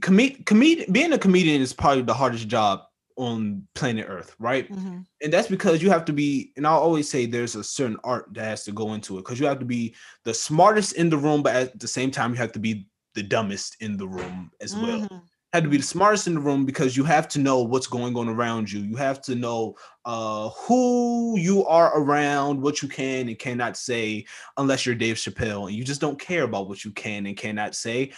comed 0.00 0.46
comed 0.46 0.86
being 0.92 1.12
a 1.12 1.18
comedian 1.18 1.60
is 1.60 1.72
probably 1.72 2.02
the 2.02 2.14
hardest 2.14 2.48
job 2.48 2.82
on 3.16 3.66
planet 3.74 4.06
Earth, 4.08 4.34
right? 4.38 4.70
Mm-hmm. 4.70 5.00
And 5.22 5.32
that's 5.32 5.48
because 5.48 5.82
you 5.82 5.90
have 5.90 6.04
to 6.04 6.12
be 6.12 6.52
and 6.56 6.66
I 6.66 6.70
always 6.70 7.08
say 7.08 7.26
there's 7.26 7.54
a 7.56 7.64
certain 7.64 7.98
art 8.04 8.28
that 8.32 8.44
has 8.44 8.64
to 8.64 8.72
go 8.72 8.94
into 8.94 9.18
it 9.18 9.24
because 9.24 9.40
you 9.40 9.46
have 9.46 9.58
to 9.58 9.64
be 9.64 9.94
the 10.24 10.34
smartest 10.34 10.92
in 10.92 11.08
the 11.08 11.16
room 11.16 11.42
but 11.42 11.56
at 11.56 11.80
the 11.80 11.88
same 11.88 12.10
time 12.10 12.32
you 12.32 12.36
have 12.36 12.52
to 12.52 12.58
be 12.58 12.86
the 13.14 13.22
dumbest 13.22 13.76
in 13.80 13.96
the 13.96 14.06
room 14.06 14.50
as 14.60 14.74
well 14.76 15.00
Mm-hmm. 15.00 15.16
had 15.54 15.64
to 15.64 15.70
be 15.70 15.78
the 15.78 15.82
smartest 15.82 16.26
in 16.26 16.34
the 16.34 16.40
room 16.40 16.66
because 16.66 16.98
you 16.98 17.04
have 17.04 17.26
to 17.28 17.38
know 17.38 17.62
what's 17.62 17.86
going 17.86 18.14
on 18.16 18.28
around 18.28 18.70
you. 18.70 18.80
You 18.80 18.96
have 18.96 19.22
to 19.22 19.34
know 19.34 19.74
uh, 20.04 20.50
who 20.50 21.38
you 21.38 21.64
are 21.64 21.98
around, 21.98 22.60
what 22.60 22.82
you 22.82 22.88
can 22.88 23.28
and 23.28 23.38
cannot 23.38 23.78
say, 23.78 24.26
unless 24.58 24.84
you're 24.84 24.94
Dave 24.94 25.16
Chappelle, 25.16 25.68
and 25.68 25.74
you 25.74 25.82
just 25.82 26.00
don't 26.00 26.20
care 26.20 26.42
about 26.42 26.68
what 26.68 26.84
you 26.84 26.90
can 26.90 27.24
and 27.24 27.38
cannot 27.38 27.74
say. 27.74 28.12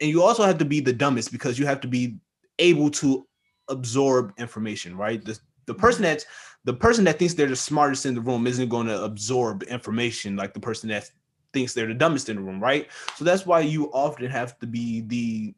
And 0.00 0.08
you 0.08 0.22
also 0.22 0.44
have 0.44 0.56
to 0.58 0.64
be 0.64 0.80
the 0.80 0.94
dumbest 0.94 1.30
because 1.30 1.58
you 1.58 1.66
have 1.66 1.80
to 1.82 1.88
be 1.88 2.16
able 2.58 2.90
to 2.90 3.27
absorb 3.68 4.32
information, 4.38 4.96
right? 4.96 5.24
The 5.24 5.38
the 5.66 5.74
person 5.74 6.02
that's 6.02 6.24
the 6.64 6.72
person 6.74 7.04
that 7.04 7.18
thinks 7.18 7.34
they're 7.34 7.46
the 7.46 7.56
smartest 7.56 8.06
in 8.06 8.14
the 8.14 8.20
room 8.20 8.46
isn't 8.46 8.68
going 8.68 8.86
to 8.86 9.04
absorb 9.04 9.62
information 9.64 10.36
like 10.36 10.54
the 10.54 10.60
person 10.60 10.88
that 10.88 11.10
thinks 11.52 11.72
they're 11.72 11.86
the 11.86 11.94
dumbest 11.94 12.28
in 12.28 12.36
the 12.36 12.42
room, 12.42 12.60
right? 12.60 12.88
So 13.16 13.24
that's 13.24 13.46
why 13.46 13.60
you 13.60 13.86
often 13.92 14.30
have 14.30 14.58
to 14.58 14.66
be 14.66 15.02
the 15.02 15.54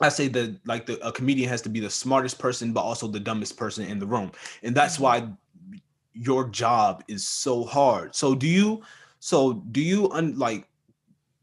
I 0.00 0.08
say 0.08 0.28
that 0.28 0.56
like 0.66 0.86
the 0.86 0.98
a 1.06 1.12
comedian 1.12 1.48
has 1.48 1.62
to 1.62 1.68
be 1.68 1.80
the 1.80 1.90
smartest 1.90 2.38
person, 2.38 2.72
but 2.72 2.80
also 2.80 3.06
the 3.06 3.20
dumbest 3.20 3.56
person 3.56 3.84
in 3.86 3.98
the 3.98 4.06
room, 4.06 4.32
and 4.62 4.74
that's 4.74 4.94
mm-hmm. 4.94 5.04
why 5.04 5.28
your 6.12 6.48
job 6.48 7.04
is 7.08 7.26
so 7.26 7.64
hard. 7.64 8.14
So 8.14 8.34
do 8.34 8.46
you? 8.46 8.82
So 9.18 9.54
do 9.72 9.80
you? 9.80 10.10
Un, 10.12 10.38
like, 10.38 10.66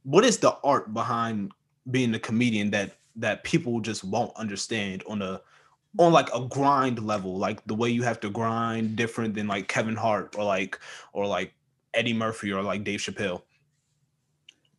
what 0.04 0.26
is 0.26 0.38
the 0.38 0.58
art 0.64 0.94
behind 0.94 1.52
being 1.92 2.14
a 2.16 2.20
comedian 2.20 2.72
that 2.72 2.97
that 3.18 3.44
people 3.44 3.80
just 3.82 4.04
won't 4.04 4.36
understand 4.36 5.04
on 5.08 5.22
a 5.22 5.42
on 6.00 6.14
like 6.14 6.30
a 6.34 6.46
grind 6.48 7.06
level, 7.06 7.38
like 7.38 7.66
the 7.66 7.74
way 7.74 7.90
you 7.90 8.04
have 8.04 8.20
to 8.20 8.30
grind 8.30 8.96
different 8.96 9.34
than 9.34 9.48
like 9.48 9.68
Kevin 9.68 9.96
Hart 9.96 10.36
or 10.38 10.44
like 10.44 10.80
or 11.14 11.26
like 11.26 11.54
Eddie 11.94 12.14
Murphy 12.14 12.52
or 12.52 12.62
like 12.62 12.84
Dave 12.84 13.00
Chappelle. 13.00 13.42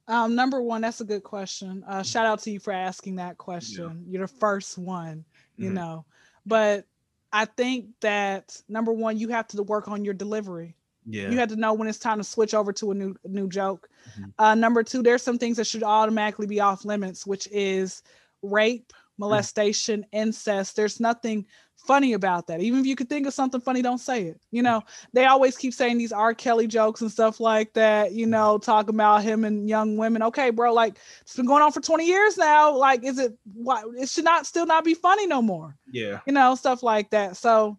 Um, 0.07 0.35
number 0.35 0.62
one, 0.62 0.81
that's 0.81 1.01
a 1.01 1.05
good 1.05 1.22
question. 1.22 1.85
Uh, 1.87 2.03
shout 2.03 2.24
out 2.24 2.40
to 2.40 2.51
you 2.51 2.61
for 2.61 2.72
asking 2.72 3.16
that 3.16 3.37
question. 3.37 4.05
You're 4.09 4.27
the 4.27 4.33
first 4.33 4.79
one, 4.79 5.24
you 5.57 5.70
Mhm. 5.70 5.74
know. 5.74 6.05
But 6.46 6.87
I 7.31 7.44
think 7.44 7.88
that 8.01 8.62
number 8.68 8.92
one, 8.92 9.18
you 9.18 9.29
have 9.29 9.48
to 9.48 9.62
work 9.62 9.87
on 9.88 10.05
your 10.05 10.14
delivery. 10.14 10.77
Yeah. 11.05 11.31
You 11.31 11.38
have 11.38 11.51
to 11.51 11.57
know 11.57 11.74
when 11.74 11.88
it's 11.88 11.98
time 11.98 12.18
to 12.18 12.24
switch 12.24 12.55
over 12.55 12.72
to 12.74 12.90
a 12.90 12.94
new 12.94 13.14
new 13.24 13.48
joke. 13.48 13.90
Mhm. 14.18 14.33
Uh, 14.38 14.55
number 14.55 14.83
two, 14.83 15.03
there's 15.03 15.22
some 15.22 15.38
things 15.38 15.57
that 15.59 15.66
should 15.66 15.83
automatically 15.83 16.46
be 16.46 16.61
off 16.61 16.85
limits, 16.85 17.27
which 17.27 17.46
is 17.51 18.03
rape, 18.42 18.92
molestation, 19.18 20.07
incest. 20.12 20.77
There's 20.77 21.01
nothing 21.01 21.46
funny 21.87 22.12
about 22.12 22.46
that. 22.46 22.61
Even 22.61 22.81
if 22.81 22.87
you 22.87 22.94
could 22.94 23.09
think 23.09 23.27
of 23.27 23.33
something 23.33 23.61
funny, 23.61 23.83
don't 23.83 23.98
say 23.98 24.24
it. 24.24 24.40
You 24.51 24.62
know, 24.62 24.83
they 25.12 25.24
always 25.24 25.57
keep 25.57 25.72
saying 25.72 25.98
these 25.98 26.12
R. 26.12 26.35
Kelly 26.35 26.66
jokes 26.66 27.01
and 27.01 27.11
stuff 27.11 27.40
like 27.40 27.72
that, 27.72 28.12
you 28.12 28.27
know, 28.27 28.59
talking 28.59 28.94
about 28.94 29.22
him 29.22 29.44
and 29.44 29.68
young 29.68 29.96
women. 29.96 30.22
Okay, 30.24 30.51
bro, 30.51 30.72
like 30.72 30.98
it's 31.22 31.37
been 31.37 31.46
going 31.46 31.62
on 31.62 31.72
for 31.72 31.81
20 31.81 32.07
years 32.07 32.37
now. 32.37 32.77
Like, 32.77 33.05
is 33.05 33.18
it 33.18 33.37
why 33.55 33.83
it 33.96 34.09
should 34.09 34.24
not 34.24 34.46
still 34.46 34.66
not 34.66 34.85
be 34.85 34.94
funny 34.94 35.27
no 35.27 35.40
more? 35.40 35.77
yeah. 35.90 36.20
you 36.27 36.33
know, 36.33 36.55
stuff 36.55 36.83
like 36.83 37.11
that. 37.11 37.37
So 37.37 37.79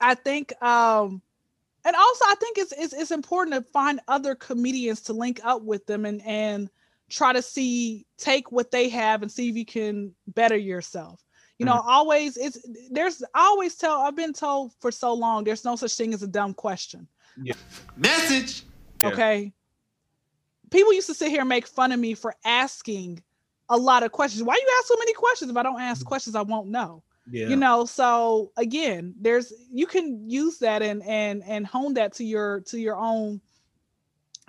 I 0.00 0.14
think 0.14 0.52
um 0.62 1.20
and 1.84 1.96
also 1.96 2.24
I 2.26 2.34
think 2.40 2.58
it's 2.58 2.72
it's 2.72 2.92
it's 2.92 3.10
important 3.10 3.54
to 3.56 3.70
find 3.72 4.00
other 4.08 4.34
comedians 4.34 5.02
to 5.02 5.12
link 5.12 5.40
up 5.44 5.62
with 5.62 5.86
them 5.86 6.04
and 6.04 6.22
and 6.24 6.70
try 7.10 7.32
to 7.32 7.42
see 7.42 8.06
take 8.18 8.50
what 8.50 8.70
they 8.70 8.88
have 8.88 9.22
and 9.22 9.30
see 9.30 9.48
if 9.48 9.56
you 9.56 9.64
can 9.64 10.14
better 10.28 10.56
yourself. 10.56 11.20
You 11.58 11.66
know, 11.66 11.74
mm-hmm. 11.74 11.88
always 11.88 12.36
it's 12.36 12.58
there's 12.90 13.22
I 13.34 13.42
always 13.42 13.76
tell 13.76 14.00
I've 14.00 14.16
been 14.16 14.32
told 14.32 14.72
for 14.80 14.90
so 14.90 15.14
long 15.14 15.44
there's 15.44 15.64
no 15.64 15.76
such 15.76 15.94
thing 15.94 16.12
as 16.12 16.22
a 16.22 16.26
dumb 16.26 16.54
question. 16.54 17.06
yeah. 17.40 17.54
Message. 17.96 18.64
Yeah. 19.00 19.08
Okay. 19.08 19.52
People 20.70 20.92
used 20.92 21.06
to 21.06 21.14
sit 21.14 21.30
here 21.30 21.40
and 21.40 21.48
make 21.48 21.66
fun 21.68 21.92
of 21.92 22.00
me 22.00 22.14
for 22.14 22.34
asking 22.44 23.22
a 23.68 23.76
lot 23.76 24.02
of 24.02 24.10
questions. 24.10 24.42
Why 24.42 24.54
you 24.54 24.76
ask 24.78 24.88
so 24.88 24.96
many 24.98 25.12
questions? 25.12 25.50
If 25.50 25.56
I 25.56 25.62
don't 25.62 25.80
ask 25.80 26.00
mm-hmm. 26.00 26.08
questions, 26.08 26.34
I 26.34 26.42
won't 26.42 26.68
know 26.68 27.04
Yeah. 27.30 27.48
you 27.48 27.56
know 27.56 27.84
so 27.84 28.50
again 28.56 29.14
there's 29.20 29.52
you 29.72 29.86
can 29.86 30.28
use 30.28 30.58
that 30.58 30.82
and 30.82 31.02
and 31.04 31.42
and 31.46 31.66
hone 31.66 31.94
that 31.94 32.14
to 32.14 32.24
your 32.24 32.60
to 32.62 32.78
your 32.78 32.96
own 32.96 33.40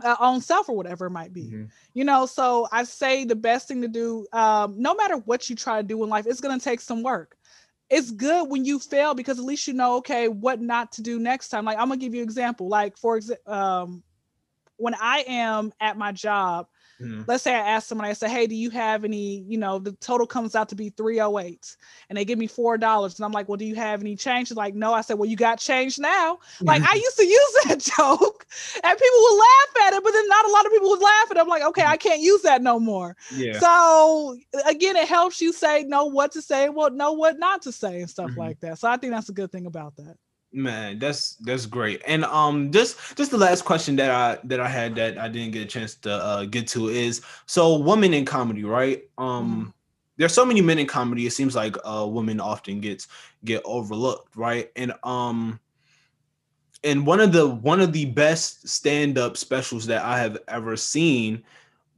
uh, 0.04 0.16
own 0.20 0.42
self 0.42 0.70
or 0.70 0.76
whatever 0.76 1.06
it 1.08 1.12
might 1.12 1.34
be 1.34 1.52
Mhm. 1.54 1.70
you 1.94 2.04
know? 2.04 2.26
So 2.26 2.68
i 2.72 2.84
say 2.84 3.24
the 3.26 3.36
best 3.36 3.68
thing 3.68 3.82
to 3.82 3.88
do 3.88 4.26
um 4.34 4.76
no 4.78 4.94
matter 4.96 5.18
what 5.18 5.50
you 5.50 5.56
try 5.56 5.82
to 5.82 5.88
do 5.88 6.04
in 6.04 6.10
life 6.10 6.26
it's 6.28 6.42
going 6.42 6.58
to 6.58 6.64
take 6.64 6.82
some 6.82 7.04
work. 7.04 7.38
It's 7.90 8.12
good 8.12 8.50
when 8.50 8.66
you 8.66 8.80
fail 8.80 9.14
because 9.14 9.38
at 9.40 9.46
least 9.46 9.68
you 9.68 9.74
know 9.74 9.98
okay 9.98 10.28
what 10.28 10.60
not 10.62 10.92
to 10.94 11.02
do 11.04 11.20
next 11.20 11.50
time. 11.50 11.66
Like 11.66 11.78
i'm 11.78 11.88
gonna 11.88 11.98
give 12.00 12.14
you 12.14 12.22
an 12.22 12.28
example. 12.28 12.68
Like 12.68 12.98
for 12.98 13.16
example 13.18 13.54
um 13.54 14.04
when 14.78 14.96
i 15.00 15.24
am 15.28 15.72
at 15.80 15.98
my 15.98 16.12
job 16.12 16.68
Mhm. 17.00 17.26
let's 17.28 17.44
say 17.44 17.54
I 17.56 17.60
ask 17.60 17.88
someone, 17.88 18.08
I 18.08 18.14
say, 18.14 18.30
Hey, 18.30 18.48
do 18.48 18.56
you 18.56 18.70
have 18.70 19.04
any, 19.04 19.42
you 19.48 19.58
know, 19.58 19.80
the 19.80 19.94
total 19.94 20.28
comes 20.28 20.56
out 20.56 20.70
to 20.70 20.76
be 20.76 20.90
308 20.90 21.76
and 22.10 22.18
they 22.18 22.26
give 22.26 22.38
me 22.38 22.48
four 22.48 22.78
dollars. 22.78 23.18
And 23.18 23.26
I'm 23.26 23.32
like, 23.32 23.48
Well, 23.50 23.58
do 23.58 23.66
you 23.66 23.76
have 23.76 24.02
any 24.02 24.16
change? 24.16 24.50
She's 24.50 24.58
like, 24.58 24.76
No. 24.76 24.94
I 24.94 25.02
said, 25.02 25.16
Well, 25.20 25.30
you 25.30 25.36
got 25.36 25.60
change 25.60 25.98
now. 25.98 26.38
Like 26.66 26.82
I 26.84 26.94
used 26.96 27.18
to 27.18 27.26
use 27.28 27.54
that 27.66 27.80
joke 27.98 28.46
and 28.84 29.00
people 29.00 29.20
would 29.22 29.38
laugh 29.40 29.88
at 29.88 29.94
it, 29.94 30.04
but 30.04 30.12
then 30.12 30.28
not 30.28 30.46
a 30.46 30.52
lot 30.52 30.66
of 30.66 30.72
people 30.72 30.90
would 30.90 31.02
laugh 31.02 31.32
at 31.32 31.38
it. 31.38 31.40
I'm 31.40 31.48
like, 31.48 31.64
okay, 31.64 31.84
I 31.86 31.98
can't 31.98 32.22
use 32.22 32.42
that 32.44 32.62
no 32.62 32.80
more. 32.80 33.16
yeah. 33.30 33.62
So 33.62 34.38
again, 34.66 34.96
it 34.96 35.08
helps 35.08 35.42
you 35.42 35.54
say 35.54 35.84
know 35.84 36.06
what 36.06 36.32
to 36.34 36.42
say, 36.42 36.70
well, 36.70 36.92
know 36.92 37.14
what 37.14 37.40
not 37.40 37.62
to 37.64 37.72
say 37.72 38.02
and 38.02 38.10
stuff 38.10 38.34
Mhm. 38.34 38.38
like 38.38 38.60
that. 38.62 38.80
So 38.80 38.88
I 38.90 38.98
think 38.98 39.14
that's 39.14 39.30
a 39.30 39.34
good 39.34 39.52
thing 39.52 39.66
about 39.66 39.96
that. 39.98 40.18
Man, 40.56 41.00
that's 41.00 41.36
that's 41.36 41.66
great. 41.66 42.02
And 42.08 42.24
um 42.24 42.72
just 42.72 43.18
just 43.18 43.30
the 43.30 43.38
last 43.38 43.66
question 43.66 43.98
that 43.98 44.10
I 44.10 44.40
that 44.46 44.62
I 44.62 44.70
had 44.70 44.96
that 44.96 45.18
I 45.18 45.28
didn't 45.28 45.52
get 45.52 45.64
a 45.64 45.66
chance 45.66 45.96
to 45.96 46.14
uh 46.14 46.46
get 46.46 46.66
to 46.70 46.88
is 46.88 47.22
so 47.46 47.78
women 47.78 48.14
in 48.14 48.24
comedy, 48.24 48.64
right? 48.64 49.04
Um 49.18 49.74
there's 50.18 50.34
so 50.34 50.46
many 50.46 50.62
men 50.62 50.80
in 50.80 50.88
comedy. 50.88 51.26
It 51.28 51.32
seems 51.34 51.56
like 51.56 51.76
uh 51.84 52.08
women 52.10 52.40
often 52.40 52.80
gets 52.80 53.10
get 53.44 53.62
overlooked, 53.66 54.38
right? 54.38 54.72
And 54.78 54.94
um 55.04 55.60
and 56.86 57.06
one 57.06 57.20
of 57.20 57.34
the 57.34 57.48
one 57.50 57.82
of 57.82 57.92
the 57.92 58.06
best 58.06 58.66
stand-up 58.68 59.36
specials 59.36 59.86
that 59.88 60.06
I 60.06 60.20
have 60.20 60.38
ever 60.48 60.78
seen 60.78 61.44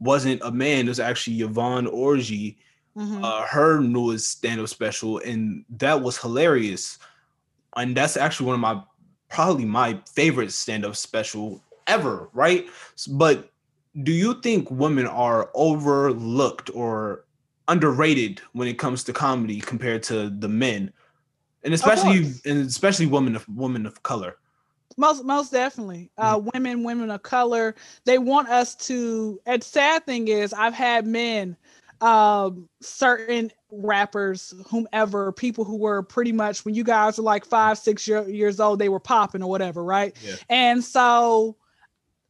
wasn't 0.00 0.42
a 0.42 0.50
man, 0.50 0.86
it 0.86 0.88
was 0.88 1.00
actually 1.00 1.40
Yvonne 1.42 1.86
Orji, 1.86 2.56
Mhm. 2.96 3.22
uh, 3.22 3.42
her 3.46 3.80
newest 3.80 4.28
stand-up 4.28 4.68
special, 4.68 5.18
and 5.18 5.64
that 5.78 6.02
was 6.02 6.18
hilarious. 6.18 6.98
And 7.78 7.96
that's 7.96 8.16
actually 8.16 8.46
one 8.46 8.54
of 8.54 8.60
my 8.60 8.82
probably 9.30 9.64
my 9.64 9.98
favorite 10.12 10.52
stand-up 10.52 10.96
special 10.96 11.62
ever, 11.86 12.28
right? 12.32 12.66
But 13.08 13.50
do 14.02 14.12
you 14.12 14.40
think 14.40 14.70
women 14.70 15.06
are 15.06 15.50
overlooked 15.54 16.70
or 16.74 17.24
underrated 17.68 18.40
when 18.52 18.68
it 18.68 18.78
comes 18.78 19.04
to 19.04 19.12
comedy 19.12 19.60
compared 19.60 20.02
to 20.04 20.30
the 20.30 20.48
men? 20.48 20.92
And 21.64 21.74
especially 21.74 22.32
and 22.44 22.66
especially 22.66 23.06
women 23.06 23.36
of 23.36 23.48
women 23.48 23.86
of 23.86 24.02
color. 24.02 24.36
most 24.96 25.24
most 25.24 25.52
definitely 25.52 26.10
uh 26.18 26.40
women 26.54 26.82
women 26.82 27.10
of 27.10 27.22
color 27.22 27.74
they 28.04 28.18
want 28.18 28.48
us 28.48 28.74
to 28.74 29.40
and 29.46 29.62
sad 29.62 30.04
thing 30.06 30.28
is 30.28 30.52
i've 30.52 30.74
had 30.74 31.06
men 31.06 31.56
um 32.00 32.68
certain 32.80 33.50
rappers 33.70 34.54
whomever 34.68 35.32
people 35.32 35.64
who 35.64 35.76
were 35.76 36.02
pretty 36.02 36.32
much 36.32 36.64
when 36.64 36.74
you 36.74 36.84
guys 36.84 37.18
were 37.18 37.24
like 37.24 37.44
five 37.44 37.76
six 37.76 38.06
year, 38.06 38.28
years 38.28 38.60
old 38.60 38.78
they 38.78 38.88
were 38.88 39.00
popping 39.00 39.42
or 39.42 39.50
whatever 39.50 39.82
right 39.84 40.16
Yeah. 40.24 40.36
and 40.48 40.82
so 40.84 41.56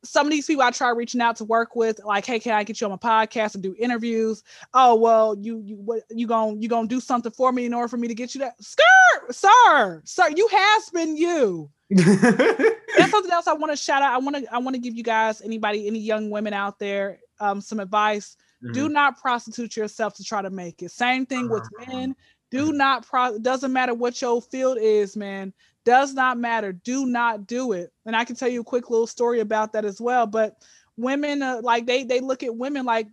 some 0.04 0.26
of 0.26 0.30
these 0.30 0.46
people 0.46 0.62
I 0.62 0.70
try 0.70 0.90
reaching 0.90 1.20
out 1.20 1.34
to 1.36 1.44
work 1.44 1.74
with, 1.74 2.00
like, 2.04 2.24
hey, 2.24 2.38
can 2.38 2.52
I 2.52 2.62
get 2.62 2.80
you 2.80 2.86
on 2.88 2.92
my 2.92 2.96
podcast 2.96 3.54
and 3.54 3.62
do 3.64 3.74
interviews? 3.80 4.44
Oh, 4.72 4.94
well, 4.94 5.36
you 5.36 5.60
you 5.64 5.74
what 5.76 6.02
you 6.08 6.26
gonna 6.28 6.56
you 6.56 6.68
gonna 6.68 6.86
do 6.86 7.00
something 7.00 7.32
for 7.32 7.50
me 7.50 7.66
in 7.66 7.74
order 7.74 7.88
for 7.88 7.96
me 7.96 8.06
to 8.06 8.14
get 8.14 8.32
you 8.32 8.38
that 8.40 8.54
skirt, 8.62 9.34
sir, 9.34 10.00
sir, 10.04 10.28
you 10.34 10.48
has 10.52 10.90
been 10.90 11.16
you 11.16 11.68
that's 11.90 13.10
something 13.10 13.32
else 13.32 13.48
I 13.48 13.54
want 13.54 13.72
to 13.72 13.76
shout 13.76 14.02
out. 14.02 14.12
I 14.12 14.18
want 14.18 14.36
to 14.36 14.54
I 14.54 14.58
want 14.58 14.74
to 14.76 14.80
give 14.80 14.94
you 14.94 15.02
guys 15.02 15.40
anybody 15.42 15.86
any 15.88 15.98
young 15.98 16.30
women 16.30 16.52
out 16.52 16.78
there 16.78 17.18
um 17.40 17.60
some 17.60 17.80
advice. 17.80 18.36
Mm-hmm. 18.62 18.72
Do 18.72 18.88
not 18.88 19.20
prostitute 19.20 19.76
yourself 19.76 20.14
to 20.16 20.24
try 20.24 20.42
to 20.42 20.50
make 20.50 20.82
it. 20.82 20.90
Same 20.90 21.26
thing 21.26 21.48
with 21.48 21.68
men. 21.86 22.16
Do 22.50 22.72
not 22.72 23.06
pro 23.06 23.38
doesn't 23.38 23.72
matter 23.72 23.94
what 23.94 24.20
your 24.20 24.40
field 24.42 24.78
is, 24.80 25.16
man. 25.16 25.52
Does 25.84 26.14
not 26.14 26.38
matter. 26.38 26.72
Do 26.72 27.06
not 27.06 27.46
do 27.46 27.72
it. 27.72 27.92
And 28.04 28.16
I 28.16 28.24
can 28.24 28.36
tell 28.36 28.48
you 28.48 28.62
a 28.62 28.64
quick 28.64 28.90
little 28.90 29.06
story 29.06 29.40
about 29.40 29.72
that 29.72 29.84
as 29.84 30.00
well. 30.00 30.26
But 30.26 30.56
women 30.96 31.42
uh, 31.42 31.60
like 31.62 31.86
they 31.86 32.04
they 32.04 32.20
look 32.20 32.42
at 32.42 32.56
women 32.56 32.84
like 32.84 33.06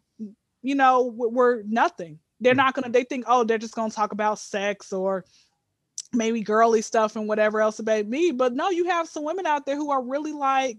you 0.61 0.75
know 0.75 1.13
we're, 1.15 1.29
we're 1.29 1.63
nothing. 1.63 2.19
They're 2.39 2.55
not 2.55 2.73
gonna. 2.73 2.89
They 2.89 3.03
think 3.03 3.25
oh 3.27 3.43
they're 3.43 3.57
just 3.57 3.75
gonna 3.75 3.91
talk 3.91 4.13
about 4.13 4.39
sex 4.39 4.91
or 4.91 5.25
maybe 6.13 6.41
girly 6.41 6.81
stuff 6.81 7.15
and 7.15 7.27
whatever 7.27 7.61
else 7.61 7.79
about 7.79 8.07
me. 8.07 8.31
But 8.31 8.53
no, 8.53 8.69
you 8.69 8.85
have 8.85 9.07
some 9.07 9.23
women 9.23 9.45
out 9.45 9.65
there 9.65 9.75
who 9.75 9.91
are 9.91 10.01
really 10.01 10.33
like 10.33 10.77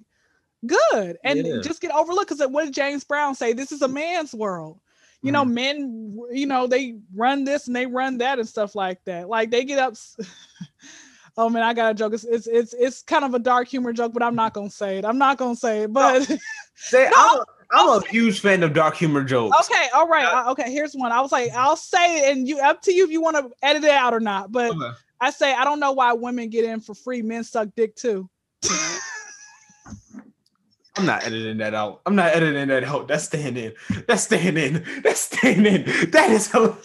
good 0.66 1.16
and 1.24 1.46
Yeah. 1.46 1.60
just 1.62 1.80
get 1.80 1.90
overlooked 1.92 2.28
because 2.30 2.46
what 2.50 2.64
did 2.64 2.74
James 2.74 3.04
Brown 3.04 3.34
say? 3.34 3.52
This 3.52 3.72
is 3.72 3.82
a 3.82 3.88
man's 3.88 4.34
world. 4.34 4.80
You 5.22 5.32
know, 5.32 5.44
men, 5.44 6.16
you 6.30 6.46
know, 6.46 6.68
they 6.68 6.98
run 7.14 7.42
this 7.44 7.66
and 7.66 7.74
they 7.74 7.86
run 7.86 8.18
that 8.18 8.38
and 8.38 8.48
stuff 8.48 8.76
like 8.76 9.02
that. 9.06 9.28
Like 9.28 9.50
they 9.50 9.64
get 9.64 9.78
up. 9.80 9.94
oh 11.36 11.48
man, 11.48 11.64
I 11.64 11.74
got 11.74 11.90
a 11.90 11.94
joke. 11.94 12.12
It's, 12.14 12.22
it's 12.24 12.46
it's 12.46 12.74
it's 12.74 13.02
kind 13.02 13.24
of 13.24 13.34
a 13.34 13.40
dark 13.40 13.66
humor 13.66 13.92
joke, 13.92 14.12
but 14.12 14.22
I'm 14.22 14.36
not 14.36 14.52
gonna 14.54 14.70
say 14.70 14.98
it. 14.98 15.04
I'm 15.04 15.18
not 15.18 15.36
gonna 15.38 15.56
say 15.56 15.82
it. 15.82 15.92
But 15.92 16.30
Say, 16.76 17.04
No, 17.10 17.16
I'm, 17.16 17.38
a, 17.38 17.44
I'm 17.72 18.02
a 18.02 18.06
huge 18.08 18.40
fan 18.40 18.62
of 18.62 18.72
dark 18.72 18.94
humor 18.96 19.24
jokes. 19.24 19.68
okay, 19.68 19.88
all 19.94 20.06
right, 20.06 20.26
uh, 20.26 20.52
okay. 20.52 20.70
Here's 20.70 20.94
one. 20.94 21.10
I 21.10 21.20
was 21.20 21.32
like, 21.32 21.50
I'll 21.52 21.74
say 21.76 22.28
it, 22.28 22.36
and 22.36 22.46
you 22.46 22.60
up 22.60 22.82
to 22.82 22.92
you 22.92 23.04
if 23.04 23.10
you 23.10 23.20
want 23.20 23.36
to 23.36 23.50
edit 23.66 23.82
it 23.82 23.90
out 23.90 24.14
or 24.14 24.20
not. 24.20 24.52
But 24.52 24.72
Okay. 24.72 24.90
I 25.20 25.30
say 25.30 25.52
I 25.54 25.64
don't 25.64 25.80
know 25.80 25.92
why 25.92 26.12
women 26.12 26.50
get 26.50 26.64
in 26.66 26.80
for 26.80 26.94
free. 26.94 27.22
Men 27.22 27.42
suck 27.42 27.70
dick 27.74 27.96
too. 27.96 28.28
I'm 30.96 31.06
not 31.06 31.24
editing 31.24 31.58
that 31.58 31.74
out. 31.74 32.00
I'm 32.06 32.14
not 32.16 32.34
editing 32.34 32.68
that 32.68 32.84
out. 32.84 33.08
That's 33.08 33.24
staying 33.24 33.56
in. 33.56 33.74
That's 34.06 34.22
staying 34.22 34.56
in. 34.56 34.84
That's 35.02 35.20
staying 35.20 35.66
in. 35.66 35.84
That 36.10 36.30
is 36.30 36.50
hel- 36.50 36.78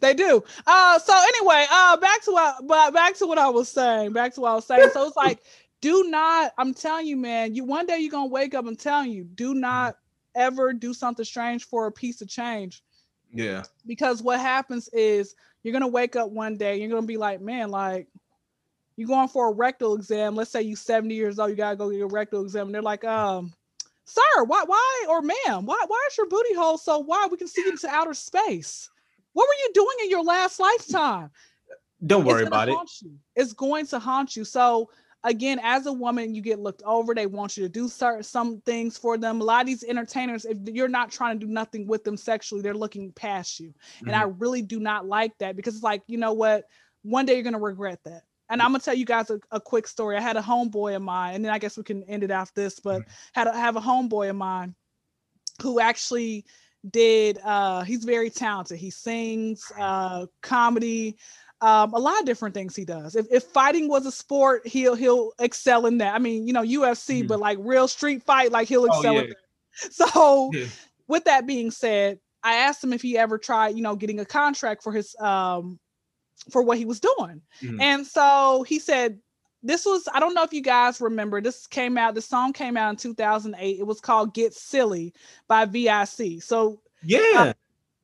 they 0.00 0.14
do. 0.14 0.44
Uh, 0.66 0.98
so 0.98 1.12
anyway, 1.16 1.66
uh, 1.70 1.96
back 1.96 2.22
to 2.24 2.30
what, 2.32 2.66
but 2.66 2.92
back 2.92 3.14
to 3.16 3.26
what 3.26 3.38
I 3.38 3.48
was 3.48 3.68
saying. 3.68 4.12
Back 4.12 4.34
to 4.34 4.40
what 4.42 4.50
I 4.50 4.54
was 4.54 4.66
saying. 4.66 4.90
So 4.92 5.06
it's 5.06 5.16
like, 5.16 5.40
do 5.80 6.04
not. 6.08 6.52
I'm 6.58 6.74
telling 6.74 7.06
you, 7.06 7.16
man. 7.16 7.54
You 7.54 7.64
one 7.64 7.86
day 7.86 7.98
you're 7.98 8.10
gonna 8.10 8.26
wake 8.26 8.54
up. 8.54 8.66
I'm 8.66 8.76
telling 8.76 9.10
you, 9.10 9.24
do 9.24 9.54
not 9.54 9.96
ever 10.34 10.72
do 10.72 10.92
something 10.92 11.24
strange 11.24 11.64
for 11.64 11.86
a 11.86 11.92
piece 11.92 12.20
of 12.20 12.28
change. 12.28 12.82
Yeah. 13.32 13.64
because 13.84 14.22
what 14.22 14.40
happens 14.40 14.88
is 14.92 15.34
you're 15.62 15.72
gonna 15.72 15.88
wake 15.88 16.14
up 16.16 16.30
one 16.30 16.56
day 16.56 16.76
you're 16.76 16.88
gonna 16.88 17.06
be 17.06 17.16
like 17.16 17.40
man 17.40 17.70
like 17.70 18.06
you're 18.96 19.08
going 19.08 19.28
for 19.28 19.50
a 19.50 19.54
rectal 19.54 19.94
exam 19.94 20.34
let's 20.34 20.50
say 20.50 20.62
you're 20.62 20.76
70 20.76 21.14
years 21.14 21.38
old 21.38 21.50
you 21.50 21.56
gotta 21.56 21.76
go 21.76 21.90
get 21.90 22.00
a 22.00 22.06
rectal 22.06 22.42
exam 22.42 22.66
and 22.66 22.74
they're 22.74 22.82
like 22.82 23.04
um 23.04 23.52
sir 24.04 24.44
why 24.44 24.62
why 24.66 25.06
or 25.08 25.22
ma'am 25.22 25.66
why 25.66 25.82
why 25.86 26.08
is 26.10 26.16
your 26.16 26.28
booty 26.28 26.54
hole 26.54 26.78
so 26.78 26.98
wide 26.98 27.30
we 27.30 27.36
can 27.36 27.48
see 27.48 27.66
into 27.68 27.88
outer 27.88 28.14
space 28.14 28.90
what 29.32 29.46
were 29.46 29.54
you 29.64 29.70
doing 29.74 29.96
in 30.04 30.10
your 30.10 30.22
last 30.24 30.58
lifetime 30.60 31.30
Don't 32.06 32.24
worry 32.24 32.44
about 32.44 32.68
it. 32.68 32.84
you. 33.02 33.18
It's 33.34 33.52
going 33.52 33.86
to 33.86 33.98
haunt 33.98 34.36
you. 34.36 34.44
So 34.44 34.90
again, 35.24 35.58
as 35.62 35.86
a 35.86 35.92
woman, 35.92 36.34
you 36.34 36.42
get 36.42 36.58
looked 36.58 36.82
over. 36.84 37.14
They 37.14 37.26
want 37.26 37.56
you 37.56 37.62
to 37.64 37.68
do 37.68 37.88
certain 37.88 38.22
some 38.22 38.60
things 38.62 38.96
for 38.96 39.16
them. 39.18 39.40
A 39.40 39.44
lot 39.44 39.60
of 39.62 39.66
these 39.66 39.84
entertainers, 39.84 40.44
if 40.44 40.58
you're 40.66 40.88
not 40.88 41.10
trying 41.10 41.38
to 41.38 41.46
do 41.46 41.52
nothing 41.52 41.86
with 41.86 42.04
them 42.04 42.16
sexually, 42.16 42.62
they're 42.62 42.74
looking 42.74 43.12
past 43.12 43.60
you. 43.60 43.74
And 44.06 44.14
I 44.16 44.22
Mm-hmm. 44.22 44.30
really 44.38 44.62
do 44.62 44.80
not 44.80 45.06
like 45.06 45.36
that 45.38 45.56
because 45.56 45.74
it's 45.74 45.84
like, 45.84 46.02
you 46.06 46.18
know 46.18 46.32
what? 46.32 46.64
One 47.02 47.26
day 47.26 47.34
you're 47.34 47.42
gonna 47.44 47.58
regret 47.58 48.00
that. 48.04 48.22
And 48.48 48.62
I'm 48.62 48.68
gonna 48.70 48.80
tell 48.80 48.94
you 48.94 49.04
guys 49.04 49.30
a, 49.30 49.40
a 49.50 49.60
quick 49.60 49.86
story. 49.86 50.16
I 50.16 50.20
had 50.20 50.36
a 50.36 50.42
homeboy 50.42 50.94
of 50.96 51.02
mine, 51.02 51.34
and 51.34 51.44
then 51.44 51.52
I 51.52 51.58
guess 51.58 51.76
we 51.76 51.82
can 51.82 52.02
end 52.04 52.22
it 52.22 52.30
after 52.30 52.60
this, 52.62 52.78
but 52.80 53.02
Mm-hmm. 53.02 53.10
had 53.34 53.46
a, 53.48 53.52
have 53.56 53.76
a 53.76 53.80
homeboy 53.80 54.30
of 54.30 54.36
mine 54.36 54.74
who 55.62 55.80
actually 55.80 56.44
did 56.90 57.38
uh 57.42 57.82
he's 57.82 58.04
very 58.04 58.30
talented 58.30 58.78
he 58.78 58.90
sings 58.90 59.72
uh 59.76 60.24
comedy 60.40 61.16
um 61.60 61.92
a 61.94 61.98
lot 61.98 62.20
of 62.20 62.26
different 62.26 62.54
things 62.54 62.76
he 62.76 62.84
does 62.84 63.16
if, 63.16 63.26
if 63.32 63.42
fighting 63.44 63.88
was 63.88 64.06
a 64.06 64.12
sport 64.12 64.64
he'll 64.64 64.94
he'll 64.94 65.32
excel 65.40 65.86
in 65.86 65.98
that 65.98 66.14
i 66.14 66.18
mean 66.18 66.46
you 66.46 66.52
know 66.52 66.62
ufc 66.62 67.24
Mhm. 67.24 67.26
but 67.26 67.40
like 67.40 67.58
real 67.60 67.88
street 67.88 68.22
fight 68.22 68.52
like 68.52 68.68
he'll 68.68 68.84
Oh, 68.84 68.88
excel 68.88 69.14
yeah. 69.14 69.20
in 69.22 69.28
that 69.30 69.92
so 69.92 70.52
Yeah. 70.54 70.66
with 71.08 71.24
that 71.24 71.44
being 71.44 71.72
said 71.72 72.20
i 72.44 72.54
asked 72.56 72.84
him 72.84 72.92
if 72.92 73.02
he 73.02 73.18
ever 73.18 73.36
tried 73.36 73.74
you 73.74 73.82
know 73.82 73.96
getting 73.96 74.20
a 74.20 74.24
contract 74.24 74.84
for 74.84 74.92
his 74.92 75.16
um 75.18 75.80
for 76.50 76.62
what 76.62 76.78
he 76.78 76.84
was 76.84 77.00
doing 77.00 77.40
Mhm. 77.62 77.80
and 77.80 78.06
so 78.06 78.64
he 78.68 78.78
said 78.78 79.18
this 79.62 79.84
was 79.86 80.08
i 80.12 80.20
don't 80.20 80.34
know 80.34 80.42
if 80.44 80.52
you 80.52 80.60
guys 80.60 81.00
remember 81.00 81.40
this 81.40 81.66
came 81.66 81.96
out 81.98 82.14
the 82.14 82.20
song 82.22 82.52
came 82.52 82.76
out 82.76 82.90
in 82.90 82.96
2008 82.96 83.78
it 83.80 83.86
was 83.86 84.00
called 84.00 84.34
get 84.34 84.54
silly 84.54 85.12
by 85.48 85.64
vic 85.64 86.42
so 86.42 86.80
Yeah. 87.02 87.52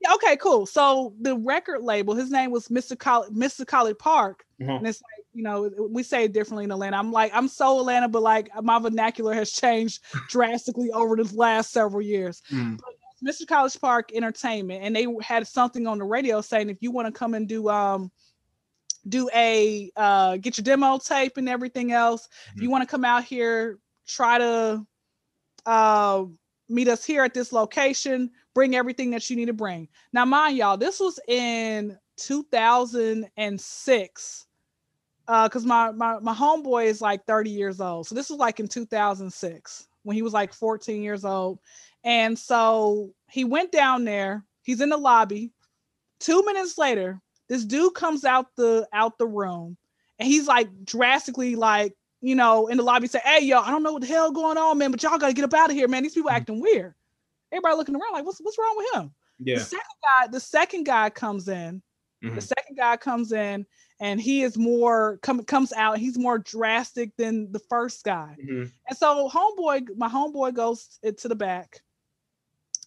yeah, 0.01 0.15
okay, 0.15 0.37
cool. 0.37 0.67
So 0.67 1.15
the 1.21 1.37
record 1.37 1.83
label, 1.83 2.15
his 2.15 2.31
name 2.31 2.51
was 2.51 2.69
Mr. 2.69 2.99
College, 2.99 3.33
Mr. 3.33 3.65
Collipark, 3.65 4.41
Mhm. 4.61 4.79
and 4.79 4.87
it's 4.87 5.01
like 5.03 5.25
you 5.33 5.43
know 5.43 5.71
we 5.91 6.03
say 6.03 6.25
it 6.25 6.33
differently 6.33 6.65
in 6.65 6.71
Atlanta. 6.73 6.97
I'm 6.97 7.13
like 7.13 7.31
I'm 7.35 7.49
so 7.49 7.79
Atlanta, 7.81 8.09
but 8.09 8.23
like 8.23 8.51
my 8.63 8.79
vernacular 8.79 9.33
has 9.35 9.51
changed 9.53 10.03
drastically 10.29 10.91
over 10.93 11.17
the 11.17 11.31
last 11.37 11.71
several 11.73 12.03
years. 12.03 12.43
Mm. 12.51 12.79
Mr. 13.25 13.47
Collipark 13.47 14.13
Entertainment, 14.13 14.83
and 14.83 14.95
they 14.97 15.07
had 15.23 15.47
something 15.47 15.87
on 15.87 15.99
the 15.99 16.05
radio 16.05 16.41
saying 16.41 16.69
if 16.69 16.79
you 16.81 16.91
want 16.91 17.07
to 17.07 17.13
come 17.13 17.35
and 17.35 17.47
do 17.49 17.69
um 17.69 18.11
do 19.09 19.29
a 19.35 19.91
uh 19.97 20.37
get 20.37 20.57
your 20.57 20.63
demo 20.63 20.99
tape 20.99 21.37
and 21.37 21.49
everything 21.49 21.93
else, 21.93 22.29
if 22.55 22.63
you 22.63 22.71
want 22.71 22.83
to 22.83 22.91
come 22.91 23.05
out 23.05 23.25
here, 23.25 23.79
try 24.07 24.39
to 24.39 24.87
uh 25.67 26.25
meet 26.69 26.89
us 26.89 27.05
here 27.05 27.25
at 27.25 27.35
this 27.35 27.53
location, 27.53 28.31
bring 28.55 28.75
everything 28.75 29.11
that 29.11 29.29
you 29.29 29.37
need 29.37 29.47
to 29.47 29.53
bring. 29.53 29.89
Now, 30.13 30.25
mind 30.25 30.57
y'all, 30.57 30.77
this 30.77 31.01
was 31.01 31.19
in 31.29 31.99
2006. 32.17 34.47
Uh, 35.29 35.49
because 35.49 35.65
my, 35.65 35.93
my 35.93 36.19
my 36.19 36.35
homeboy 36.35 36.87
is 36.87 37.01
like 37.01 37.25
30 37.27 37.49
years 37.49 37.81
old. 37.81 38.09
So 38.09 38.15
this 38.17 38.29
was 38.29 38.41
like 38.41 38.59
in 38.59 38.67
2006 38.67 39.87
when 40.03 40.17
he 40.17 40.23
was 40.23 40.33
like 40.33 40.53
14 40.53 41.01
years 41.01 41.25
old. 41.25 41.61
And 42.05 42.37
so 42.37 43.15
he 43.31 43.45
went 43.45 43.71
down 43.71 44.05
there, 44.05 44.45
he's 44.63 44.81
in 44.81 44.89
the 44.89 44.97
lobby. 44.97 45.53
Two 46.19 46.45
minutes 46.45 46.77
later, 46.77 47.21
this 47.53 47.65
dude 47.67 47.93
comes 47.95 48.25
out 48.25 48.47
the 48.57 48.89
out 48.95 49.19
the 49.19 49.27
room 49.27 49.77
and 50.19 50.27
he's 50.27 50.47
like 50.47 50.69
drastically 50.87 51.55
like 51.55 51.95
you 52.23 52.35
know 52.35 52.69
in 52.69 52.79
the 52.79 52.83
lobby 52.83 53.07
say 53.07 53.21
hey 53.25 53.45
yo 53.45 53.61
i 53.61 53.71
don't 53.71 53.83
know 53.83 53.93
what 53.93 54.01
the 54.01 54.09
hell 54.09 54.33
going 54.33 54.57
on 54.57 54.79
man 54.79 54.91
but 54.91 55.03
y'all 55.03 55.19
gotta 55.19 55.35
get 55.35 55.45
up 55.45 55.53
out 55.53 55.69
of 55.69 55.77
here 55.77 55.87
man 55.87 56.03
these 56.03 56.15
people 56.15 56.31
acting 56.31 56.61
weird 56.61 56.95
everybody 57.53 57.77
looking 57.77 57.95
around 57.95 58.13
like 58.15 58.25
what's 58.25 58.39
what's 58.41 58.57
wrong 58.59 58.75
with 58.79 58.95
him 58.95 59.13
Yeah. 59.39 59.57
the 59.59 59.65
second 59.65 59.97
guy 60.03 60.27
the 60.29 60.41
second 60.41 60.85
guy 60.85 61.11
comes 61.11 61.49
in 61.49 61.83
the 62.23 62.29
Mhm. 62.29 62.43
second 62.43 62.77
guy 62.77 62.97
comes 62.97 63.33
in 63.33 63.67
and 64.01 64.21
he 64.21 64.43
is 64.45 64.57
more 64.57 65.19
come, 65.23 65.45
comes 65.45 65.73
out 65.75 65.99
he's 65.99 66.17
more 66.17 66.39
drastic 66.39 67.15
than 67.19 67.53
the 67.53 67.59
first 67.59 68.03
guy 68.05 68.35
Mhm. 68.43 68.71
and 68.89 68.97
so 68.99 69.29
homeboy, 69.29 69.95
my 69.99 70.09
homeboy 70.09 70.55
goes 70.55 70.99
to 71.19 71.29
the 71.29 71.35
back 71.35 71.83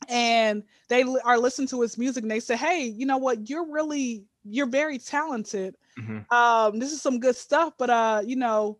and 0.07 0.63
they 0.89 1.03
are 1.23 1.37
listening 1.37 1.67
to 1.69 1.81
his 1.81 1.97
music 1.97 2.23
and 2.23 2.31
they 2.31 2.39
say, 2.39 2.55
Hey, 2.55 2.83
you 2.85 3.05
know 3.05 3.17
what? 3.17 3.49
You're 3.49 3.65
really, 3.69 4.25
you're 4.45 4.67
very 4.67 4.97
talented. 4.97 5.75
Mhm. 5.99 6.31
Um, 6.31 6.79
this 6.79 6.91
is 6.91 7.01
some 7.01 7.19
good 7.19 7.35
stuff, 7.35 7.73
but 7.77 7.89
uh, 7.89 8.21
you 8.25 8.35
know, 8.35 8.79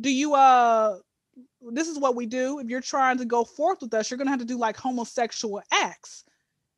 do 0.00 0.10
you 0.10 0.34
uh 0.34 0.98
this 1.72 1.88
is 1.88 1.98
what 1.98 2.14
we 2.14 2.26
do. 2.26 2.58
If 2.60 2.68
you're 2.68 2.80
trying 2.80 3.18
to 3.18 3.24
go 3.24 3.44
forth 3.44 3.80
with 3.82 3.92
us, 3.94 4.10
you're 4.10 4.18
gonna 4.18 4.30
have 4.30 4.38
to 4.40 4.44
do 4.44 4.58
like 4.58 4.76
homosexual 4.76 5.62
acts. 5.72 6.24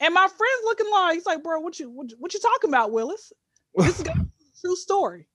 And 0.01 0.13
my 0.15 0.27
friend's 0.27 0.65
looking 0.65 0.91
like 0.91 1.15
he's 1.15 1.27
like, 1.27 1.43
bro, 1.43 1.61
what 1.61 1.79
you 1.79 1.91
what, 1.91 2.11
you- 2.11 2.17
what 2.19 2.33
you 2.35 2.41
talking 2.41 2.71
about, 2.71 2.93
Willis? 2.93 3.33
This 3.77 4.01
is 4.01 4.07
a 4.07 4.15
true 4.61 4.77
story. 4.77 5.29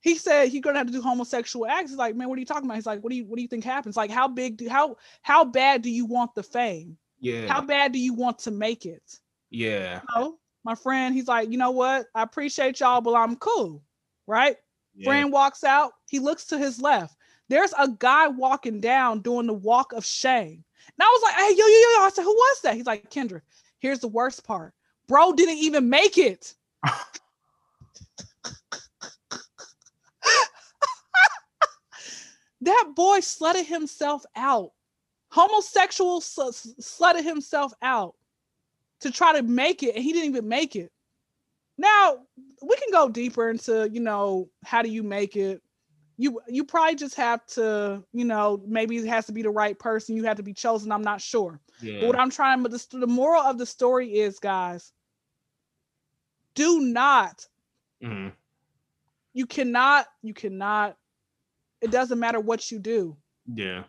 He 0.00 0.16
said 0.16 0.48
he's 0.48 0.60
gonna 0.60 0.78
have 0.78 0.86
to 0.88 0.92
do 0.92 1.00
homosexual 1.02 1.66
acts. 1.66 1.90
He's 1.90 1.98
like, 1.98 2.14
man, 2.16 2.28
what 2.28 2.36
are 2.36 2.40
you 2.40 2.46
talking 2.46 2.64
about? 2.66 2.74
He's 2.76 2.86
like, 2.86 3.00
what 3.02 3.10
do 3.10 3.16
you 3.16 3.24
what 3.24 3.36
do 3.36 3.42
you 3.42 3.48
think 3.48 3.64
happens? 3.64 3.96
Like, 3.96 4.10
how 4.10 4.28
big 4.28 4.56
do 4.56 4.68
how 4.68 4.96
how 5.22 5.44
bad 5.44 5.82
do 5.82 5.90
you 5.90 6.04
want 6.04 6.34
the 6.34 6.42
fame? 6.42 6.96
Yeah. 7.20 7.46
How 7.46 7.60
bad 7.60 7.92
do 7.92 7.98
you 8.00 8.14
want 8.14 8.38
to 8.40 8.50
make 8.50 8.84
it? 8.86 9.02
yeah. 9.50 10.00
No, 10.16 10.38
my 10.64 10.74
friend, 10.74 11.14
he's 11.14 11.28
like, 11.28 11.50
you 11.50 11.58
know 11.58 11.70
what? 11.70 12.06
I 12.14 12.22
appreciate 12.22 12.80
y'all, 12.80 13.00
but 13.00 13.14
I'm 13.14 13.36
cool. 13.36 13.82
Right? 14.26 14.56
yeah. 14.94 15.06
Friend 15.06 15.32
walks 15.32 15.64
out. 15.64 15.92
He 16.08 16.18
looks 16.18 16.46
to 16.46 16.58
his 16.58 16.80
left. 16.80 17.16
There's 17.48 17.72
a 17.78 17.88
guy 17.88 18.28
walking 18.28 18.80
down 18.80 19.20
doing 19.20 19.46
the 19.46 19.52
walk 19.52 19.92
of 19.92 20.04
shame. 20.04 20.64
And 20.86 21.00
I 21.00 21.04
was 21.06 21.22
like, 21.22 21.34
hey, 21.34 21.50
yo, 21.50 21.66
yo, 21.66 21.72
yo, 21.72 21.98
yo. 21.98 22.04
I 22.04 22.10
said, 22.12 22.22
who 22.24 22.34
was 22.34 22.60
that? 22.62 22.74
He's 22.74 22.86
like, 22.86 23.10
Kendra. 23.10 23.40
Here's 23.78 24.00
the 24.00 24.08
worst 24.08 24.44
part. 24.44 24.74
Bro 25.08 25.32
didn't 25.32 25.58
even 25.58 25.90
make 25.90 26.18
it. 26.18 26.54
that 32.62 32.92
boy 32.94 33.18
slutted 33.18 33.66
himself 33.66 34.24
out. 34.36 34.70
Homosexual 35.30 36.20
sl- 36.20 36.50
slutted 36.80 37.24
himself 37.24 37.72
out 37.82 38.14
to 39.02 39.10
try 39.10 39.34
to 39.34 39.42
make 39.42 39.82
it, 39.82 39.94
and 39.94 40.02
he 40.02 40.12
didn't 40.12 40.30
even 40.30 40.48
make 40.48 40.76
it. 40.76 40.90
Now 41.78 42.18
we 42.62 42.76
can 42.76 42.88
go 42.92 43.08
deeper 43.08 43.50
into, 43.50 43.88
you 43.92 44.00
know, 44.00 44.48
how 44.64 44.82
do 44.82 44.88
you 44.90 45.02
make 45.02 45.36
it? 45.36 45.62
You 46.18 46.40
you 46.46 46.64
probably 46.64 46.94
just 46.94 47.14
have 47.16 47.44
to, 47.46 48.04
you 48.12 48.24
know, 48.24 48.62
maybe 48.66 48.96
it 48.96 49.06
has 49.06 49.26
to 49.26 49.32
be 49.32 49.42
the 49.42 49.50
right 49.50 49.78
person. 49.78 50.16
You 50.16 50.24
have 50.24 50.36
to 50.36 50.42
be 50.42 50.52
chosen. 50.54 50.92
I'm 50.92 51.02
not 51.02 51.20
sure. 51.20 51.60
But 51.80 51.86
Yeah. 51.86 52.06
what 52.06 52.18
I'm 52.18 52.30
trying, 52.30 52.62
but 52.62 52.70
the, 52.72 52.86
the 52.98 53.06
moral 53.06 53.42
of 53.42 53.58
the 53.58 53.66
story 53.66 54.12
is, 54.12 54.38
guys, 54.38 54.92
do 56.54 56.80
not. 56.80 57.48
Mhm. 58.02 58.32
You 59.32 59.46
cannot. 59.46 60.06
You 60.22 60.34
cannot. 60.34 60.96
It 61.80 61.90
doesn't 61.90 62.18
matter 62.18 62.38
what 62.38 62.70
you 62.70 62.78
do. 62.78 63.16
Yeah. 63.52 63.84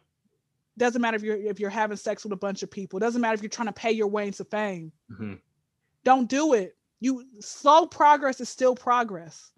Doesn't 0.78 1.02
matter 1.02 1.16
if 1.16 1.24
you're 1.24 1.38
if 1.38 1.60
you're 1.60 1.70
having 1.70 1.98
sex 1.98 2.24
with 2.24 2.34
a 2.34 2.38
bunch 2.38 2.64
of 2.64 2.72
people. 2.72 3.00
Doesn't 3.00 3.22
matter 3.22 3.36
if 3.36 3.42
you're 3.42 3.50
trying 3.50 3.68
to 3.68 3.74
pay 3.74 3.92
your 3.92 4.08
way 4.08 4.28
into 4.28 4.44
fame. 4.46 4.92
Mhm. 5.12 5.40
Don't 6.04 6.28
do 6.30 6.54
it. 6.54 6.76
You 7.00 7.26
slow 7.40 7.86
progress 7.86 8.42
is 8.42 8.50
still 8.50 8.76
progress. 8.76 9.52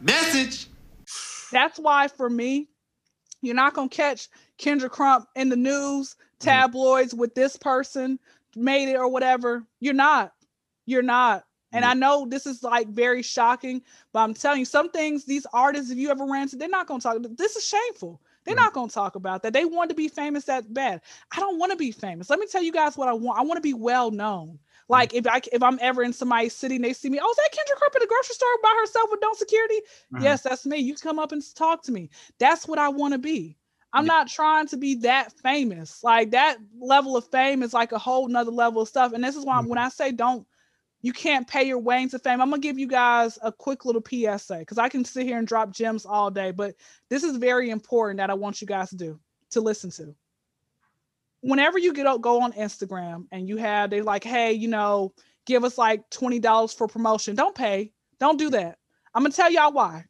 Message. 0.00 0.68
That's 1.50 1.78
why 1.78 2.08
for 2.08 2.30
me, 2.30 2.68
you're 3.40 3.54
not 3.54 3.74
gonna 3.74 3.88
catch 3.88 4.28
Kyndra 4.58 4.90
Crump 4.90 5.28
in 5.34 5.48
the 5.48 5.56
news, 5.56 6.16
tabloids 6.38 7.14
with 7.14 7.34
this 7.34 7.56
person 7.56 8.18
made 8.56 8.88
it 8.88 8.96
or 8.96 9.08
whatever. 9.08 9.66
You're 9.80 9.94
not. 9.94 10.32
You're 10.86 11.02
not. 11.02 11.44
And 11.74 11.86
I 11.86 11.94
know 11.94 12.26
this 12.28 12.44
is 12.44 12.62
like 12.62 12.88
very 12.88 13.22
shocking, 13.22 13.82
but 14.12 14.20
I'm 14.20 14.34
telling 14.34 14.58
you, 14.58 14.66
some 14.66 14.90
things 14.90 15.24
these 15.24 15.46
artists, 15.54 15.90
if 15.90 15.96
you 15.96 16.10
ever 16.10 16.26
ran 16.26 16.46
to, 16.48 16.56
they're 16.56 16.68
not 16.68 16.86
gonna 16.86 17.00
talk. 17.00 17.16
This 17.38 17.56
is 17.56 17.66
shameful. 17.66 18.20
They're 18.44 18.54
Mhm. 18.54 18.66
not 18.66 18.72
gonna 18.74 18.88
talk 18.90 19.14
about 19.14 19.42
that. 19.42 19.52
They 19.52 19.64
want 19.64 19.90
to 19.90 19.94
be 19.96 20.08
famous 20.08 20.44
that 20.46 20.72
bad. 20.72 21.00
I 21.34 21.40
don't 21.40 21.58
want 21.58 21.70
to 21.72 21.76
be 21.76 21.92
famous. 21.92 22.28
Let 22.30 22.38
me 22.40 22.46
tell 22.46 22.62
you 22.62 22.72
guys 22.72 22.96
what 22.96 23.08
I 23.08 23.12
want. 23.12 23.38
I 23.38 23.42
want 23.42 23.56
to 23.58 23.62
be 23.62 23.74
well 23.74 24.10
known. 24.10 24.58
Like 24.88 25.14
if 25.14 25.26
I 25.26 25.40
if 25.52 25.62
I'm 25.62 25.78
ever 25.80 26.02
in 26.02 26.12
somebody's 26.12 26.54
city 26.54 26.76
and 26.76 26.84
they 26.84 26.92
see 26.92 27.08
me, 27.08 27.18
oh, 27.22 27.30
is 27.30 27.36
that 27.36 27.50
Kyndra 27.52 27.76
Crump 27.76 27.94
at 27.94 28.00
the 28.00 28.06
grocery 28.06 28.34
store 28.34 28.48
by 28.62 28.76
herself 28.80 29.08
with 29.10 29.20
no 29.22 29.32
security? 29.34 29.80
Mhm. 30.10 30.32
Yes, 30.32 30.42
that's 30.42 30.66
me. 30.66 30.78
You 30.78 30.94
come 30.96 31.18
up 31.18 31.32
and 31.32 31.42
talk 31.54 31.82
to 31.84 31.92
me. 31.92 32.10
That's 32.38 32.66
what 32.66 32.78
I 32.78 32.88
want 32.88 33.12
to 33.12 33.18
be. 33.18 33.56
I'm 33.92 34.06
Yeah. 34.06 34.08
not 34.08 34.28
trying 34.28 34.66
to 34.68 34.76
be 34.76 34.96
that 34.96 35.32
famous. 35.42 36.02
Like 36.02 36.30
that 36.32 36.58
level 36.80 37.16
of 37.16 37.26
fame 37.30 37.62
is 37.62 37.74
like 37.74 37.92
a 37.92 37.98
whole 37.98 38.28
nother 38.28 38.50
level 38.50 38.82
of 38.82 38.88
stuff. 38.88 39.12
And 39.12 39.22
this 39.22 39.36
is 39.36 39.44
why 39.44 39.60
when 39.60 39.78
I 39.78 39.88
say 39.88 40.12
don't, 40.12 40.46
you 41.02 41.12
can't 41.12 41.48
pay 41.48 41.64
your 41.64 41.78
way 41.78 42.02
into 42.02 42.18
fame. 42.18 42.40
I'm 42.40 42.48
gonna 42.50 42.60
give 42.62 42.78
you 42.78 42.86
guys 42.86 43.38
a 43.42 43.52
quick 43.52 43.84
little 43.84 44.02
PSA 44.02 44.58
because 44.58 44.78
I 44.78 44.88
can 44.88 45.04
sit 45.04 45.26
here 45.26 45.38
and 45.38 45.46
drop 45.46 45.70
gems 45.70 46.06
all 46.06 46.30
day, 46.30 46.52
but 46.52 46.76
this 47.10 47.24
is 47.24 47.36
very 47.36 47.70
important 47.70 48.18
that 48.18 48.30
I 48.30 48.34
want 48.34 48.60
you 48.60 48.66
guys 48.66 48.90
to 48.90 48.96
do 48.96 49.20
to 49.50 49.60
listen 49.60 49.90
to. 49.90 50.14
Whenever 51.40 51.78
you 51.78 51.92
get 51.92 52.06
up, 52.06 52.20
go 52.20 52.40
on 52.40 52.52
Instagram 52.52 53.26
and 53.32 53.48
you 53.48 53.56
have 53.56 53.90
they 53.90 54.00
like, 54.00 54.22
hey, 54.22 54.52
you 54.52 54.68
know, 54.68 55.12
give 55.44 55.64
us 55.64 55.76
like 55.76 56.08
twenty 56.10 56.38
dollars 56.38 56.72
for 56.72 56.86
promotion. 56.86 57.34
Don't 57.34 57.54
pay. 57.54 57.92
Don't 58.20 58.38
do 58.38 58.50
that. 58.50 58.78
I'm 59.14 59.24
gonna 59.24 59.34
tell 59.34 59.50
y'all 59.50 59.72
why. 59.72 60.04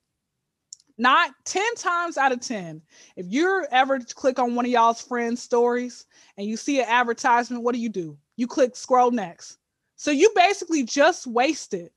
Not 0.98 1.32
10 1.46 1.74
times 1.76 2.18
out 2.18 2.32
of 2.32 2.40
10, 2.40 2.82
if 3.16 3.26
you're 3.26 3.66
ever 3.72 3.98
to 3.98 4.14
click 4.14 4.38
on 4.38 4.54
one 4.54 4.66
of 4.66 4.70
y'all's 4.70 5.00
friends' 5.00 5.42
stories 5.42 6.04
and 6.36 6.46
you 6.46 6.56
see 6.56 6.80
an 6.80 6.86
advertisement, 6.86 7.62
what 7.62 7.74
do 7.74 7.80
you 7.80 7.88
do? 7.88 8.16
You 8.36 8.46
click 8.46 8.76
scroll 8.76 9.10
next. 9.10 9.58
So 10.02 10.10
you 10.10 10.32
basically 10.34 10.82
just 10.82 11.28
wasted 11.28 11.92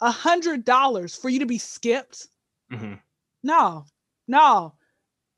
a 0.00 0.10
hundred 0.10 0.64
dollars 0.64 1.14
for 1.14 1.28
you 1.28 1.38
to 1.40 1.44
be 1.44 1.58
skipped. 1.58 2.26
Mhm. 2.72 2.98
No, 3.42 3.84
no, 4.26 4.72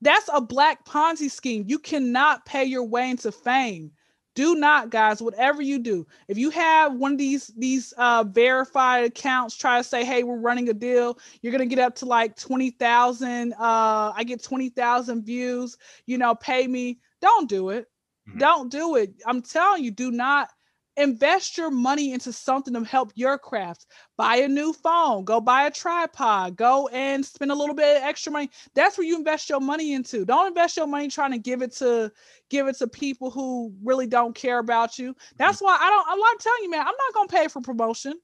that's 0.00 0.30
a 0.32 0.40
black 0.40 0.84
Ponzi 0.84 1.28
scheme. 1.28 1.64
You 1.66 1.80
cannot 1.80 2.46
pay 2.46 2.62
your 2.62 2.84
way 2.84 3.10
into 3.10 3.32
fame. 3.32 3.90
Do 4.36 4.54
not, 4.54 4.90
guys. 4.90 5.20
Whatever 5.20 5.62
you 5.62 5.80
do, 5.80 6.06
if 6.28 6.38
you 6.38 6.50
have 6.50 6.94
one 6.94 7.10
of 7.10 7.18
these 7.18 7.48
these 7.56 7.92
uh, 7.98 8.22
verified 8.22 9.02
accounts, 9.02 9.56
try 9.56 9.78
to 9.78 9.82
say, 9.82 10.04
"Hey, 10.04 10.22
we're 10.22 10.38
running 10.38 10.68
a 10.68 10.74
deal. 10.74 11.18
You're 11.40 11.50
gonna 11.50 11.66
get 11.66 11.80
up 11.80 11.96
to 11.96 12.06
like 12.06 12.36
twenty 12.36 12.70
thousand. 12.70 13.52
Uh, 13.54 14.12
I 14.14 14.22
get 14.24 14.44
twenty 14.44 14.68
thousand 14.68 15.24
views. 15.24 15.76
You 16.06 16.18
know, 16.18 16.36
pay 16.36 16.68
me." 16.68 17.00
Don't 17.20 17.48
do 17.48 17.70
it. 17.70 17.90
Mhm. 18.28 18.38
Don't 18.38 18.70
do 18.70 18.94
it. 18.94 19.12
I'm 19.26 19.42
telling 19.42 19.82
you, 19.82 19.90
do 19.90 20.12
not 20.12 20.50
invest 20.97 21.57
your 21.57 21.70
money 21.70 22.12
into 22.12 22.32
something 22.32 22.74
to 22.74 22.84
help 22.84 23.12
your 23.14 23.38
craft. 23.38 23.86
Buy 24.16 24.36
a 24.36 24.49
new 24.49 24.72
phone. 24.72 25.24
Go 25.24 25.40
buy 25.40 25.66
a 25.66 25.70
tripod. 25.70 26.57
Go 26.57 26.88
and 26.88 27.24
spend 27.24 27.51
a 27.51 27.55
little 27.55 27.74
bit 27.74 27.97
of 27.97 28.03
extra 28.03 28.32
money. 28.32 28.51
That's 28.74 28.99
where 28.99 29.07
you 29.07 29.16
invest 29.16 29.49
your 29.49 29.61
money 29.61 29.95
into. 29.95 30.24
Don't 30.24 30.49
invest 30.49 30.76
your 30.76 30.86
money 30.86 31.09
trying 31.09 31.32
to 31.32 31.38
give 31.38 31.62
it 31.62 31.72
to 31.76 32.12
give 32.51 32.68
it 32.68 32.76
to 32.78 32.88
people 32.88 33.30
who 33.30 33.72
really 33.82 34.07
don't 34.07 34.34
care 34.34 34.59
about 34.59 34.99
you. 34.99 35.14
That's 35.36 35.61
why 35.61 35.78
I 35.80 35.88
don't. 35.88 36.07
I'm 36.09 36.18
not 36.18 36.40
telling 36.40 36.62
you, 36.64 36.70
man. 36.70 36.80
I'm 36.80 36.86
not 36.86 37.14
gonna 37.14 37.28
pay 37.28 37.49
for 37.49 37.61
promotion. 37.62 38.14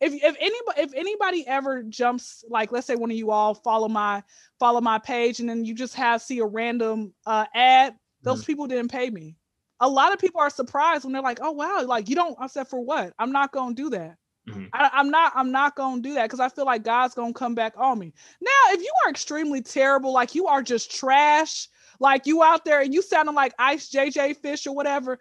If 0.00 0.12
if 0.12 0.36
anybody 0.38 0.80
if 0.82 0.94
anybody 0.94 1.46
ever 1.46 1.82
jumps 1.84 2.44
like 2.50 2.70
let's 2.72 2.86
say 2.86 2.96
one 2.96 3.10
of 3.10 3.16
you 3.16 3.30
all 3.30 3.54
follow 3.54 3.88
my 3.88 4.22
follow 4.58 4.80
my 4.80 4.98
page 4.98 5.40
and 5.40 5.48
then 5.48 5.64
you 5.64 5.74
just 5.74 5.94
have 5.94 6.20
see 6.20 6.40
a 6.40 6.46
random 6.46 7.14
uh 7.24 7.46
ad, 7.54 7.94
those 8.22 8.44
people 8.44 8.66
didn't 8.66 8.90
pay 8.90 9.08
me. 9.08 9.36
A 9.80 9.88
lot 9.88 10.12
of 10.12 10.18
people 10.18 10.40
are 10.40 10.50
surprised 10.50 11.04
when 11.04 11.12
they're 11.12 11.22
like, 11.22 11.38
"Oh 11.42 11.52
wow, 11.52 11.82
like 11.84 12.08
you 12.08 12.14
don't." 12.16 12.36
I 12.40 12.46
said, 12.46 12.68
"For 12.68 12.80
what? 12.80 13.12
I'm 13.18 13.32
not 13.32 13.52
gonna 13.52 13.74
do 13.74 13.90
that. 13.90 14.16
Mhm. 14.48 14.68
I, 14.72 14.90
I'm 14.92 15.10
not. 15.10 15.32
I'm 15.34 15.50
not 15.52 15.74
gonna 15.76 16.00
do 16.00 16.14
that 16.14 16.24
because 16.24 16.40
I 16.40 16.48
feel 16.48 16.64
like 16.64 16.82
God's 16.82 17.14
gonna 17.14 17.32
come 17.32 17.54
back 17.54 17.74
on 17.76 17.98
me." 17.98 18.12
Now, 18.40 18.50
if 18.72 18.80
you 18.80 18.92
are 19.04 19.10
extremely 19.10 19.60
terrible, 19.60 20.12
like 20.12 20.34
you 20.34 20.46
are 20.46 20.62
just 20.62 20.96
trash, 20.96 21.68
like 22.00 22.26
you 22.26 22.42
out 22.42 22.64
there 22.64 22.80
and 22.80 22.94
you 22.94 23.02
sounding 23.02 23.34
like 23.34 23.52
Ice 23.58 23.90
JJ 23.90 24.36
Fish 24.38 24.66
or 24.66 24.74
whatever, 24.74 25.18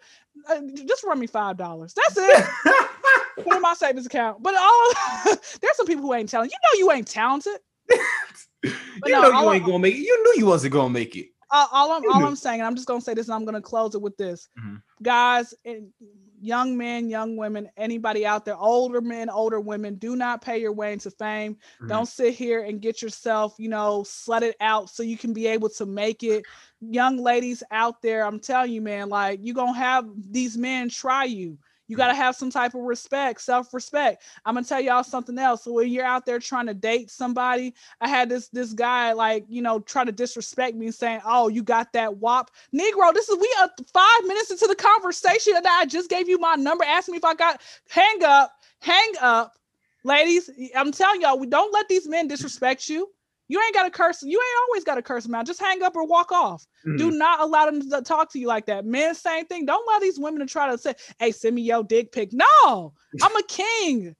uh, 0.49 0.61
just 0.87 1.03
run 1.03 1.19
me 1.19 1.27
five 1.27 1.57
dollars. 1.57 1.93
That's 1.93 2.15
it. 2.17 2.45
Put 3.43 3.55
in 3.57 3.61
my 3.61 3.73
savings 3.73 4.05
account. 4.05 4.41
But 4.41 4.55
all 4.55 4.91
there's 5.61 5.75
some 5.75 5.85
people 5.85 6.03
who 6.03 6.13
ain't 6.13 6.29
talented. 6.29 6.53
You 6.53 6.85
know, 6.85 6.85
you 6.85 6.97
ain't 6.97 7.07
talented. 7.07 7.59
you 8.63 8.71
no, 9.07 9.21
know 9.21 9.41
you 9.41 9.51
ain't 9.51 9.63
I- 9.63 9.65
gonna 9.65 9.79
make 9.79 9.95
it. 9.95 9.99
You 9.99 10.23
knew 10.23 10.33
you 10.39 10.45
wasn't 10.45 10.71
gonna 10.73 10.89
make 10.89 11.15
it. 11.15 11.27
All 11.71 11.91
I'm 11.91 12.03
all. 12.09 12.25
I'm 12.25 12.35
saying, 12.35 12.59
and 12.59 12.67
I'm 12.67 12.75
just 12.75 12.87
gonna 12.87 13.01
say 13.01 13.13
this, 13.13 13.27
and 13.27 13.35
I'm 13.35 13.45
gonna 13.45 13.61
close 13.61 13.95
it 13.95 14.01
with 14.01 14.17
this, 14.17 14.49
Mhm. 14.57 14.81
guys, 15.01 15.53
and 15.65 15.91
young 16.41 16.77
men, 16.77 17.09
young 17.09 17.37
women, 17.37 17.69
anybody 17.77 18.25
out 18.25 18.45
there, 18.45 18.57
older 18.57 19.01
men, 19.01 19.29
older 19.29 19.59
women, 19.59 19.95
do 19.95 20.15
not 20.15 20.41
pay 20.41 20.59
your 20.59 20.73
way 20.73 20.93
into 20.93 21.09
fame. 21.09 21.57
Mhm. 21.81 21.87
Don't 21.87 22.05
sit 22.07 22.33
here 22.35 22.61
and 22.63 22.81
get 22.81 23.01
yourself, 23.01 23.55
you 23.57 23.69
know, 23.69 24.03
slutted 24.03 24.53
out 24.59 24.89
so 24.89 25.01
you 25.01 25.17
can 25.17 25.33
be 25.33 25.47
able 25.47 25.69
to 25.69 25.85
make 25.85 26.23
it. 26.23 26.45
Young 26.81 27.17
ladies 27.17 27.63
out 27.71 28.01
there, 28.01 28.25
I'm 28.25 28.39
telling 28.39 28.71
you, 28.73 28.81
man, 28.81 29.09
like 29.09 29.39
you 29.41 29.53
gonna 29.53 29.73
have 29.73 30.07
these 30.31 30.57
men 30.57 30.89
try 30.89 31.23
you. 31.23 31.57
You 31.87 31.97
got 31.97 32.07
to 32.07 32.15
have 32.15 32.35
some 32.35 32.49
type 32.49 32.73
of 32.75 32.81
respect, 32.81 33.41
self 33.41 33.73
respect. 33.73 34.23
I'm 34.45 34.55
gonna 34.55 34.65
tell 34.65 34.81
y'all 34.81 35.03
something 35.03 35.37
else. 35.37 35.63
So 35.63 35.73
when 35.73 35.89
you're 35.89 36.05
out 36.05 36.25
there 36.25 36.39
trying 36.39 36.67
to 36.67 36.73
date 36.73 37.11
somebody, 37.11 37.73
I 38.01 38.07
had 38.07 38.29
this 38.29 38.47
this 38.49 38.73
guy 38.73 39.13
like 39.13 39.45
you 39.49 39.61
know 39.61 39.79
try 39.79 40.03
to 40.03 40.11
disrespect 40.11 40.75
me, 40.75 40.91
saying, 40.91 41.21
"Oh, 41.25 41.47
you 41.47 41.63
got 41.63 41.93
that 41.93 42.17
wop, 42.17 42.51
Negro." 42.73 43.13
This 43.13 43.29
is 43.29 43.37
we 43.39 43.55
are 43.61 43.69
five 43.93 44.27
minutes 44.27 44.51
into 44.51 44.67
the 44.67 44.75
conversation, 44.75 45.55
and 45.55 45.65
I 45.67 45.85
just 45.85 46.09
gave 46.09 46.27
you 46.29 46.39
my 46.39 46.55
number. 46.55 46.83
Ask 46.83 47.09
me 47.09 47.17
if 47.17 47.25
I 47.25 47.35
got. 47.35 47.61
Hang 47.89 48.23
up, 48.23 48.51
hang 48.81 49.13
up, 49.21 49.53
ladies. 50.03 50.49
I'm 50.75 50.91
telling 50.91 51.21
y'all, 51.21 51.39
we 51.39 51.47
don't 51.47 51.73
let 51.73 51.87
these 51.89 52.07
men 52.07 52.27
disrespect 52.27 52.89
you. 52.89 53.09
You 53.47 53.61
ain't 53.61 53.73
got 53.75 53.83
to 53.83 53.91
curse. 53.91 54.23
You 54.23 54.39
ain't 54.39 54.69
always 54.69 54.83
got 54.83 54.95
to 54.95 55.01
curse 55.01 55.23
them 55.23 55.35
out. 55.35 55.45
Just 55.45 55.59
hang 55.59 55.83
up 55.83 55.95
or 55.95 56.05
walk 56.05 56.31
off. 56.31 56.65
Do 56.97 57.11
Mm. 57.11 57.17
not 57.17 57.41
allow 57.41 57.65
them 57.65 57.87
to 57.89 58.01
talk 58.01 58.31
to 58.33 58.39
you 58.39 58.47
like 58.47 58.65
that. 58.65 58.85
Men, 58.85 59.13
same 59.15 59.45
thing. 59.45 59.65
Don't 59.65 59.87
allow 59.87 59.99
these 59.99 60.19
women 60.19 60.39
to 60.39 60.45
try 60.45 60.69
to 60.69 60.77
say, 60.77 60.93
"Hey, 61.19 61.31
send 61.31 61.55
me 61.55 61.61
your 61.61 61.83
dick 61.83 62.11
pic." 62.11 62.33
No, 62.33 62.93
I'm 63.21 63.35
a 63.35 63.43
king. 63.43 64.15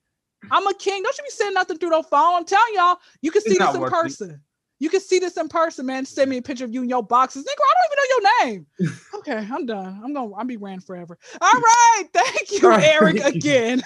I'm 0.51 0.67
a 0.67 0.73
king. 0.76 1.01
Don't 1.01 1.17
you 1.17 1.23
be 1.23 1.30
sending 1.32 1.55
nothing 1.55 1.78
through 1.80 1.89
the 1.89 2.03
phone. 2.03 2.36
I'm 2.36 2.45
telling 2.45 2.73
y'all, 2.76 2.97
you 3.21 3.32
can 3.32 3.41
see 3.41 3.57
this 3.57 3.73
in 3.73 3.82
it. 3.84 3.89
person. 3.89 4.41
You 4.80 4.89
can 4.89 4.99
see 5.01 5.19
this 5.19 5.38
in 5.38 5.47
person, 5.47 5.86
man. 5.86 6.05
Send 6.05 6.30
me 6.30 6.38
a 6.38 6.41
picture 6.41 6.65
of 6.65 6.73
you 6.73 6.84
in 6.84 6.89
your 6.89 7.01
boxes. 7.01 7.43
Nigga, 7.43 7.61
I 7.61 7.73
don't 7.73 7.86
even 7.91 7.97
know 7.97 8.09
your 8.09 8.45
name. 8.45 8.67
okay, 9.15 9.47
I'm 9.53 9.65
done. 9.65 10.01
I'm 10.03 10.13
gonna 10.13 10.34
I'll 10.34 10.45
be 10.45 10.57
ran 10.57 10.82
forever. 10.82 11.17
All 11.41 11.49
right. 11.51 12.03
Thank 12.13 12.51
you, 12.51 12.69
right, 12.69 12.84
Eric, 12.84 13.17
again. 13.23 13.82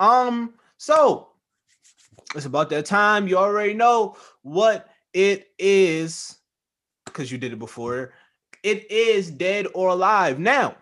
Um, 0.00 0.54
so 0.76 1.28
it's 2.36 2.46
about 2.46 2.70
that 2.70 2.86
time. 2.86 3.28
You 3.28 3.38
already 3.38 3.74
know 3.74 4.16
what 4.42 4.88
it 5.12 5.48
is 5.58 6.38
because 7.04 7.32
you 7.32 7.38
did 7.38 7.52
it 7.52 7.58
before. 7.58 8.12
It 8.62 8.90
is 8.90 9.30
dead 9.30 9.66
or 9.74 9.88
alive. 9.88 10.38
Now, 10.38 10.76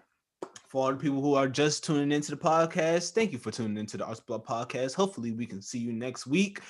for 0.68 0.86
all 0.86 0.92
the 0.92 0.98
people 0.98 1.20
who 1.20 1.34
are 1.34 1.48
just 1.48 1.84
tuning 1.84 2.12
into 2.12 2.32
the 2.32 2.36
podcast, 2.36 3.12
thank 3.12 3.30
you 3.30 3.38
for 3.38 3.50
tuning 3.50 3.76
into 3.76 3.96
the 3.96 4.04
Arts 4.04 4.20
Block 4.20 4.44
podcast. 4.44 4.94
Hopefully, 4.94 5.30
we 5.32 5.46
can 5.46 5.62
see 5.62 5.78
you 5.78 5.92
next 5.92 6.26
week. 6.26 6.60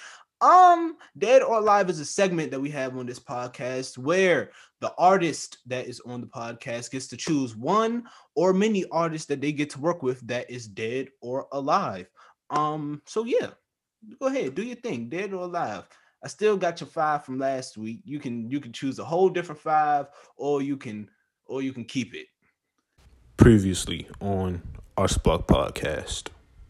Um, 0.41 0.97
Dead 1.17 1.41
or 1.41 1.59
Alive 1.59 1.89
is 1.89 2.01
a 2.01 2.05
segment 2.05 2.51
that 2.51 2.61
we 2.61 2.69
have 2.71 2.99
on 2.99 3.07
this 3.07 3.21
podcast 3.21 3.97
where 3.97 4.51
the 4.81 4.93
artist 4.99 5.59
that 5.67 5.87
is 5.87 6.01
on 6.01 6.21
the 6.21 6.27
podcast 6.27 6.91
gets 6.91 7.07
to 7.09 7.17
choose 7.17 7.57
one 7.57 8.05
or 8.35 8.53
many 8.53 8.85
artists 8.91 9.27
that 9.29 9.41
they 9.41 9.53
get 9.53 9.71
to 9.71 9.81
work 9.81 10.03
with 10.03 10.21
that 10.27 10.51
is 10.51 10.67
dead 10.67 11.09
or 11.23 11.47
alive. 11.53 12.07
Um, 12.51 13.01
so 13.07 13.25
yeah, 13.25 13.51
go 14.21 14.27
ahead, 14.27 14.55
do 14.55 14.63
your 14.63 14.77
thing, 14.77 15.09
dead 15.09 15.33
or 15.33 15.45
alive. 15.45 15.89
I 16.23 16.29
still 16.29 16.57
got 16.57 16.81
your 16.81 16.89
five 16.89 17.25
from 17.25 17.39
last 17.39 17.77
week. 17.77 18.01
You 18.05 18.19
can 18.19 18.51
you 18.51 18.61
can 18.61 18.73
choose 18.73 18.99
a 18.99 19.05
whole 19.05 19.29
different 19.29 19.61
five, 19.61 20.07
or 20.37 20.63
you 20.63 20.77
can 20.77 21.11
or 21.47 21.63
you 21.63 21.73
can 21.73 21.85
keep 21.85 22.15
it. 22.15 22.27
Previously 23.37 24.09
on 24.21 24.63
Arts 24.97 25.19
Block 25.19 25.47
podcast. 25.47 26.29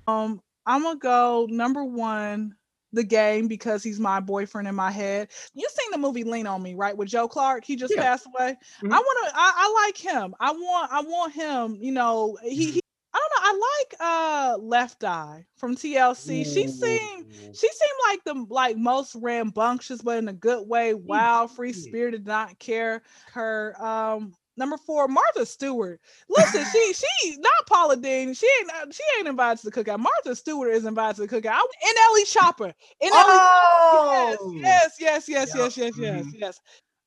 Um, 0.08 0.40
I'm 0.66 0.82
gonna 0.82 0.98
go 0.98 1.46
number 1.50 1.84
one, 1.84 2.56
the 2.92 3.04
game 3.04 3.48
because 3.48 3.82
he's 3.82 4.00
my 4.00 4.18
boyfriend 4.20 4.66
in 4.66 4.74
my 4.74 4.90
head. 4.90 5.28
You 5.54 5.68
seen 5.70 5.90
the 5.92 5.98
movie 5.98 6.24
Lean 6.24 6.46
on 6.46 6.62
Me, 6.62 6.74
right? 6.74 6.96
With 6.96 7.08
Joe 7.08 7.28
Clark. 7.28 7.64
He 7.64 7.76
just 7.76 7.94
Yeah. 7.94 8.02
passed 8.02 8.26
away. 8.26 8.56
Mhm. 8.82 8.92
I 8.92 8.96
wanna 8.96 9.32
I, 9.34 9.52
I 9.56 9.84
like 9.86 9.96
him. 9.96 10.34
I 10.40 10.52
want 10.52 10.92
I 10.92 11.00
want 11.02 11.32
him, 11.32 11.76
you 11.80 11.92
know, 11.92 12.38
he, 12.42 12.72
he 12.72 12.80
I 12.80 12.80
don't 12.80 12.83
know. 13.30 13.42
I 13.42 13.76
like 13.78 14.00
uh 14.00 14.58
Left 14.62 15.04
Eye 15.04 15.46
from 15.56 15.76
TLC. 15.76 16.44
She 16.44 16.66
seemed 16.66 17.26
she 17.52 17.68
seemed 17.68 17.98
like 18.08 18.24
the 18.24 18.46
like 18.52 18.76
most 18.76 19.14
rambunctious, 19.16 20.02
but 20.02 20.18
in 20.18 20.28
a 20.28 20.32
good 20.32 20.68
way, 20.68 20.94
wild, 20.94 21.50
free 21.50 21.72
did. 21.72 21.74
spirited, 21.74 22.26
not 22.26 22.58
care. 22.58 23.02
Her 23.32 23.74
um 23.82 24.34
number 24.56 24.76
four, 24.76 25.08
Martha 25.08 25.44
Stewart. 25.46 26.00
Listen, 26.28 26.64
she 26.64 26.92
she 26.94 27.36
not 27.38 27.66
Paula 27.68 27.96
Deen. 27.96 28.34
She 28.34 28.46
ain't 28.60 28.70
uh, 28.72 28.86
she 28.90 29.02
ain't 29.18 29.28
invited 29.28 29.60
to 29.62 29.70
the 29.70 29.84
cookout. 29.84 29.98
Martha 29.98 30.34
Stewart 30.34 30.72
is 30.72 30.84
invited 30.84 31.16
to 31.16 31.26
the 31.26 31.40
cookout. 31.40 31.52
I, 31.52 31.66
NLE 31.84 32.24
Choppa. 32.32 32.72
NLE 33.02 33.12
Oh, 33.12 34.52
yes, 34.62 34.96
yes, 34.98 35.28
yes, 35.28 35.54
Yup, 35.54 35.56
yes, 35.56 35.76
yes, 35.76 35.94
yes, 35.98 36.26
mhm. 36.26 36.34
yes. 36.34 36.60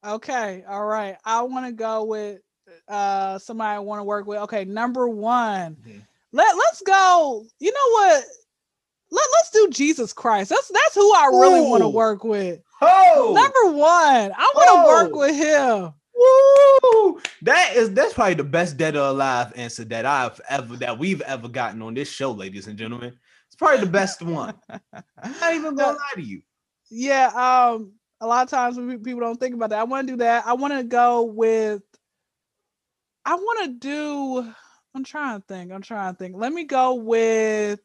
Okay, 0.05 0.63
all 0.67 0.85
right. 0.85 1.17
I 1.25 1.41
want 1.41 1.65
to 1.65 1.71
go 1.71 2.03
with 2.03 2.39
uh 2.87 3.37
somebody 3.39 3.75
I 3.75 3.79
want 3.79 3.99
to 3.99 4.03
work 4.03 4.25
with. 4.27 4.39
Okay, 4.39 4.65
number 4.65 5.07
one. 5.07 5.75
Mhm. 5.75 6.01
Let 6.31 6.55
let's 6.57 6.81
go. 6.81 7.45
You 7.59 7.71
know 7.71 7.91
what? 7.91 8.23
Let 9.11 9.25
let's 9.33 9.49
do 9.51 9.69
Jesus 9.71 10.13
Christ. 10.13 10.49
That's 10.49 10.67
that's 10.67 10.95
who 10.95 11.13
I 11.15 11.27
really 11.27 11.61
want 11.61 11.83
to 11.83 11.89
work 11.89 12.23
with. 12.23 12.59
Oh, 12.81 13.33
Number 13.35 13.77
one. 13.77 14.31
I 14.37 14.51
want 14.55 15.11
to 15.11 15.15
work 15.15 15.15
with 15.15 15.35
him. 15.35 15.93
Woo! 16.15 17.21
That 17.43 17.73
is 17.75 17.91
that's 17.93 18.13
probably 18.13 18.33
the 18.35 18.43
best 18.43 18.77
dead 18.77 18.95
or 18.95 19.07
alive 19.07 19.53
answer 19.55 19.83
that 19.85 20.05
I've 20.05 20.39
ever 20.49 20.75
that 20.77 20.97
we've 20.97 21.21
ever 21.21 21.47
gotten 21.47 21.81
on 21.81 21.93
this 21.93 22.09
show, 22.09 22.31
ladies 22.31 22.67
and 22.67 22.77
gentlemen. 22.77 23.17
It's 23.47 23.55
probably 23.55 23.85
the 23.85 23.91
best 23.91 24.21
one. 24.21 24.55
I'm 24.69 25.39
not 25.39 25.53
even 25.53 25.75
gonna 25.75 25.97
lie 25.97 26.15
to 26.15 26.21
you. 26.21 26.41
Yeah. 26.89 27.27
Um. 27.27 27.93
A 28.19 28.25
lot 28.25 28.43
of 28.43 28.49
times 28.49 28.77
people 29.03 29.19
don't 29.19 29.39
think 29.39 29.53
about 29.53 29.69
that. 29.69 29.79
I 29.79 29.83
want 29.83 30.07
to 30.07 30.13
do 30.13 30.17
that. 30.17 30.47
I 30.47 30.53
want 30.53 30.73
to 30.73 30.83
go 30.83 31.23
with. 31.23 31.83
I 33.27 33.35
want 33.35 33.65
to 33.65 33.73
do. 33.73 34.53
I'm 34.95 35.03
trying 35.03 35.39
to 35.41 35.45
think. 35.47 35.71
I'm 35.73 35.81
trying 35.81 36.13
to 36.13 36.17
think. 36.17 36.35
Let 36.37 36.53
me 36.53 36.63
go 36.63 36.95
with. 36.95 37.81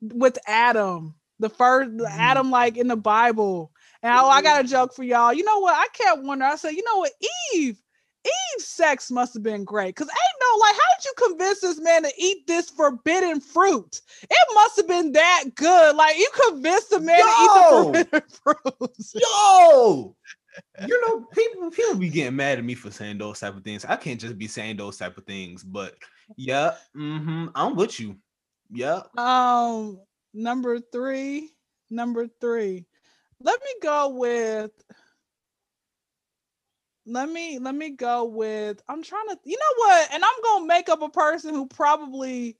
With 0.00 0.38
Adam, 0.46 1.16
the 1.40 1.48
first 1.50 1.90
Mhm. 1.90 2.06
Adam, 2.08 2.50
like 2.50 2.76
in 2.76 2.88
the 2.88 2.96
Bible. 2.96 3.72
And 4.02 4.12
I, 4.12 4.22
I 4.24 4.42
got 4.42 4.64
a 4.64 4.68
joke 4.68 4.94
for 4.94 5.02
y'all. 5.02 5.32
You 5.32 5.44
know 5.44 5.58
what? 5.58 5.74
I 5.74 5.86
kept 5.92 6.22
wondering. 6.22 6.50
I 6.50 6.56
said, 6.56 6.70
you 6.70 6.84
know 6.84 6.98
what, 6.98 7.12
Eve. 7.52 7.82
Eve's 8.24 8.66
sex 8.66 9.10
must 9.10 9.34
have 9.34 9.42
been 9.42 9.64
great. 9.64 9.96
Cause 9.96 10.08
ain't 10.08 10.40
no 10.40 10.58
like, 10.60 10.74
how 10.74 10.96
did 10.96 11.04
you 11.04 11.28
convince 11.28 11.60
this 11.60 11.80
man 11.80 12.02
to 12.02 12.12
eat 12.18 12.46
this 12.46 12.70
forbidden 12.70 13.40
fruit? 13.40 14.00
It 14.22 14.54
must 14.54 14.76
have 14.76 14.88
been 14.88 15.12
that 15.12 15.44
good. 15.54 15.96
Like 15.96 16.16
you 16.16 16.28
convinced 16.48 16.90
the 16.90 17.00
man 17.00 17.18
Yo! 17.18 17.24
to 17.24 17.42
eat 17.42 17.54
the 17.54 17.64
forbidden 17.64 18.22
fruit. 18.44 18.96
Yo, 19.14 20.16
you 20.86 21.00
know, 21.06 21.26
people 21.32 21.70
people 21.70 21.96
be 21.96 22.08
getting 22.08 22.36
mad 22.36 22.58
at 22.58 22.64
me 22.64 22.74
for 22.74 22.90
saying 22.90 23.18
those 23.18 23.40
type 23.40 23.56
of 23.56 23.64
things. 23.64 23.84
I 23.84 23.96
can't 23.96 24.20
just 24.20 24.38
be 24.38 24.46
saying 24.48 24.76
those 24.76 24.96
type 24.96 25.16
of 25.18 25.24
things, 25.26 25.62
but 25.62 25.94
yeah, 26.36 26.74
mm-hmm, 26.96 27.46
I'm 27.54 27.76
with 27.76 27.98
you. 28.00 28.16
Yeah. 28.70 29.02
Um, 29.16 30.00
number 30.34 30.80
three, 30.80 31.50
number 31.90 32.28
three. 32.40 32.86
Let 33.40 33.60
me 33.60 33.70
go 33.82 34.08
with. 34.10 34.70
Let 37.06 37.30
me 37.30 37.58
let 37.58 37.74
me 37.74 37.90
go 37.90 38.24
with. 38.24 38.82
I'm 38.88 39.02
trying 39.02 39.28
to. 39.28 39.38
You 39.44 39.56
know 39.56 39.84
what? 39.86 40.08
And 40.12 40.22
I'm 40.24 40.42
gonna 40.44 40.66
make 40.66 40.88
up 40.88 41.02
a 41.02 41.08
person 41.08 41.54
who 41.54 41.66
probably, 41.66 42.58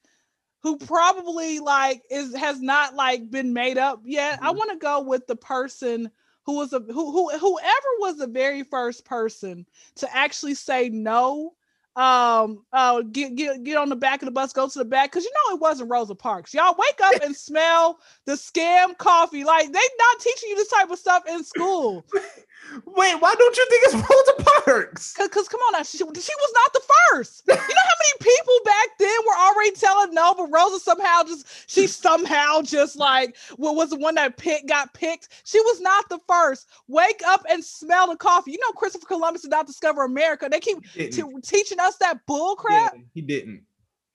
who 0.63 0.79
probably 0.79 1.59
like 1.59 2.03
is 2.11 2.35
has 2.35 2.61
not 2.61 2.95
like 2.95 3.31
been 3.31 3.53
made 3.53 3.77
up 3.77 4.01
yet. 4.05 4.39
I 4.43 4.53
Mhm. 4.53 4.57
want 4.57 4.71
to 4.71 4.79
go 4.79 5.03
with 5.03 5.27
the 5.27 5.37
person 5.37 6.11
who 6.49 6.55
was 6.55 6.73
a 6.73 6.81
who 6.81 7.13
who 7.13 7.29
whoever 7.29 7.89
was 7.99 8.17
the 8.17 8.27
very 8.27 8.63
first 8.63 9.05
person 9.05 9.67
to 9.97 10.17
actually 10.17 10.55
say 10.55 10.89
no 10.89 11.53
um 11.95 12.65
uh 12.73 13.03
get 13.03 13.35
get 13.35 13.63
get 13.65 13.77
on 13.77 13.91
the 13.91 13.97
back 13.97 14.23
of 14.23 14.27
the 14.27 14.33
bus 14.33 14.55
go 14.55 14.67
to 14.67 14.79
the 14.79 14.85
back 14.85 15.11
because 15.11 15.25
you 15.25 15.31
know 15.31 15.55
it 15.55 15.61
wasn't 15.61 15.91
rosa 15.91 16.15
parks. 16.15 16.55
Y'all 16.55 16.75
wake 16.79 16.99
up 17.03 17.23
and 17.23 17.37
smell 17.37 17.99
the 18.25 18.33
scam 18.33 18.97
coffee. 18.97 19.45
Like 19.45 19.67
they 19.67 19.73
not 19.73 20.21
teaching 20.21 20.49
you 20.49 20.57
this 20.57 20.71
type 20.71 20.91
of 20.91 20.99
stuff 20.99 21.23
in 21.29 21.45
school 21.45 22.07
Wait, 22.85 23.15
why 23.15 23.35
don't 23.39 23.57
you 23.57 23.67
think 23.71 23.85
it's 23.87 23.95
Rosa 24.11 24.61
Parks? 24.65 25.15
because 25.19 25.49
come 25.49 25.61
on 25.61 25.73
now 25.73 25.83
she, 25.83 25.99
she 25.99 26.05
was 26.05 26.15
not 26.15 26.73
the 26.73 26.83
first. 27.11 27.43
You 27.49 27.55
know 27.55 27.61
how 27.61 27.65
many 27.65 28.33
people 28.33 28.55
back 28.65 28.89
then 28.99 29.17
were 29.27 29.37
already 29.37 29.71
telling 29.73 30.15
no 30.15 30.35
but 30.35 30.49
rosa 30.53 30.79
somehow 30.79 31.23
just 31.25 31.71
she 31.71 31.87
somehow 31.87 32.63
just 32.63 32.97
like 32.97 33.37
what 33.57 33.75
was 33.75 33.91
the 33.91 33.97
one 33.97 34.15
that 34.17 34.37
picked 34.37 34.69
got 34.69 34.93
picked? 34.95 35.29
She 35.45 35.61
was 35.61 35.81
not 35.81 36.09
the 36.09 36.19
first. 36.29 36.69
Wake 36.89 37.23
up 37.27 37.45
and 37.51 37.65
smell 37.65 38.09
the 38.09 38.17
coffee. 38.17 38.53
You 38.53 38.59
know 38.59 38.73
christopher 38.73 39.07
columbus 39.07 39.43
did 39.43 39.51
not 39.51 39.67
discover 39.67 40.05
america. 40.05 40.49
They 40.51 40.61
keep 40.61 40.79
t- 40.93 41.23
teaching 41.43 41.81
us 41.81 41.97
that 41.97 42.27
bull 42.27 42.57
crap? 42.57 42.93
Yeah, 42.95 43.01
he 43.15 43.23
didn't. 43.23 43.63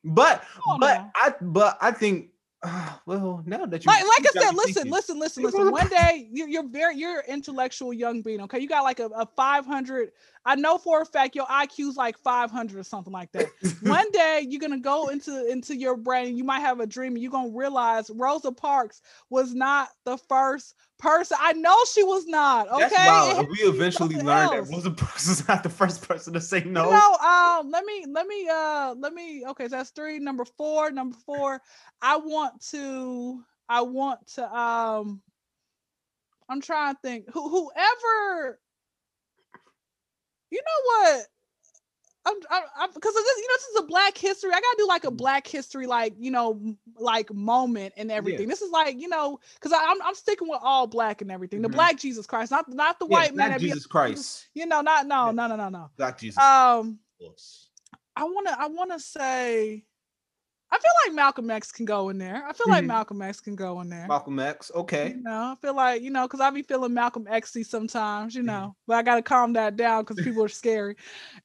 But 0.04 0.44
but 0.80 0.98
now. 0.98 1.12
I 1.16 1.34
but 1.42 1.78
I 1.82 1.92
think 1.92 2.30
uh, 2.64 2.94
well 3.06 3.44
now 3.46 3.66
that 3.66 3.84
you 3.84 3.92
like 3.92 4.04
like 4.04 4.34
you 4.34 4.42
I 4.42 4.46
said, 4.46 4.56
listen, 4.56 4.90
listen, 4.90 5.20
listen, 5.20 5.44
listen. 5.44 5.72
One 5.72 5.88
day 5.90 6.28
you're, 6.32 6.48
you're 6.48 6.68
very 6.68 6.98
you're 6.98 7.20
an 7.20 7.26
intellectual 7.28 7.94
young 7.94 8.22
being. 8.22 8.42
Okay, 8.42 8.60
you 8.60 8.68
got 8.68 8.84
like 8.84 9.00
a, 9.00 9.08
a 9.08 9.26
500. 9.36 10.12
I 10.46 10.56
know 10.56 10.78
for 10.78 11.02
a 11.02 11.06
fact 11.06 11.36
your 11.36 11.46
IQ's 11.46 11.96
like 11.96 12.18
500 12.18 12.78
or 12.78 12.84
something 12.84 13.14
like 13.14 13.32
that. 13.32 13.48
One 13.82 14.12
day 14.12 14.46
you're 14.48 14.60
gonna 14.60 14.80
go 14.80 15.08
into 15.08 15.50
into 15.50 15.76
your 15.76 15.96
brain. 15.96 16.38
You 16.38 16.44
might 16.44 16.60
have 16.60 16.80
a 16.80 16.88
dream. 16.88 17.16
You're 17.18 17.32
gonna 17.32 17.56
realize 17.56 18.10
Rosa 18.14 18.52
Parks 18.52 19.02
was 19.30 19.54
not 19.54 19.90
the 20.06 20.18
first 20.18 20.76
person. 21.00 21.38
I 21.40 21.54
know 21.54 21.78
she 21.94 22.04
was 22.04 22.26
not. 22.28 22.70
Okay, 22.70 22.90
That's 22.90 23.38
wild. 23.38 23.48
We 23.50 23.60
eventually 23.60 24.16
learned 24.16 24.54
else. 24.54 24.70
that 24.70 24.76
Rosa 24.76 24.92
Parks 24.92 25.30
was 25.30 25.48
not 25.48 25.64
the 25.64 25.70
first 25.70 26.08
person 26.08 26.34
to 26.34 26.42
say 26.42 26.64
no. 26.64 26.86
You 26.86 26.92
know, 26.92 27.14
um, 27.16 27.72
let 27.72 27.86
me 27.86 28.06
let 28.10 28.28
me 28.28 28.48
uh 28.52 28.96
let 28.98 29.14
me 29.14 29.46
okay, 29.48 29.66
so 29.66 29.78
that's 29.78 29.92
three. 29.92 30.20
Number 30.20 30.46
four, 30.46 30.92
number 30.92 31.16
four. 31.26 31.62
I 32.02 32.18
want 32.18 32.62
to 32.72 33.42
I 33.70 33.82
want 33.82 34.28
to 34.36 34.58
um 34.58 35.22
I'm 36.50 36.62
trying 36.62 36.96
to 36.96 37.00
think 37.02 37.26
who 37.34 37.50
whoever 37.50 38.60
you 40.54 40.62
know 40.62 41.10
what 41.12 41.28
I'm, 42.26 42.36
I'm, 42.50 42.64
I'm 42.78 42.90
because 42.94 43.14
this, 43.14 43.26
you 43.38 43.48
know 43.50 43.56
this 43.56 43.64
is 43.76 43.80
a 43.82 43.88
Black 43.88 44.18
History. 44.18 44.52
I 44.52 44.54
gotta 44.54 44.76
do 44.78 44.88
like 44.88 45.04
a 45.04 45.12
Mm. 45.12 45.18
Black 45.18 45.46
History, 45.46 45.88
like 45.88 46.14
you 46.18 46.32
know, 46.32 46.76
like 46.98 47.34
moment 47.34 47.94
and 47.98 48.10
everything. 48.12 48.48
This 48.48 48.62
is 48.62 48.72
like 48.72 48.98
you 49.00 49.10
know, 49.10 49.40
because 49.56 49.74
I'm 49.78 50.02
I'm 50.02 50.16
sticking 50.16 50.48
with 50.48 50.60
all 50.64 50.88
Black 50.88 51.22
and 51.22 51.30
everything. 51.32 51.62
The 51.62 51.68
Mhm. 51.68 51.74
Black 51.74 51.98
Jesus 52.00 52.26
Christ, 52.26 52.52
not 52.52 52.70
not 52.70 52.98
the 53.00 53.06
Yeah, 53.08 53.18
white 53.18 53.36
man. 53.36 53.50
that 53.50 53.60
be- 53.60 53.68
Jesus 53.68 53.86
Christ. 53.86 54.48
You 54.54 54.66
know, 54.66 54.80
not 54.82 55.06
no 55.06 55.26
Yeah. 55.28 55.32
no 55.34 55.48
no 55.48 55.56
no 55.58 55.70
no. 55.70 55.90
Black 55.98 56.18
Jesus. 56.18 56.42
Um, 56.42 57.00
Christ. 57.20 57.68
I 58.16 58.24
want 58.24 58.48
to 58.48 58.60
I 58.60 58.68
want 58.68 58.92
to 58.92 59.00
say 59.02 59.84
I 60.74 60.80
feel 60.80 60.92
like 61.06 61.16
Malcolm 61.16 61.52
X 61.52 61.72
can 61.72 61.86
go 61.86 62.10
in 62.10 62.18
there. 62.18 62.44
I 62.48 62.54
feel 62.54 62.68
like 62.70 62.84
Mhm. 62.84 62.88
Malcolm 62.88 63.22
X 63.22 63.40
can 63.40 63.56
go 63.56 63.80
in 63.82 63.90
there. 63.90 64.08
Malcolm 64.08 64.40
X. 64.40 64.72
Okay. 64.74 65.10
You 65.16 65.22
know, 65.22 65.54
I 65.54 65.56
feel 65.62 65.76
like, 65.76 66.02
you 66.02 66.10
know, 66.10 66.24
because 66.28 66.40
I 66.40 66.50
be 66.50 66.64
feeling 66.64 66.94
Malcolm 66.96 67.26
Xy 67.26 67.64
sometimes, 67.64 68.34
you 68.34 68.42
Mm-hmm. 68.42 68.48
know, 68.48 68.76
but 68.88 68.96
I 68.98 69.04
got 69.04 69.16
to 69.16 69.22
calm 69.22 69.54
that 69.54 69.76
down 69.76 70.04
because 70.04 70.18
people 70.24 70.44
are 70.44 70.50
scary. 70.50 70.96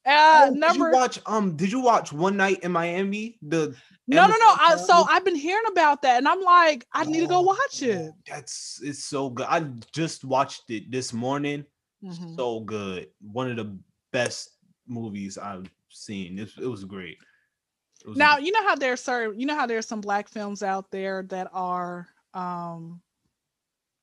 Uh, 0.07 0.47
Oh, 0.51 0.55
did 0.55 0.77
you 0.77 0.91
watch 0.91 1.21
um 1.27 1.57
did 1.57 1.71
you 1.71 1.81
watch 1.81 2.11
One 2.13 2.39
Night 2.39 2.61
in 2.61 2.73
Miami? 2.73 3.39
The 3.43 3.75
no, 4.07 4.23
no, 4.27 4.29
no. 4.29 4.55
I, 4.59 4.77
so? 4.87 5.05
I've 5.11 5.25
been 5.27 5.35
hearing 5.37 5.67
about 5.71 6.01
that 6.03 6.17
and 6.17 6.27
I'm 6.27 6.41
like, 6.41 6.87
I 6.95 7.05
need 7.05 7.21
to 7.21 7.27
go 7.27 7.41
Oh, 7.41 7.43
watch 7.43 7.83
it. 7.83 8.13
That's 8.27 8.81
it's 8.83 9.05
so 9.05 9.29
good. 9.29 9.47
I 9.49 9.61
just 9.93 10.25
watched 10.25 10.71
it 10.71 10.91
this 10.91 11.13
morning. 11.13 11.67
Mhm. 12.03 12.35
So 12.35 12.61
good. 12.61 13.09
One 13.21 13.51
of 13.51 13.57
the 13.59 13.79
best 14.11 14.53
movies 14.87 15.37
I've 15.37 15.71
seen. 15.91 16.39
It, 16.39 16.51
it 16.61 16.67
was 16.67 16.85
great. 16.85 17.19
Was 18.05 18.21
a 18.21 18.21
Now, 18.21 18.39
you 18.39 18.53
know 18.53 18.63
how 18.63 18.75
there's 18.77 19.03
certain, 19.03 19.39
you 19.39 19.47
know 19.47 19.55
how 19.57 19.67
there's 19.67 19.87
some 19.87 20.01
black 20.01 20.29
films 20.29 20.63
out 20.63 20.91
there 20.91 21.23
that 21.25 21.49
are, 21.53 22.09
um, 22.35 23.03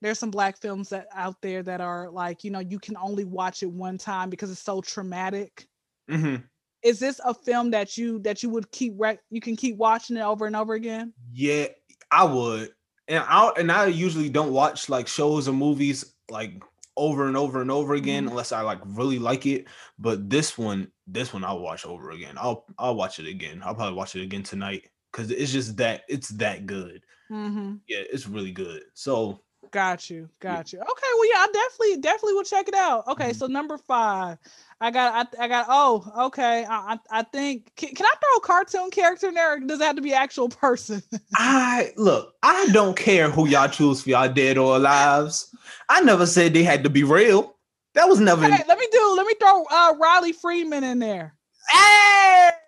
there's 0.02 0.20
some 0.20 0.32
black 0.32 0.58
films 0.62 0.90
that 0.90 1.08
out 1.14 1.42
there 1.42 1.64
that 1.64 1.82
are 1.82 2.10
like, 2.10 2.44
you 2.44 2.52
know, 2.52 2.60
you 2.60 2.80
can 2.80 2.96
only 2.98 3.26
watch 3.26 3.64
it 3.64 3.72
one 3.72 3.98
time 3.98 4.30
because 4.30 4.52
it's 4.52 4.62
so 4.62 4.82
traumatic. 4.82 5.68
Mhm. 6.08 6.50
Is 6.84 7.00
this 7.00 7.20
a 7.26 7.34
film 7.34 7.72
that 7.72 7.98
you 7.98 8.20
that 8.20 8.42
you 8.44 8.50
would 8.50 8.72
keep 8.72 8.94
rec- 8.98 9.24
you 9.30 9.42
can 9.42 9.56
keep 9.58 9.76
watching 9.78 10.16
it 10.18 10.22
over 10.22 10.46
and 10.46 10.56
over 10.56 10.74
again? 10.74 11.14
Yeah, 11.32 11.68
I 12.12 12.24
would. 12.26 12.74
And 13.08 13.24
I 13.28 13.50
and 13.58 13.72
I 13.72 13.86
usually 13.88 14.30
don't 14.30 14.52
watch 14.54 14.90
like 14.90 15.08
shows 15.08 15.48
or 15.48 15.54
movies 15.54 16.16
like 16.30 16.64
over 16.98 17.28
and 17.28 17.38
over 17.38 17.62
and 17.62 17.72
over 17.72 17.94
again 17.96 18.26
Mhm. 18.26 18.30
unless 18.30 18.52
I 18.52 18.62
like 18.62 18.80
really 18.86 19.20
like 19.20 19.46
it. 19.46 19.68
But 20.00 20.30
this 20.30 20.58
one, 20.58 20.92
this 21.08 21.34
one 21.34 21.44
I'll 21.44 21.60
watch 21.60 21.86
over 21.86 22.12
again. 22.12 22.38
I'll 22.38 22.66
I'll 22.78 22.96
watch 22.96 23.20
it 23.20 23.28
again. 23.28 23.62
I'll 23.64 23.76
probably 23.76 23.96
watch 23.96 24.16
it 24.16 24.24
again 24.24 24.44
tonight 24.44 24.90
because 25.12 25.32
it's 25.32 25.52
just 25.52 25.78
that 25.78 26.04
it's 26.10 26.30
that 26.30 26.66
good. 26.66 27.04
Mm-hmm. 27.32 27.78
Yeah, 27.88 28.00
it's 28.12 28.28
really 28.28 28.52
good. 28.52 28.84
So 28.94 29.42
Got 29.72 30.10
you, 30.10 30.30
got 30.40 30.72
you. 30.72 30.80
Okay, 30.80 31.08
well, 31.16 31.30
yeah, 31.30 31.40
I 31.40 31.48
definitely, 31.52 31.98
definitely 32.02 32.34
will 32.34 32.44
check 32.44 32.68
it 32.68 32.76
out. 32.76 33.08
Okay, 33.08 33.32
Mhm. 33.32 33.36
so 33.36 33.48
number 33.48 33.78
five, 33.78 34.38
I 34.82 34.92
got, 34.92 35.28
I, 35.40 35.46
I 35.46 35.48
got. 35.48 35.68
Oh, 35.70 36.26
okay. 36.28 36.66
I, 36.70 37.00
I, 37.10 37.24
think. 37.24 37.72
Can, 37.76 37.96
can 37.96 38.06
I 38.06 38.14
throw 38.20 38.38
a 38.38 38.42
cartoon 38.42 38.92
character 38.92 39.30
in 39.30 39.34
there? 39.34 39.56
Or 39.56 39.60
does 39.60 39.80
it 39.80 39.84
have 39.86 39.96
to 39.96 40.02
be 40.02 40.14
actual 40.14 40.50
person? 40.50 41.02
I 41.36 41.94
look, 41.96 42.34
I 42.44 42.68
don't 42.74 42.98
care 42.98 43.30
who 43.30 43.48
y'all 43.48 43.70
choose 43.70 44.02
for 44.02 44.10
y'all 44.10 44.32
dead 44.32 44.58
or 44.58 44.78
alives. 44.78 45.48
I 45.90 46.02
never 46.02 46.26
said 46.26 46.54
they 46.54 46.64
had 46.64 46.84
to 46.84 46.90
be 46.90 47.04
real. 47.04 47.56
That 47.94 48.10
was 48.10 48.20
never. 48.20 48.44
hey, 48.44 48.64
let 48.68 48.78
me 48.78 48.88
do. 48.92 49.14
Let 49.16 49.26
me 49.26 49.34
throw 49.40 49.64
uh, 49.72 49.94
Riley 49.98 50.34
Freeman 50.34 50.84
in 50.84 51.00
there. 51.00 51.36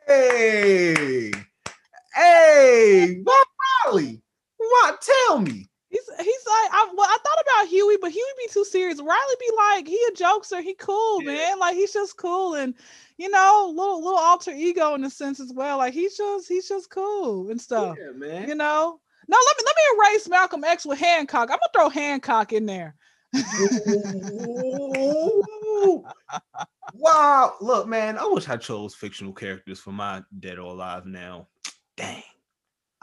Hey, 0.07 1.31
hey, 2.15 3.19
what 3.23 3.47
Riley? 3.85 4.21
What? 4.55 5.01
Tell 5.01 5.39
me. 5.39 5.66
He's 5.89 6.03
he's 6.19 6.45
like 6.45 6.69
I 6.73 6.89
well 6.95 7.07
I 7.07 7.17
thought 7.23 7.41
about 7.41 7.67
Huey, 7.69 7.97
but 8.01 8.11
Huey 8.11 8.25
be 8.38 8.51
too 8.51 8.65
serious. 8.65 8.99
Riley 8.99 9.35
be 9.39 9.51
like 9.55 9.88
he 9.88 9.99
a 10.09 10.15
jokester, 10.15 10.61
he 10.61 10.73
cool 10.73 11.21
Yeah. 11.23 11.33
man, 11.33 11.59
like 11.59 11.75
he's 11.75 11.93
just 11.93 12.17
cool 12.17 12.55
and 12.55 12.73
you 13.17 13.29
know 13.29 13.71
little 13.73 14.03
little 14.03 14.19
alter 14.19 14.51
ego 14.51 14.95
in 14.95 15.03
a 15.05 15.09
sense 15.09 15.39
as 15.39 15.53
well. 15.53 15.77
Like 15.77 15.93
he's 15.93 16.17
just 16.17 16.47
he's 16.47 16.67
just 16.67 16.89
cool 16.89 17.49
and 17.49 17.61
stuff. 17.61 17.95
Yeah, 17.99 18.11
man. 18.11 18.47
You 18.49 18.55
know. 18.55 18.99
No, 19.29 19.38
let 19.45 19.57
me 19.57 19.63
let 19.65 19.75
me 19.75 20.09
erase 20.09 20.29
Malcolm 20.29 20.63
X 20.63 20.85
with 20.85 20.99
Hancock. 20.99 21.49
I'm 21.51 21.57
gonna 21.57 21.71
throw 21.73 21.89
Hancock 21.89 22.53
in 22.53 22.65
there. 22.65 22.95
Wow. 26.93 27.55
Look, 27.61 27.88
man, 27.88 28.17
I 28.17 28.25
wish 28.25 28.47
I 28.47 28.57
chose 28.57 28.95
fictional 28.95 29.33
characters 29.33 29.79
for 29.79 29.91
my 29.91 30.23
dead 30.39 30.59
or 30.59 30.71
alive 30.71 31.05
now. 31.05 31.47
Dang. 31.95 32.23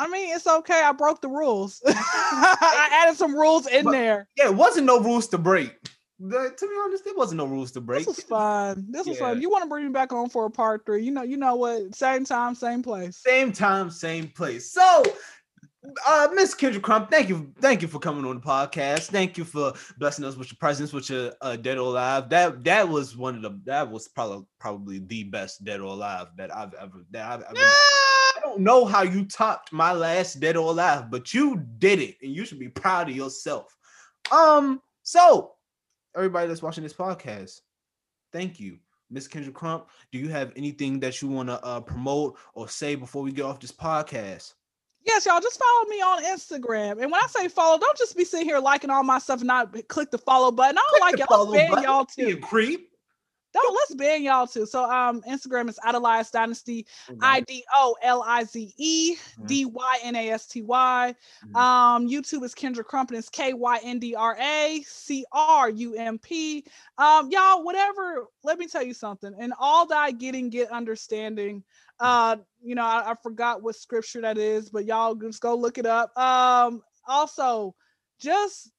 I 0.04 0.08
mean, 0.08 0.34
it's 0.36 0.46
okay. 0.46 0.82
I 0.84 0.92
broke 0.92 1.22
the 1.22 1.28
rules. 1.28 1.80
I 1.86 2.88
added 3.04 3.16
some 3.16 3.34
rules 3.34 3.66
in 3.66 3.86
But- 3.86 3.92
there. 3.92 4.28
Yeah, 4.36 4.46
it 4.46 4.54
wasn't 4.54 4.86
no 4.86 5.00
rules 5.00 5.28
to 5.28 5.38
break. 5.38 5.74
The- 6.20 6.54
to 6.54 6.66
be 6.68 6.74
honest, 6.84 7.04
there 7.06 7.14
wasn't 7.16 7.38
no 7.38 7.46
rules 7.46 7.72
to 7.72 7.80
break. 7.80 8.00
This 8.04 8.18
was 8.18 8.24
fun. 8.24 8.86
This 8.90 9.06
was 9.06 9.18
fun. 9.18 9.40
You 9.40 9.48
want 9.48 9.62
to 9.62 9.68
bring 9.68 9.86
me 9.86 9.90
back 9.92 10.12
on 10.12 10.28
for 10.28 10.44
a 10.44 10.50
part 10.50 10.84
three? 10.84 11.02
You 11.04 11.10
know, 11.10 11.22
you 11.22 11.38
know 11.38 11.56
what? 11.56 11.94
Same 11.94 12.26
time, 12.26 12.54
same 12.54 12.82
place. 12.82 13.16
Same 13.16 13.50
time, 13.50 13.90
same 13.90 14.28
place. 14.28 14.72
So, 14.72 15.02
uh, 16.06 16.28
Miss 16.34 16.54
Kyndra 16.54 16.82
Crump, 16.82 17.10
thank 17.10 17.30
you, 17.30 17.50
thank 17.60 17.80
you 17.80 17.88
for 17.88 17.98
coming 17.98 18.26
on 18.26 18.34
the 18.36 18.42
podcast. 18.42 19.06
Thank 19.06 19.38
you 19.38 19.44
for 19.44 19.72
blessing 19.98 20.26
us 20.26 20.36
with 20.36 20.52
your 20.52 20.58
presence, 20.60 20.92
with 20.92 21.08
your 21.08 21.32
uh, 21.40 21.56
dead 21.56 21.78
or 21.78 21.88
alive. 21.88 22.28
That 22.28 22.62
that 22.64 22.86
was 22.86 23.16
one 23.16 23.36
of 23.36 23.42
the 23.42 23.58
that 23.64 23.90
was 23.90 24.06
probably 24.08 24.44
probably 24.60 24.98
the 24.98 25.24
best 25.24 25.64
dead 25.64 25.80
or 25.80 25.86
alive 25.94 26.28
that 26.36 26.54
I've 26.54 26.74
ever 26.74 27.06
that 27.10 27.26
I've 27.26 27.42
ever. 27.42 27.70
Don't 28.54 28.62
know 28.62 28.84
how 28.84 29.02
you 29.02 29.24
topped 29.24 29.72
my 29.72 29.92
last 29.92 30.38
dead 30.38 30.56
or 30.56 30.70
alive, 30.70 31.10
but 31.10 31.34
you 31.34 31.64
did 31.78 31.98
it, 31.98 32.16
and 32.22 32.30
you 32.32 32.44
should 32.44 32.60
be 32.60 32.68
proud 32.68 33.10
of 33.10 33.16
yourself. 33.16 33.76
Um, 34.30 34.80
so 35.02 35.54
everybody 36.14 36.46
that's 36.46 36.62
watching 36.62 36.84
this 36.84 36.92
podcast, 36.92 37.62
thank 38.32 38.60
you. 38.60 38.78
Miss 39.10 39.26
Kyndra 39.26 39.52
Crump, 39.52 39.88
do 40.12 40.18
you 40.18 40.28
have 40.28 40.52
anything 40.54 41.00
that 41.00 41.20
you 41.20 41.26
want 41.28 41.48
to 41.48 41.60
uh, 41.64 41.80
promote 41.80 42.38
or 42.54 42.68
say 42.68 42.94
before 42.94 43.22
we 43.24 43.32
get 43.32 43.44
off 43.44 43.58
this 43.58 43.72
podcast? 43.72 44.54
Yes, 45.04 45.26
y'all 45.26 45.40
just 45.40 45.58
follow 45.58 45.88
me 45.88 45.96
on 45.96 46.22
Instagram. 46.24 46.92
And 46.92 47.10
when 47.10 47.14
I 47.14 47.26
say 47.28 47.48
follow, 47.48 47.78
don't 47.78 47.98
just 47.98 48.16
be 48.16 48.24
sitting 48.24 48.46
here 48.46 48.60
liking 48.60 48.88
all 48.88 49.02
my 49.02 49.18
stuff 49.18 49.40
and 49.40 49.48
not 49.48 49.88
click 49.88 50.12
the 50.12 50.18
follow 50.18 50.52
button. 50.52 50.78
I 50.78 50.88
don't 50.92 51.00
like. 51.00 51.18
Let's 51.28 51.72
ban 51.72 51.82
y'all 51.82 52.06
You 52.16 52.36
too. 52.36 52.40
creep. 52.40 52.90
Don't 53.54 53.74
let's 53.74 53.94
ban 53.94 54.22
y'all 54.22 54.46
too. 54.46 54.66
So 54.66 54.84
um 54.90 55.22
Instagram 55.22 55.68
is 55.68 55.78
Idolize 55.84 56.30
Dynasty, 56.30 56.86
I 57.22 57.40
D 57.40 57.64
O 57.74 57.96
L 58.02 58.22
I 58.26 58.44
Z 58.44 58.74
E 58.76 59.16
Mhm. 59.38 59.46
D 59.46 59.64
Y 59.66 59.98
N 60.02 60.16
A 60.16 60.30
S 60.30 60.46
T 60.46 60.62
Y. 60.62 61.14
Mhm. 61.46 61.56
Um, 61.56 62.08
YouTube 62.08 62.44
is 62.44 62.54
Kyndra 62.54 62.84
Crump 62.84 63.10
and 63.10 63.18
it's 63.18 63.28
K 63.28 63.52
Y 63.54 63.78
N 63.82 63.98
D 63.98 64.14
R 64.14 64.36
A 64.38 64.82
C 64.86 65.24
R 65.32 65.70
U 65.70 65.94
M 65.94 66.18
P. 66.18 66.64
Um, 66.98 67.30
y'all, 67.30 67.64
whatever, 67.64 68.26
let 68.42 68.58
me 68.58 68.66
tell 68.66 68.82
you 68.82 68.94
something. 68.94 69.32
And 69.38 69.54
all 69.58 69.90
I 69.92 70.10
getting 70.12 70.50
get 70.50 70.70
understanding. 70.70 71.62
Uh, 72.00 72.36
you 72.60 72.74
know, 72.74 72.84
I, 72.84 73.12
I 73.12 73.14
forgot 73.22 73.62
what 73.62 73.76
scripture 73.76 74.20
that 74.22 74.36
is, 74.36 74.68
but 74.70 74.84
y'all 74.84 75.14
just 75.14 75.40
go 75.40 75.54
look 75.54 75.78
it 75.78 75.86
up. 75.86 76.16
Um, 76.18 76.82
also 77.06 77.74
just 78.18 78.70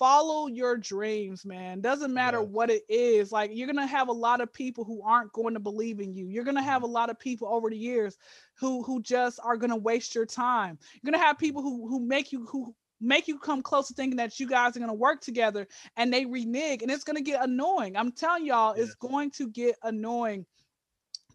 follow 0.00 0.48
your 0.48 0.78
dreams, 0.78 1.44
man. 1.44 1.82
Doesn't 1.82 2.14
matter 2.14 2.40
Yes. 2.40 2.48
what 2.48 2.70
it 2.70 2.84
is. 2.88 3.30
Like 3.30 3.52
you're 3.54 3.68
gonna 3.68 3.86
have 3.86 4.08
a 4.08 4.12
lot 4.12 4.40
of 4.40 4.52
people 4.52 4.82
who 4.82 5.02
aren't 5.02 5.32
going 5.32 5.54
to 5.54 5.60
believe 5.60 6.00
in 6.00 6.14
you. 6.14 6.26
You're 6.26 6.44
gonna 6.44 6.62
have 6.62 6.82
mm-hmm. 6.82 6.90
a 6.90 6.94
lot 6.94 7.10
of 7.10 7.20
people 7.20 7.48
over 7.48 7.70
the 7.70 7.76
years 7.76 8.18
who 8.54 8.82
who 8.82 9.02
just 9.02 9.38
are 9.44 9.58
gonna 9.58 9.76
waste 9.76 10.14
your 10.16 10.26
time. 10.26 10.78
You're 11.02 11.12
gonna 11.12 11.22
have 11.24 11.38
people 11.38 11.62
who 11.62 11.86
who 11.86 12.00
make 12.00 12.32
you 12.32 12.46
who 12.46 12.74
make 13.00 13.28
you 13.28 13.38
come 13.38 13.62
close 13.62 13.88
to 13.88 13.94
thinking 13.94 14.16
that 14.16 14.40
you 14.40 14.48
guys 14.48 14.76
are 14.76 14.80
gonna 14.80 14.94
work 14.94 15.20
together 15.20 15.68
and 15.96 16.12
they 16.12 16.24
renege 16.24 16.82
and 16.82 16.90
it's 16.90 17.04
gonna 17.04 17.20
get 17.20 17.44
annoying. 17.44 17.96
I'm 17.96 18.12
telling 18.12 18.46
y'all, 18.46 18.72
it's 18.72 18.94
going 18.94 19.30
to 19.32 19.50
get 19.50 19.76
annoying. 19.82 20.46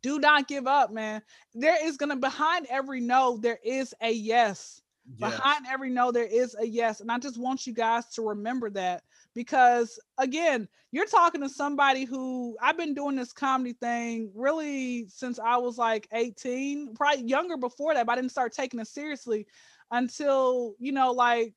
Do 0.01 0.19
not 0.19 0.47
give 0.47 0.67
up, 0.67 0.91
man. 0.91 1.21
There 1.53 1.77
is 1.87 1.97
gonna 1.97 2.17
behind 2.17 2.65
every 2.69 2.99
no, 2.99 3.37
there 3.37 3.59
is 3.63 3.93
a 4.01 4.11
yes 4.11 4.81
Yes. 5.17 5.31
behind 5.35 5.65
every 5.69 5.89
no 5.89 6.11
there 6.11 6.25
is 6.25 6.55
a 6.59 6.65
yes 6.65 6.99
and 6.99 7.11
i 7.11 7.19
just 7.19 7.37
want 7.37 7.67
you 7.67 7.73
guys 7.73 8.05
to 8.09 8.21
remember 8.27 8.69
that 8.71 9.03
because 9.33 9.99
again 10.17 10.67
you're 10.91 11.05
talking 11.05 11.41
to 11.41 11.49
somebody 11.49 12.05
who 12.05 12.57
i've 12.61 12.77
been 12.77 12.93
doing 12.93 13.15
this 13.15 13.31
comedy 13.31 13.73
thing 13.73 14.31
really 14.33 15.07
since 15.07 15.37
i 15.39 15.57
was 15.57 15.77
like 15.77 16.07
18 16.11 16.95
probably 16.95 17.23
younger 17.23 17.55
before 17.55 17.93
that 17.93 18.05
but 18.07 18.13
i 18.13 18.15
didn't 18.15 18.31
start 18.31 18.51
taking 18.51 18.79
it 18.79 18.87
seriously 18.87 19.45
until 19.91 20.73
you 20.79 20.91
know 20.91 21.11
like 21.11 21.53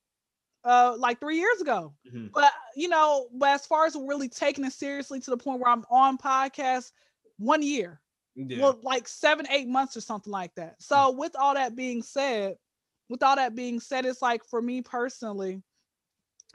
uh 0.63 0.95
like 0.97 1.19
three 1.19 1.37
years 1.37 1.59
ago 1.61 1.93
Mhm. 2.07 2.29
but 2.33 2.51
you 2.75 2.87
know 2.87 3.27
but 3.33 3.49
as 3.49 3.65
far 3.65 3.85
as 3.85 3.95
really 3.95 4.29
taking 4.29 4.63
it 4.65 4.73
seriously 4.73 5.19
to 5.21 5.31
the 5.31 5.37
point 5.37 5.59
where 5.59 5.71
i'm 5.71 5.85
on 5.89 6.17
podcast 6.17 6.91
one 7.37 7.61
year 7.63 7.99
Yeah. 8.35 8.59
well 8.61 8.79
like 8.83 9.07
seven 9.07 9.47
eight 9.49 9.67
months 9.67 9.97
or 9.97 10.01
something 10.01 10.31
like 10.31 10.53
that 10.55 10.81
so 10.81 11.11
with 11.11 11.35
all 11.35 11.55
that 11.55 11.75
being 11.75 12.03
said 12.03 12.55
with 13.09 13.23
all 13.23 13.35
that 13.35 13.55
being 13.55 13.79
said 13.79 14.05
it's 14.05 14.21
like 14.21 14.43
for 14.45 14.61
me 14.61 14.81
personally 14.81 15.61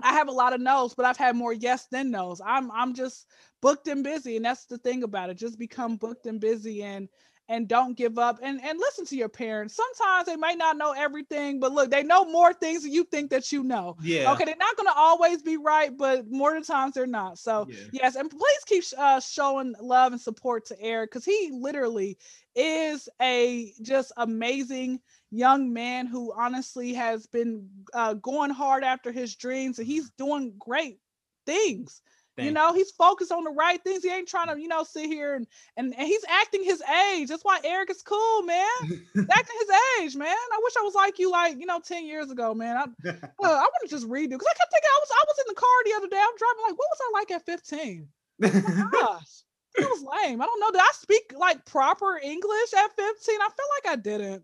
i 0.02 0.12
have 0.12 0.28
a 0.28 0.32
lot 0.32 0.52
of 0.52 0.60
no's 0.60 0.94
but 0.94 1.04
i've 1.04 1.16
had 1.16 1.36
more 1.36 1.52
yes 1.52 1.86
than 1.90 2.10
no's. 2.10 2.40
I'm 2.44 2.70
i'm 2.70 2.94
just 2.94 3.26
booked 3.60 3.88
and 3.88 4.04
busy 4.04 4.36
and 4.36 4.44
that's 4.44 4.66
the 4.66 4.76
thing 4.78 5.04
about 5.04 5.30
it. 5.30 5.38
Just 5.38 5.58
become 5.58 5.96
booked 5.96 6.26
and 6.26 6.38
busy 6.38 6.82
and 6.82 7.08
and 7.48 7.68
don't 7.68 7.96
give 7.96 8.18
up 8.18 8.38
and 8.42 8.60
and 8.62 8.78
listen 8.78 9.04
to 9.04 9.16
your 9.16 9.28
parents 9.28 9.74
sometimes 9.76 10.26
they 10.26 10.36
might 10.36 10.58
not 10.58 10.76
know 10.76 10.92
everything 10.96 11.60
but 11.60 11.72
look 11.72 11.90
they 11.90 12.02
know 12.02 12.24
more 12.24 12.52
things 12.54 12.82
than 12.82 12.92
you 12.92 13.04
think 13.04 13.30
that 13.30 13.52
you 13.52 13.62
know 13.62 13.96
yeah. 14.02 14.32
okay 14.32 14.44
they're 14.44 14.56
not 14.56 14.76
going 14.76 14.86
to 14.88 14.96
always 14.96 15.42
be 15.42 15.56
right 15.56 15.96
but 15.96 16.30
more 16.30 16.56
of 16.56 16.66
the 16.66 16.72
times 16.72 16.94
they're 16.94 17.06
not 17.06 17.38
so 17.38 17.66
Yeah. 17.68 17.76
yes 17.92 18.16
and 18.16 18.30
please 18.30 18.64
keep 18.66 18.84
uh, 18.98 19.20
showing 19.20 19.74
love 19.80 20.12
and 20.12 20.20
support 20.20 20.66
to 20.66 20.80
eric 20.80 21.10
because 21.10 21.24
he 21.24 21.50
literally 21.52 22.16
is 22.54 23.08
a 23.20 23.72
just 23.82 24.12
amazing 24.16 25.00
young 25.30 25.72
man 25.72 26.06
who 26.06 26.32
honestly 26.36 26.94
has 26.94 27.26
been 27.26 27.68
uh, 27.92 28.14
going 28.14 28.50
hard 28.50 28.84
after 28.84 29.10
his 29.12 29.34
dreams 29.34 29.78
and 29.78 29.86
he's 29.86 30.10
doing 30.10 30.54
great 30.58 30.98
things 31.46 32.00
you 32.36 32.44
Thank 32.44 32.54
know, 32.54 32.72
he's 32.72 32.90
focused 32.90 33.30
on 33.30 33.44
the 33.44 33.50
right 33.50 33.82
things. 33.82 34.02
He 34.02 34.10
ain't 34.10 34.26
trying 34.26 34.48
to, 34.48 34.60
you 34.60 34.66
know, 34.66 34.82
sit 34.82 35.06
here 35.06 35.36
and, 35.36 35.46
and 35.76 35.94
and 35.96 36.06
he's 36.06 36.24
acting 36.28 36.64
his 36.64 36.82
age. 36.82 37.28
That's 37.28 37.44
why 37.44 37.60
Eric 37.62 37.90
is 37.90 38.02
cool, 38.02 38.42
man. 38.42 38.66
Acting 39.30 39.56
his 39.60 39.78
age, 40.00 40.16
man. 40.16 40.28
I 40.28 40.60
wish 40.62 40.74
I 40.76 40.82
was 40.82 40.94
like 40.94 41.18
you, 41.20 41.30
like 41.30 41.58
you 41.60 41.66
know, 41.66 41.80
ten 41.80 42.04
years 42.06 42.30
ago, 42.30 42.52
man. 42.54 42.76
I, 42.76 42.82
uh, 43.08 43.18
I 43.42 43.62
want 43.62 43.82
to 43.82 43.88
just 43.88 44.08
redo 44.08 44.30
because 44.30 44.48
I 44.50 44.58
kept 44.58 44.72
thinking 44.72 44.90
I 44.92 44.98
was 45.00 45.10
I 45.12 45.24
was 45.28 45.38
in 45.38 45.54
the 45.54 45.60
car 45.60 45.78
the 45.84 45.94
other 45.96 46.08
day. 46.08 46.20
I'm 46.20 46.36
driving 46.36 46.64
like, 46.64 46.78
what 46.78 46.88
was 46.90 47.00
I 47.02 47.10
like 47.18 47.30
at 47.30 47.46
15? 47.46 48.08
Gosh, 48.90 49.44
It 49.76 49.88
was 49.88 50.02
lame. 50.02 50.42
I 50.42 50.46
don't 50.46 50.60
know. 50.60 50.72
Did 50.72 50.80
I 50.80 50.90
speak 50.94 51.34
like 51.36 51.64
proper 51.66 52.18
English 52.22 52.72
at 52.76 52.96
15? 52.96 53.38
I 53.40 53.48
feel 53.48 53.66
like 53.76 53.92
I 53.92 53.96
didn't. 53.96 54.42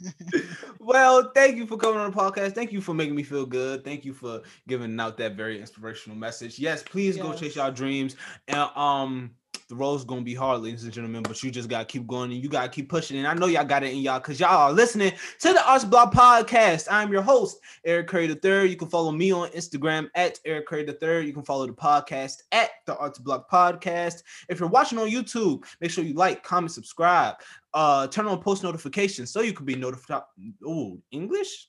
well, 0.78 1.30
thank 1.34 1.56
you 1.56 1.66
for 1.66 1.76
coming 1.76 1.98
on 2.00 2.10
the 2.10 2.16
podcast. 2.16 2.54
Thank 2.54 2.72
you 2.72 2.80
for 2.80 2.94
making 2.94 3.14
me 3.14 3.22
feel 3.22 3.46
good. 3.46 3.84
Thank 3.84 4.04
you 4.04 4.12
for 4.12 4.42
giving 4.68 4.98
out 5.00 5.16
that 5.18 5.36
very 5.36 5.60
inspirational 5.60 6.16
message. 6.16 6.58
Yes, 6.58 6.82
please 6.82 7.16
go 7.16 7.32
chase 7.32 7.56
your 7.56 7.70
dreams. 7.70 8.16
And 8.48 8.70
um, 8.74 9.30
the 9.70 9.76
road's 9.76 10.04
gonna 10.04 10.22
be 10.22 10.34
hard, 10.34 10.62
ladies 10.62 10.82
and 10.82 10.92
gentlemen, 10.92 11.22
but 11.22 11.42
you 11.42 11.50
just 11.50 11.68
gotta 11.68 11.84
keep 11.84 12.04
going 12.06 12.32
and 12.32 12.42
you 12.42 12.48
gotta 12.48 12.68
keep 12.68 12.88
pushing. 12.88 13.16
And 13.18 13.26
I 13.26 13.34
know 13.34 13.46
y'all 13.46 13.64
got 13.64 13.84
it 13.84 13.92
in 13.92 13.98
y'all 13.98 14.18
because 14.18 14.40
y'all 14.40 14.50
are 14.50 14.72
listening 14.72 15.12
to 15.38 15.52
the 15.52 15.64
Arts 15.64 15.84
Block 15.84 16.12
Podcast. 16.12 16.88
I'm 16.90 17.12
your 17.12 17.22
host, 17.22 17.60
Eric 17.84 18.08
Curry 18.08 18.26
the 18.26 18.34
Third. 18.34 18.68
You 18.68 18.76
can 18.76 18.88
follow 18.88 19.12
me 19.12 19.32
on 19.32 19.48
Instagram 19.50 20.10
at 20.16 20.40
Eric 20.44 20.66
Curry 20.66 20.84
the 20.84 20.94
Third. 20.94 21.24
You 21.24 21.32
can 21.32 21.44
follow 21.44 21.66
the 21.66 21.72
podcast 21.72 22.42
at 22.50 22.70
the 22.84 22.96
Arts 22.96 23.20
Block 23.20 23.48
Podcast. 23.48 24.24
If 24.48 24.58
you're 24.58 24.68
watching 24.68 24.98
on 24.98 25.08
YouTube, 25.08 25.64
make 25.80 25.92
sure 25.92 26.04
you 26.04 26.14
like, 26.14 26.42
comment, 26.42 26.72
subscribe 26.72 27.36
uh 27.72 28.06
turn 28.08 28.26
on 28.26 28.40
post 28.42 28.62
notifications 28.64 29.30
so 29.30 29.42
you 29.42 29.52
can 29.52 29.64
be 29.64 29.76
notified 29.76 30.22
oh 30.66 30.98
english 31.12 31.68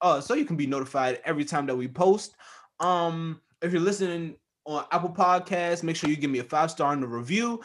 uh 0.00 0.20
so 0.20 0.34
you 0.34 0.44
can 0.44 0.56
be 0.56 0.66
notified 0.66 1.20
every 1.24 1.44
time 1.44 1.64
that 1.66 1.76
we 1.76 1.86
post 1.86 2.34
um 2.80 3.40
if 3.62 3.72
you're 3.72 3.80
listening 3.80 4.34
on 4.66 4.84
apple 4.92 5.10
Podcasts, 5.10 5.82
make 5.82 5.96
sure 5.96 6.10
you 6.10 6.16
give 6.16 6.30
me 6.30 6.38
a 6.38 6.44
five 6.44 6.70
star 6.70 6.92
in 6.92 7.00
the 7.00 7.08
review. 7.08 7.60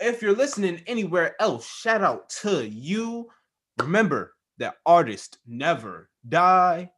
If 0.00 0.20
you're 0.22 0.36
listening 0.36 0.82
anywhere 0.86 1.34
else 1.40 1.66
shout 1.66 2.02
out 2.02 2.28
to 2.42 2.68
you. 2.68 3.28
Remember 3.78 4.34
that 4.58 4.76
artists 4.86 5.38
never 5.46 6.08
die. 6.28 6.90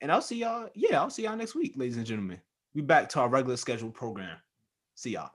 And 0.00 0.12
i'll 0.12 0.22
see 0.22 0.36
y'all 0.36 0.68
yeah 0.74 1.00
i'll 1.00 1.10
see 1.10 1.24
y'all 1.24 1.36
next 1.36 1.54
week 1.54 1.74
ladies 1.76 1.96
and 1.96 2.06
gentlemen. 2.06 2.40
We 2.74 2.82
back 2.82 3.08
to 3.10 3.20
our 3.20 3.28
regular 3.28 3.56
scheduled 3.56 3.94
program. 3.94 4.36
See 4.94 5.10
y'all 5.10 5.30